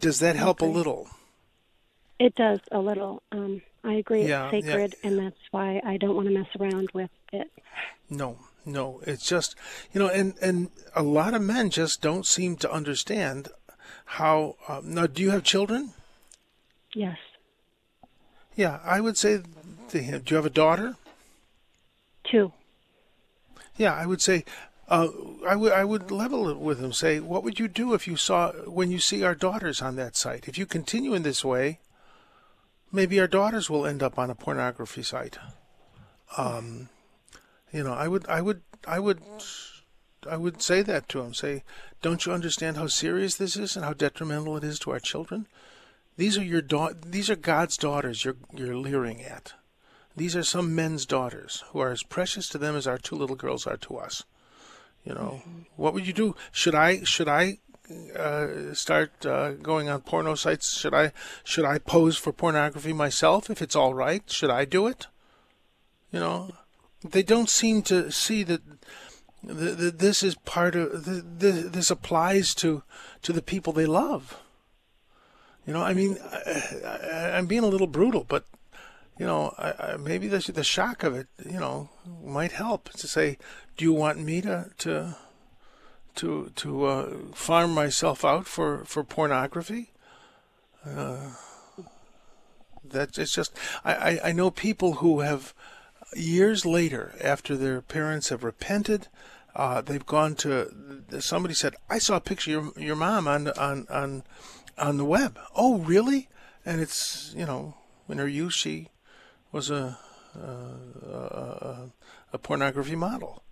Does 0.00 0.20
that 0.20 0.36
help 0.36 0.60
a 0.60 0.66
little? 0.66 1.08
It 2.18 2.34
does 2.36 2.60
a 2.70 2.78
little. 2.78 3.22
Um, 3.32 3.62
I 3.82 3.94
agree. 3.94 4.26
Yeah, 4.26 4.50
it's 4.52 4.66
yeah. 4.66 4.72
sacred, 4.72 4.94
and 5.02 5.18
that's 5.18 5.40
why 5.50 5.80
I 5.84 5.96
don't 5.96 6.14
want 6.14 6.28
to 6.28 6.34
mess 6.34 6.46
around 6.58 6.90
with 6.94 7.10
it. 7.32 7.50
No, 8.08 8.38
no. 8.64 9.00
It's 9.06 9.26
just 9.26 9.56
you 9.92 10.00
know, 10.00 10.08
and 10.08 10.34
and 10.40 10.70
a 10.94 11.02
lot 11.02 11.34
of 11.34 11.42
men 11.42 11.70
just 11.70 12.00
don't 12.00 12.26
seem 12.26 12.56
to 12.58 12.72
understand 12.72 13.48
how. 14.04 14.56
Uh, 14.68 14.80
now, 14.84 15.06
do 15.06 15.22
you 15.22 15.30
have 15.30 15.42
children? 15.42 15.92
Yes. 16.94 17.18
Yeah, 18.56 18.80
I 18.84 19.00
would 19.00 19.18
say 19.18 19.42
to 19.88 19.98
him. 19.98 20.22
Do 20.24 20.34
you 20.34 20.36
have 20.36 20.46
a 20.46 20.50
daughter? 20.50 20.96
Two. 22.24 22.52
Yeah, 23.76 23.94
I 23.94 24.06
would 24.06 24.22
say. 24.22 24.44
Uh, 24.88 25.08
I 25.46 25.56
would 25.56 25.72
I 25.72 25.84
would 25.84 26.10
level 26.10 26.48
it 26.48 26.58
with 26.58 26.78
him. 26.78 26.92
Say, 26.92 27.18
what 27.18 27.42
would 27.42 27.58
you 27.58 27.68
do 27.68 27.94
if 27.94 28.06
you 28.06 28.16
saw 28.16 28.52
when 28.66 28.90
you 28.90 28.98
see 28.98 29.22
our 29.22 29.34
daughters 29.34 29.80
on 29.80 29.96
that 29.96 30.14
site? 30.14 30.46
If 30.46 30.58
you 30.58 30.66
continue 30.66 31.14
in 31.14 31.22
this 31.22 31.44
way, 31.44 31.78
maybe 32.92 33.18
our 33.18 33.26
daughters 33.26 33.70
will 33.70 33.86
end 33.86 34.02
up 34.02 34.18
on 34.18 34.30
a 34.30 34.34
pornography 34.34 35.02
site. 35.02 35.38
Um, 36.36 36.90
you 37.72 37.82
know, 37.82 37.94
I 37.94 38.08
would 38.08 38.28
I 38.28 38.42
would 38.42 38.60
I 38.86 38.98
would 38.98 39.22
I 40.30 40.36
would 40.36 40.60
say 40.60 40.82
that 40.82 41.08
to 41.10 41.20
him. 41.20 41.32
Say, 41.32 41.64
don't 42.02 42.26
you 42.26 42.32
understand 42.32 42.76
how 42.76 42.86
serious 42.86 43.36
this 43.36 43.56
is 43.56 43.76
and 43.76 43.84
how 43.84 43.94
detrimental 43.94 44.56
it 44.58 44.64
is 44.64 44.78
to 44.80 44.90
our 44.90 45.00
children? 45.00 45.46
These 46.16 46.38
are 46.38 46.44
your 46.44 46.62
da- 46.62 46.92
These 47.04 47.30
are 47.30 47.36
God's 47.36 47.76
daughters. 47.76 48.24
You're 48.24 48.36
you're 48.52 48.76
leering 48.76 49.22
at. 49.22 49.54
These 50.16 50.36
are 50.36 50.44
some 50.44 50.74
men's 50.74 51.06
daughters 51.06 51.64
who 51.68 51.80
are 51.80 51.90
as 51.90 52.04
precious 52.04 52.48
to 52.50 52.58
them 52.58 52.76
as 52.76 52.86
our 52.86 52.98
two 52.98 53.16
little 53.16 53.36
girls 53.36 53.66
are 53.66 53.76
to 53.78 53.96
us. 53.96 54.22
You 55.04 55.14
know, 55.14 55.42
what 55.76 55.92
would 55.92 56.06
you 56.06 56.12
do? 56.12 56.36
Should 56.52 56.74
I 56.74 57.02
should 57.02 57.28
I 57.28 57.58
uh, 58.16 58.72
start 58.74 59.26
uh, 59.26 59.52
going 59.52 59.88
on 59.88 60.00
porno 60.02 60.34
sites? 60.34 60.78
Should 60.78 60.94
I 60.94 61.12
should 61.42 61.64
I 61.64 61.78
pose 61.78 62.16
for 62.16 62.32
pornography 62.32 62.92
myself 62.92 63.50
if 63.50 63.60
it's 63.60 63.76
all 63.76 63.92
right? 63.92 64.22
Should 64.30 64.50
I 64.50 64.64
do 64.64 64.86
it? 64.86 65.08
You 66.12 66.20
know, 66.20 66.52
they 67.02 67.22
don't 67.22 67.50
seem 67.50 67.82
to 67.82 68.10
see 68.12 68.44
that 68.44 68.62
th- 69.46 69.78
th- 69.78 69.94
this 69.94 70.22
is 70.22 70.36
part 70.36 70.76
of 70.76 71.04
th- 71.04 71.24
this 71.72 71.90
applies 71.90 72.54
to 72.56 72.82
to 73.22 73.32
the 73.32 73.42
people 73.42 73.72
they 73.72 73.86
love. 73.86 74.40
You 75.66 75.72
know, 75.72 75.82
I 75.82 75.94
mean, 75.94 76.18
I, 76.22 77.32
I'm 77.34 77.46
being 77.46 77.64
a 77.64 77.68
little 77.68 77.86
brutal, 77.86 78.24
but 78.28 78.44
you 79.18 79.26
know, 79.26 79.54
I, 79.56 79.92
I, 79.92 79.96
maybe 79.96 80.28
the 80.28 80.38
the 80.52 80.64
shock 80.64 81.02
of 81.02 81.14
it, 81.14 81.28
you 81.44 81.58
know, 81.58 81.88
might 82.24 82.52
help 82.52 82.90
to 82.90 83.06
say, 83.06 83.38
do 83.76 83.84
you 83.84 83.92
want 83.92 84.18
me 84.18 84.40
to 84.42 84.70
to 84.78 85.16
to 86.16 86.50
to 86.56 86.84
uh, 86.84 87.16
farm 87.32 87.72
myself 87.72 88.24
out 88.24 88.46
for 88.46 88.84
for 88.84 89.04
pornography? 89.04 89.92
Uh, 90.84 91.30
that 92.84 93.16
it's 93.18 93.32
just 93.32 93.56
I, 93.84 93.94
I 93.94 94.20
I 94.28 94.32
know 94.32 94.50
people 94.50 94.94
who 94.94 95.20
have 95.20 95.54
years 96.14 96.66
later 96.66 97.14
after 97.22 97.56
their 97.56 97.80
parents 97.80 98.28
have 98.28 98.44
repented. 98.44 99.08
Uh, 99.54 99.80
they've 99.80 100.04
gone 100.04 100.34
to 100.34 101.02
somebody 101.20 101.54
said 101.54 101.76
I 101.88 101.98
saw 101.98 102.16
a 102.16 102.20
picture 102.20 102.58
of 102.58 102.72
your 102.76 102.86
your 102.86 102.96
mom 102.96 103.28
on 103.28 103.48
on 103.48 103.86
on 103.88 104.24
on 104.78 104.96
the 104.96 105.04
web. 105.04 105.38
Oh, 105.54 105.78
really? 105.78 106.28
And 106.64 106.80
it's 106.80 107.32
you 107.36 107.46
know 107.46 107.74
in 108.08 108.18
her 108.18 108.28
youth 108.28 108.52
she 108.52 108.88
was 109.52 109.70
a 109.70 109.98
uh, 110.36 111.08
a, 111.08 111.90
a 112.32 112.38
pornography 112.38 112.96
model, 112.96 113.42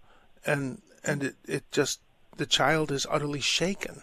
and 0.44 0.82
and 1.04 1.22
it, 1.22 1.36
it 1.46 1.70
just 1.70 2.00
the 2.36 2.46
child 2.46 2.90
is 2.90 3.06
utterly 3.10 3.40
shaken. 3.40 4.02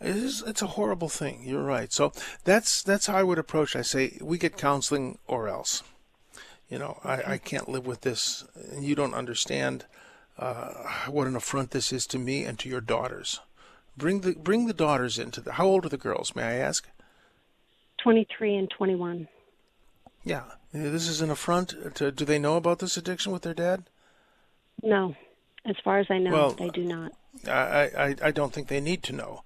It 0.00 0.16
is 0.16 0.42
it's 0.46 0.62
a 0.62 0.68
horrible 0.68 1.08
thing. 1.08 1.42
You're 1.44 1.64
right. 1.64 1.92
So 1.92 2.12
that's 2.44 2.82
that's 2.82 3.06
how 3.06 3.16
I 3.16 3.22
would 3.22 3.38
approach. 3.38 3.76
I 3.76 3.82
say 3.82 4.18
we 4.20 4.38
get 4.38 4.56
counseling 4.56 5.18
or 5.26 5.48
else. 5.48 5.82
You 6.68 6.78
know, 6.78 7.00
I, 7.02 7.32
I 7.32 7.38
can't 7.38 7.68
live 7.68 7.84
with 7.84 8.02
this, 8.02 8.44
and 8.70 8.84
you 8.84 8.94
don't 8.94 9.14
understand 9.14 9.86
uh, 10.38 10.72
what 11.08 11.26
an 11.26 11.34
affront 11.34 11.72
this 11.72 11.92
is 11.92 12.06
to 12.06 12.18
me 12.18 12.44
and 12.44 12.58
to 12.60 12.68
your 12.68 12.80
daughters. 12.80 13.40
Bring 14.00 14.22
the 14.22 14.34
bring 14.34 14.66
the 14.66 14.72
daughters 14.72 15.18
into 15.18 15.40
the. 15.40 15.52
How 15.52 15.66
old 15.66 15.84
are 15.84 15.90
the 15.90 15.98
girls? 15.98 16.34
May 16.34 16.42
I 16.42 16.54
ask? 16.54 16.88
23 18.02 18.56
and 18.56 18.70
21. 18.70 19.28
Yeah, 20.24 20.44
this 20.72 21.06
is 21.06 21.20
an 21.20 21.30
affront. 21.30 21.94
To, 21.96 22.10
do 22.10 22.24
they 22.24 22.38
know 22.38 22.56
about 22.56 22.78
this 22.78 22.96
addiction 22.96 23.30
with 23.30 23.42
their 23.42 23.54
dad? 23.54 23.84
No, 24.82 25.14
as 25.66 25.76
far 25.84 25.98
as 25.98 26.06
I 26.10 26.18
know, 26.18 26.32
Well, 26.32 26.50
they 26.52 26.70
do 26.70 26.84
not. 26.84 27.12
I, 27.46 27.90
I, 27.96 28.14
I 28.22 28.30
don't 28.30 28.52
think 28.52 28.68
they 28.68 28.80
need 28.80 29.02
to 29.04 29.12
know. 29.12 29.44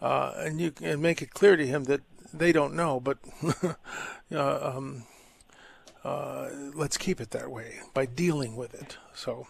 Uh, 0.00 0.32
and 0.36 0.60
you 0.60 0.70
can 0.70 1.00
make 1.00 1.20
it 1.22 1.30
clear 1.30 1.56
to 1.56 1.66
him 1.66 1.84
that 1.84 2.02
they 2.32 2.52
don't 2.52 2.74
know, 2.74 3.00
but 3.00 3.18
uh, 4.32 4.72
um, 4.76 5.04
uh, 6.06 6.50
let's 6.74 6.96
keep 6.96 7.20
it 7.20 7.30
that 7.32 7.50
way 7.50 7.80
by 7.92 8.06
dealing 8.06 8.54
with 8.56 8.74
it. 8.74 8.98
So 9.14 9.46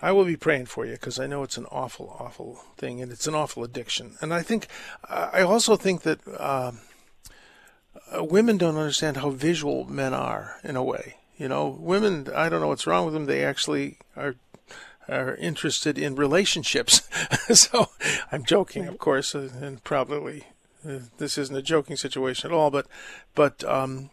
I 0.00 0.12
will 0.12 0.24
be 0.24 0.36
praying 0.36 0.66
for 0.66 0.86
you 0.86 0.92
because 0.92 1.18
I 1.18 1.26
know 1.26 1.42
it's 1.42 1.58
an 1.58 1.66
awful, 1.66 2.16
awful 2.18 2.60
thing 2.76 3.02
and 3.02 3.12
it's 3.12 3.26
an 3.26 3.34
awful 3.34 3.64
addiction. 3.64 4.16
And 4.20 4.32
I 4.32 4.42
think, 4.42 4.68
I 5.08 5.42
also 5.42 5.76
think 5.76 6.02
that 6.02 6.20
um 6.40 6.80
uh, 8.14 8.24
women 8.24 8.58
don't 8.58 8.76
understand 8.76 9.16
how 9.18 9.30
visual 9.30 9.84
men 9.84 10.14
are 10.14 10.56
in 10.64 10.76
a 10.76 10.82
way. 10.82 11.16
You 11.36 11.48
know, 11.48 11.76
women, 11.80 12.28
I 12.34 12.48
don't 12.48 12.60
know 12.60 12.68
what's 12.68 12.86
wrong 12.86 13.04
with 13.04 13.14
them. 13.14 13.26
They 13.26 13.44
actually 13.44 13.98
are 14.16 14.36
are 15.08 15.34
interested 15.36 15.98
in 15.98 16.14
relationships. 16.14 17.08
so 17.54 17.90
I'm 18.32 18.44
joking, 18.44 18.86
of 18.86 18.98
course, 18.98 19.34
and 19.34 19.82
probably 19.84 20.44
uh, 20.88 21.00
this 21.18 21.36
isn't 21.36 21.56
a 21.56 21.62
joking 21.62 21.96
situation 21.96 22.50
at 22.50 22.54
all. 22.54 22.70
But 22.70 22.86
but 23.34 23.64
um, 23.64 24.10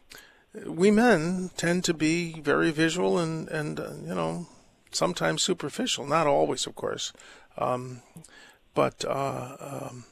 we 0.65 0.91
men 0.91 1.51
tend 1.57 1.83
to 1.85 1.93
be 1.93 2.39
very 2.41 2.71
visual 2.71 3.17
and 3.17 3.47
and 3.49 3.79
uh, 3.79 3.93
you 4.05 4.15
know 4.15 4.47
sometimes 4.91 5.41
superficial. 5.41 6.05
Not 6.05 6.27
always, 6.27 6.67
of 6.67 6.75
course. 6.75 7.13
Um, 7.57 8.01
but 8.73 9.03
uh, 9.05 9.57
um, 9.59 10.05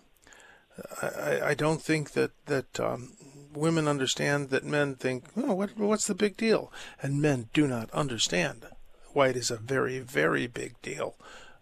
I, 1.02 1.42
I 1.48 1.54
don't 1.54 1.82
think 1.82 2.12
that 2.12 2.32
that 2.46 2.80
um, 2.80 3.14
women 3.54 3.88
understand 3.88 4.50
that 4.50 4.64
men 4.64 4.96
think, 4.96 5.26
oh, 5.36 5.54
what, 5.54 5.78
what's 5.78 6.08
the 6.08 6.16
big 6.16 6.38
deal? 6.38 6.72
And 7.02 7.22
men 7.22 7.50
do 7.54 7.68
not 7.68 7.92
understand 7.92 8.66
why 9.14 9.30
it 9.30 9.36
is 9.36 9.52
a 9.52 9.58
very, 9.58 10.00
very 10.00 10.48
big 10.48 10.82
deal. 10.82 11.16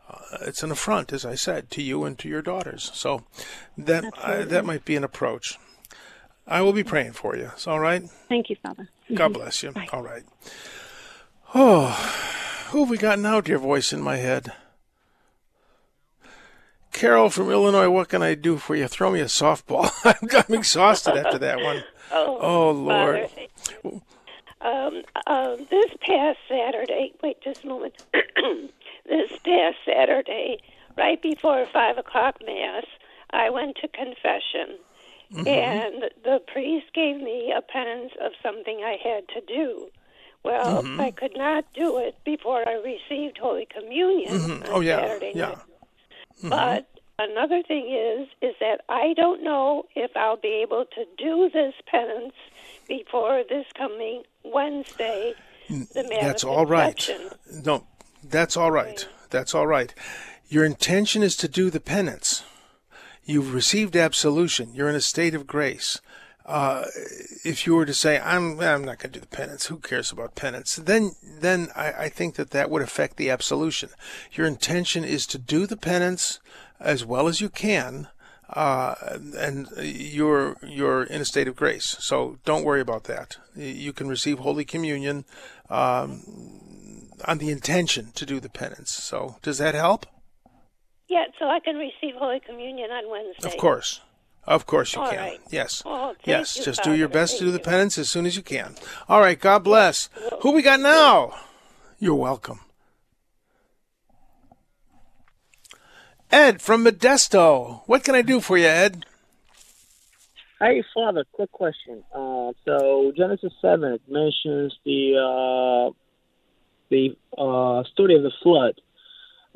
Uh, 0.09 0.37
it's 0.41 0.63
an 0.63 0.71
affront, 0.71 1.11
as 1.11 1.25
I 1.25 1.35
said, 1.35 1.69
to 1.71 1.81
you 1.81 2.03
and 2.03 2.17
to 2.19 2.29
your 2.29 2.41
daughters. 2.41 2.91
So 2.93 3.25
that 3.77 4.05
that 4.25 4.65
might 4.65 4.85
be 4.85 4.95
an 4.95 5.03
approach. 5.03 5.57
I 6.47 6.61
will 6.61 6.73
be 6.73 6.83
praying 6.83 7.13
for 7.13 7.35
you. 7.35 7.51
It's 7.53 7.67
all 7.67 7.79
right. 7.79 8.09
Thank 8.29 8.49
you, 8.49 8.55
Father. 8.63 8.87
God 9.13 9.33
bless 9.33 9.63
you. 9.63 9.73
All 9.91 10.01
right. 10.03 10.23
Oh, 11.53 11.87
who 12.69 12.81
have 12.81 12.89
we 12.89 12.97
got 12.97 13.19
now, 13.19 13.41
dear 13.41 13.57
voice 13.57 13.91
in 13.93 14.01
my 14.01 14.17
head? 14.17 14.51
Carol 16.93 17.29
from 17.29 17.51
Illinois, 17.51 17.89
what 17.89 18.09
can 18.09 18.23
I 18.23 18.33
do 18.33 18.57
for 18.57 18.75
you? 18.75 18.87
Throw 18.87 19.11
me 19.11 19.19
a 19.19 19.25
softball. 19.25 19.91
I'm 20.49 20.55
exhausted 20.55 21.15
after 21.15 21.37
that 21.39 21.61
one. 21.61 21.83
Oh, 22.09 22.37
Oh, 22.39 22.71
Lord. 22.71 23.29
Father. 23.83 23.99
Um, 24.61 25.01
um, 25.27 25.67
this 25.69 25.91
past 25.99 26.37
Saturday, 26.47 27.11
wait 27.21 27.41
just 27.41 27.65
a 27.65 27.67
moment. 27.67 28.01
this 29.05 29.29
past 29.43 29.75
Saturday, 29.85 30.57
right 30.97 31.21
before 31.21 31.65
five 31.73 31.97
o'clock 31.97 32.37
mass, 32.45 32.85
I 33.31 33.49
went 33.49 33.75
to 33.81 33.89
confession, 33.89 34.77
Mm-hmm. 35.33 35.47
and 35.47 36.03
the 36.23 36.39
priest 36.47 36.85
gave 36.93 37.17
me 37.17 37.53
a 37.55 37.61
penance 37.61 38.13
of 38.21 38.31
something 38.41 38.81
I 38.83 38.95
had 39.03 39.27
to 39.29 39.41
do. 39.45 39.89
Well, 40.43 40.83
Mm-hmm. 40.83 41.01
I 41.01 41.11
could 41.11 41.35
not 41.35 41.65
do 41.73 41.97
it 41.97 42.15
before 42.23 42.63
I 42.67 42.73
received 42.75 43.37
Holy 43.37 43.67
Communion 43.69 44.39
on 44.51 44.63
Oh, 44.67 44.79
yeah. 44.79 45.01
Saturday 45.01 45.33
Yeah. 45.35 45.55
night. 46.43 46.85
But 47.17 47.27
another 47.29 47.61
thing 47.63 47.87
is, 47.91 48.27
is 48.41 48.55
that 48.61 48.81
I 48.87 49.13
don't 49.15 49.43
know 49.43 49.83
if 49.95 50.11
I'll 50.15 50.37
be 50.37 50.61
able 50.63 50.85
to 50.95 51.05
do 51.17 51.49
this 51.51 51.73
penance 51.87 52.33
before 52.87 53.43
this 53.49 53.65
coming 53.77 54.23
Wednesday. 54.45 55.33
That's 55.93 56.45
all 56.45 56.65
right. 56.65 57.09
No, 57.65 57.83
that's 58.23 58.55
all 58.55 58.71
right. 58.71 59.05
That's 59.29 59.53
all 59.53 59.67
right. 59.67 59.93
Your 60.47 60.63
intention 60.63 61.21
is 61.23 61.35
to 61.37 61.49
do 61.49 61.69
the 61.69 61.81
penance. 61.81 62.43
You've 63.27 63.53
received 63.53 63.97
absolution. 63.97 64.73
You're 64.73 64.87
in 64.87 64.95
a 64.95 65.01
state 65.01 65.35
of 65.35 65.45
grace. 65.45 65.99
Uh, 66.45 66.85
if 67.43 67.67
you 67.67 67.75
were 67.75 67.85
to 67.85 67.93
say, 67.93 68.21
"I'm, 68.21 68.57
I'm 68.61 68.85
not 68.85 68.99
going 68.99 69.11
to 69.11 69.19
do 69.19 69.19
the 69.19 69.27
penance. 69.27 69.65
Who 69.65 69.79
cares 69.79 70.13
about 70.13 70.35
penance?" 70.35 70.77
Then, 70.77 71.11
then 71.21 71.67
I, 71.75 71.91
I 71.91 72.09
think 72.09 72.35
that 72.35 72.51
that 72.51 72.69
would 72.69 72.81
affect 72.81 73.17
the 73.17 73.29
absolution. 73.29 73.89
Your 74.31 74.47
intention 74.47 75.03
is 75.03 75.27
to 75.27 75.37
do 75.37 75.67
the 75.67 75.75
penance 75.75 76.39
as 76.79 77.03
well 77.03 77.27
as 77.27 77.41
you 77.41 77.49
can, 77.49 78.07
uh, 78.49 78.95
and 79.37 79.67
you're 79.77 80.55
you're 80.63 81.03
in 81.03 81.19
a 81.19 81.25
state 81.25 81.49
of 81.49 81.57
grace. 81.57 81.97
So 81.99 82.37
don't 82.45 82.63
worry 82.63 82.79
about 82.79 83.03
that. 83.03 83.35
You 83.53 83.91
can 83.91 84.07
receive 84.07 84.39
Holy 84.39 84.63
Communion 84.63 85.25
um, 85.69 86.21
on 87.25 87.39
the 87.39 87.49
intention 87.49 88.13
to 88.15 88.25
do 88.25 88.39
the 88.39 88.49
penance. 88.49 88.91
So 88.91 89.35
does 89.41 89.57
that 89.57 89.75
help? 89.75 90.05
Yeah, 91.09 91.25
so 91.39 91.45
I 91.45 91.59
can 91.59 91.75
receive 91.77 92.15
Holy 92.17 92.39
Communion 92.39 92.91
on 92.91 93.09
Wednesday. 93.09 93.47
Of 93.47 93.57
course. 93.57 94.01
Of 94.45 94.65
course 94.65 94.93
you 94.95 95.01
All 95.01 95.09
can. 95.09 95.17
right. 95.17 95.39
Yes. 95.49 95.83
Oh, 95.85 96.07
thank 96.15 96.27
yes. 96.27 96.57
you, 96.57 96.63
Just 96.63 96.83
do 96.83 96.93
your 96.95 97.07
Father. 97.09 97.19
best 97.19 97.37
to 97.39 97.45
do 97.45 97.51
the 97.51 97.57
Thank 97.57 97.65
you. 97.65 97.71
penance 97.71 97.97
as 97.97 98.09
soon 98.09 98.25
as 98.25 98.35
you 98.37 98.43
can. 98.43 98.75
All 99.09 99.19
right. 99.19 99.39
God 99.39 99.63
bless. 99.63 100.09
Who 100.41 100.51
we 100.51 100.61
got 100.61 100.79
now? 100.79 101.33
You're 101.99 102.15
welcome. 102.15 102.61
Ed 106.31 106.61
from 106.61 106.83
Modesto. 106.83 107.81
What 107.87 108.03
can 108.03 108.15
I 108.15 108.21
do 108.21 108.39
for 108.41 108.57
you, 108.57 108.67
Ed? 108.67 109.05
Hey, 110.59 110.83
Father, 110.93 111.23
quick 111.31 111.51
question. 111.51 112.03
Uh, 112.13 112.51
so 112.65 113.11
Genesis 113.15 113.53
seven 113.61 113.93
it 113.93 114.01
mentions 114.09 114.75
the 114.85 115.15
uh, 115.17 115.91
the 116.89 117.15
uh, 117.37 117.83
story 117.93 118.15
of 118.15 118.23
the 118.23 118.31
flood, 118.41 118.73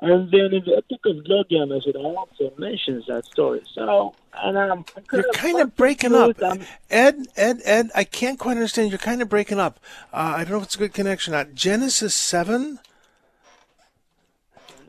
and 0.01 0.31
then 0.31 0.53
in 0.53 0.63
the 0.65 0.75
Epic 0.77 0.99
of 1.05 1.23
Gilgamesh 1.25 1.85
it 1.85 1.95
also 1.95 2.51
mentions 2.57 3.05
that 3.07 3.25
story. 3.25 3.61
So, 3.73 4.15
and 4.33 4.57
I'm 4.57 4.85
You're 5.13 5.31
kind 5.33 5.59
of 5.59 5.75
breaking 5.75 6.13
up. 6.15 6.41
I'm- 6.41 6.65
Ed, 6.89 7.27
Ed, 7.35 7.61
Ed, 7.63 7.91
I 7.95 8.03
can't 8.03 8.39
quite 8.39 8.57
understand. 8.57 8.89
You're 8.89 8.97
kind 8.97 9.21
of 9.21 9.29
breaking 9.29 9.59
up. 9.59 9.79
Uh, 10.11 10.33
I 10.37 10.43
don't 10.43 10.51
know 10.53 10.57
if 10.57 10.63
it's 10.63 10.75
a 10.75 10.79
good 10.79 10.93
connection 10.93 11.33
or 11.33 11.37
not. 11.37 11.53
Genesis 11.53 12.15
7? 12.15 12.79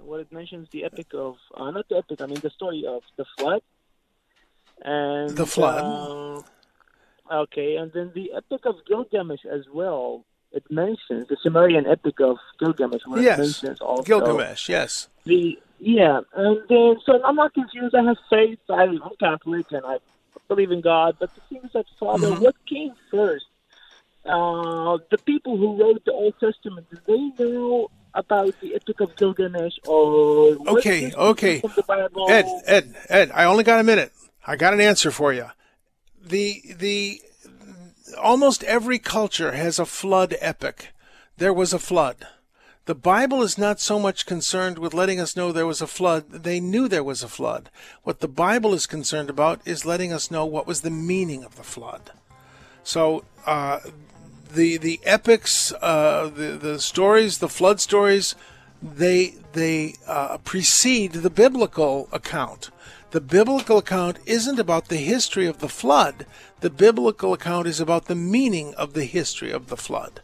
what 0.05 0.21
it 0.21 0.31
mentions 0.31 0.69
the 0.73 0.85
epic 0.85 1.07
of 1.15 1.37
uh, 1.57 1.71
not 1.71 1.89
the 1.89 1.97
epic, 1.97 2.21
I 2.21 2.27
mean 2.27 2.39
the 2.43 2.51
story 2.51 2.85
of 2.87 3.01
the 3.17 3.25
flood. 3.39 3.63
And 4.85 5.31
The 5.31 5.47
flood. 5.47 6.45
uh, 7.31 7.43
okay, 7.45 7.77
and 7.77 7.91
then 7.95 8.11
the 8.15 8.33
epic 8.37 8.67
of 8.67 8.75
Gilgamesh 8.87 9.47
as 9.51 9.63
well. 9.73 10.25
It 10.53 10.65
mentions 10.71 11.29
the 11.29 11.37
Sumerian 11.43 11.87
epic 11.87 12.21
of 12.21 12.37
Gilgamesh. 12.59 13.03
Where 13.07 13.21
it 13.21 13.25
Yes. 13.25 13.39
mentions 13.39 13.81
also 13.81 14.03
Gilgamesh, 14.05 14.69
yes. 14.69 15.09
The 15.25 15.59
yeah, 15.79 16.21
and 16.35 16.59
then 16.69 16.97
so 17.05 17.23
I'm 17.25 17.37
not 17.37 17.55
confused. 17.55 17.95
I 17.95 18.03
have 18.05 18.17
faith. 18.31 18.59
I, 18.71 18.85
I'm 18.85 19.17
Catholic 19.19 19.67
and 19.71 19.85
I 19.85 19.97
believe 20.49 20.71
in 20.71 20.81
God. 20.81 21.17
But 21.19 21.31
the 21.35 21.41
thing 21.49 21.61
is 21.65 21.71
that 21.75 21.87
Father, 21.99 22.29
Mm-hmm. 22.29 22.43
what 22.45 22.55
came 22.69 22.93
first? 23.11 23.47
Uh, 24.25 24.99
the 25.11 25.19
people 25.27 25.57
who 25.57 25.81
wrote 25.81 26.05
the 26.05 26.13
Old 26.13 26.35
Testament, 26.39 26.89
did 26.91 27.01
they 27.07 27.43
know 27.43 27.89
about 28.15 28.55
the 28.61 28.75
Epic 28.77 29.01
of 29.01 29.17
Gilgamesh 29.17 29.73
or 29.87 30.57
Okay, 30.69 31.13
okay. 31.13 31.61
from 31.61 31.73
the 31.75 31.83
Bible? 31.83 32.31
Ed, 32.31 32.47
Ed, 32.67 32.95
Ed, 33.09 33.31
I 33.35 33.45
only 33.45 33.65
got 33.65 33.81
a 33.81 33.83
minute. 33.83 34.13
I 34.47 34.55
got 34.57 34.75
an 34.75 34.81
answer 34.81 35.11
for 35.11 35.33
you. 35.33 35.47
The 36.25 36.63
the 36.79 37.21
almost 38.21 38.65
every 38.65 38.99
culture 38.99 39.53
has 39.53 39.79
a 39.79 39.87
flood 39.87 40.37
epic. 40.41 40.93
There 41.37 41.53
was 41.53 41.73
a 41.73 41.79
flood. 41.79 42.27
The 42.85 42.95
Bible 42.97 43.43
is 43.43 43.57
not 43.57 43.81
so 43.81 44.01
much 44.01 44.27
concerned 44.27 44.79
with 44.79 44.93
letting 44.93 45.21
us 45.21 45.37
know 45.37 45.53
there 45.53 45.67
was 45.67 45.81
a 45.81 45.87
flood. 45.87 46.31
They 46.31 46.59
knew 46.59 46.89
there 46.89 47.05
was 47.05 47.23
a 47.23 47.29
flood. 47.29 47.71
What 48.03 48.19
the 48.19 48.29
Bible 48.29 48.75
is 48.75 48.87
concerned 48.87 49.31
about 49.31 49.61
is 49.65 49.87
letting 49.87 50.13
us 50.13 50.33
know 50.33 50.45
what 50.45 50.67
was 50.67 50.81
the 50.81 50.91
meaning 50.91 51.45
of 51.45 51.55
the 51.55 51.63
flood. 51.63 52.11
So 52.83 53.25
uh, 53.47 53.79
the 54.53 54.79
the 54.79 55.01
epics, 55.05 55.73
uh, 55.81 56.31
the 56.35 56.59
the 56.61 56.81
stories, 56.81 57.39
the 57.39 57.49
flood 57.49 57.81
stories, 57.81 58.35
they 58.83 59.35
they 59.53 59.95
uh, 60.09 60.39
precede 60.39 61.13
the 61.13 61.31
biblical 61.31 62.09
account. 62.11 62.71
The 63.13 63.21
biblical 63.21 63.77
account 63.77 64.21
isn't 64.25 64.59
about 64.59 64.89
the 64.89 64.97
history 64.97 65.47
of 65.47 65.59
the 65.59 65.69
flood. 65.69 66.25
The 66.61 66.71
biblical 66.71 67.35
account 67.35 67.67
is 67.67 67.79
about 67.79 68.07
the 68.07 68.15
meaning 68.15 68.75
of 68.77 68.95
the 68.95 69.05
history 69.05 69.51
of 69.51 69.67
the 69.69 69.77
flood, 69.77 70.23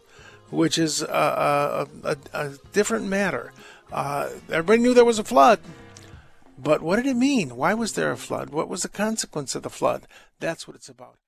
which 0.49 0.79
is 0.79 1.03
a, 1.03 1.05
a, 1.05 1.87
a, 2.03 2.17
a 2.33 2.53
different 2.73 3.05
matter. 3.05 3.53
Uh, 3.91 4.29
everybody 4.49 4.81
knew 4.81 4.95
there 4.95 5.05
was 5.05 5.19
a 5.19 5.23
flood, 5.23 5.59
but 6.57 6.81
what 6.81 6.95
did 6.95 7.05
it 7.05 7.15
mean? 7.15 7.55
Why 7.55 7.75
was 7.75 7.93
there 7.93 8.11
a 8.11 8.17
flood? 8.17 8.49
What 8.49 8.67
was 8.67 8.81
the 8.81 8.89
consequence 8.89 9.53
of 9.53 9.61
the 9.61 9.69
flood? 9.69 10.07
That's 10.39 10.67
what 10.67 10.75
it's 10.75 10.89
about. 10.89 11.18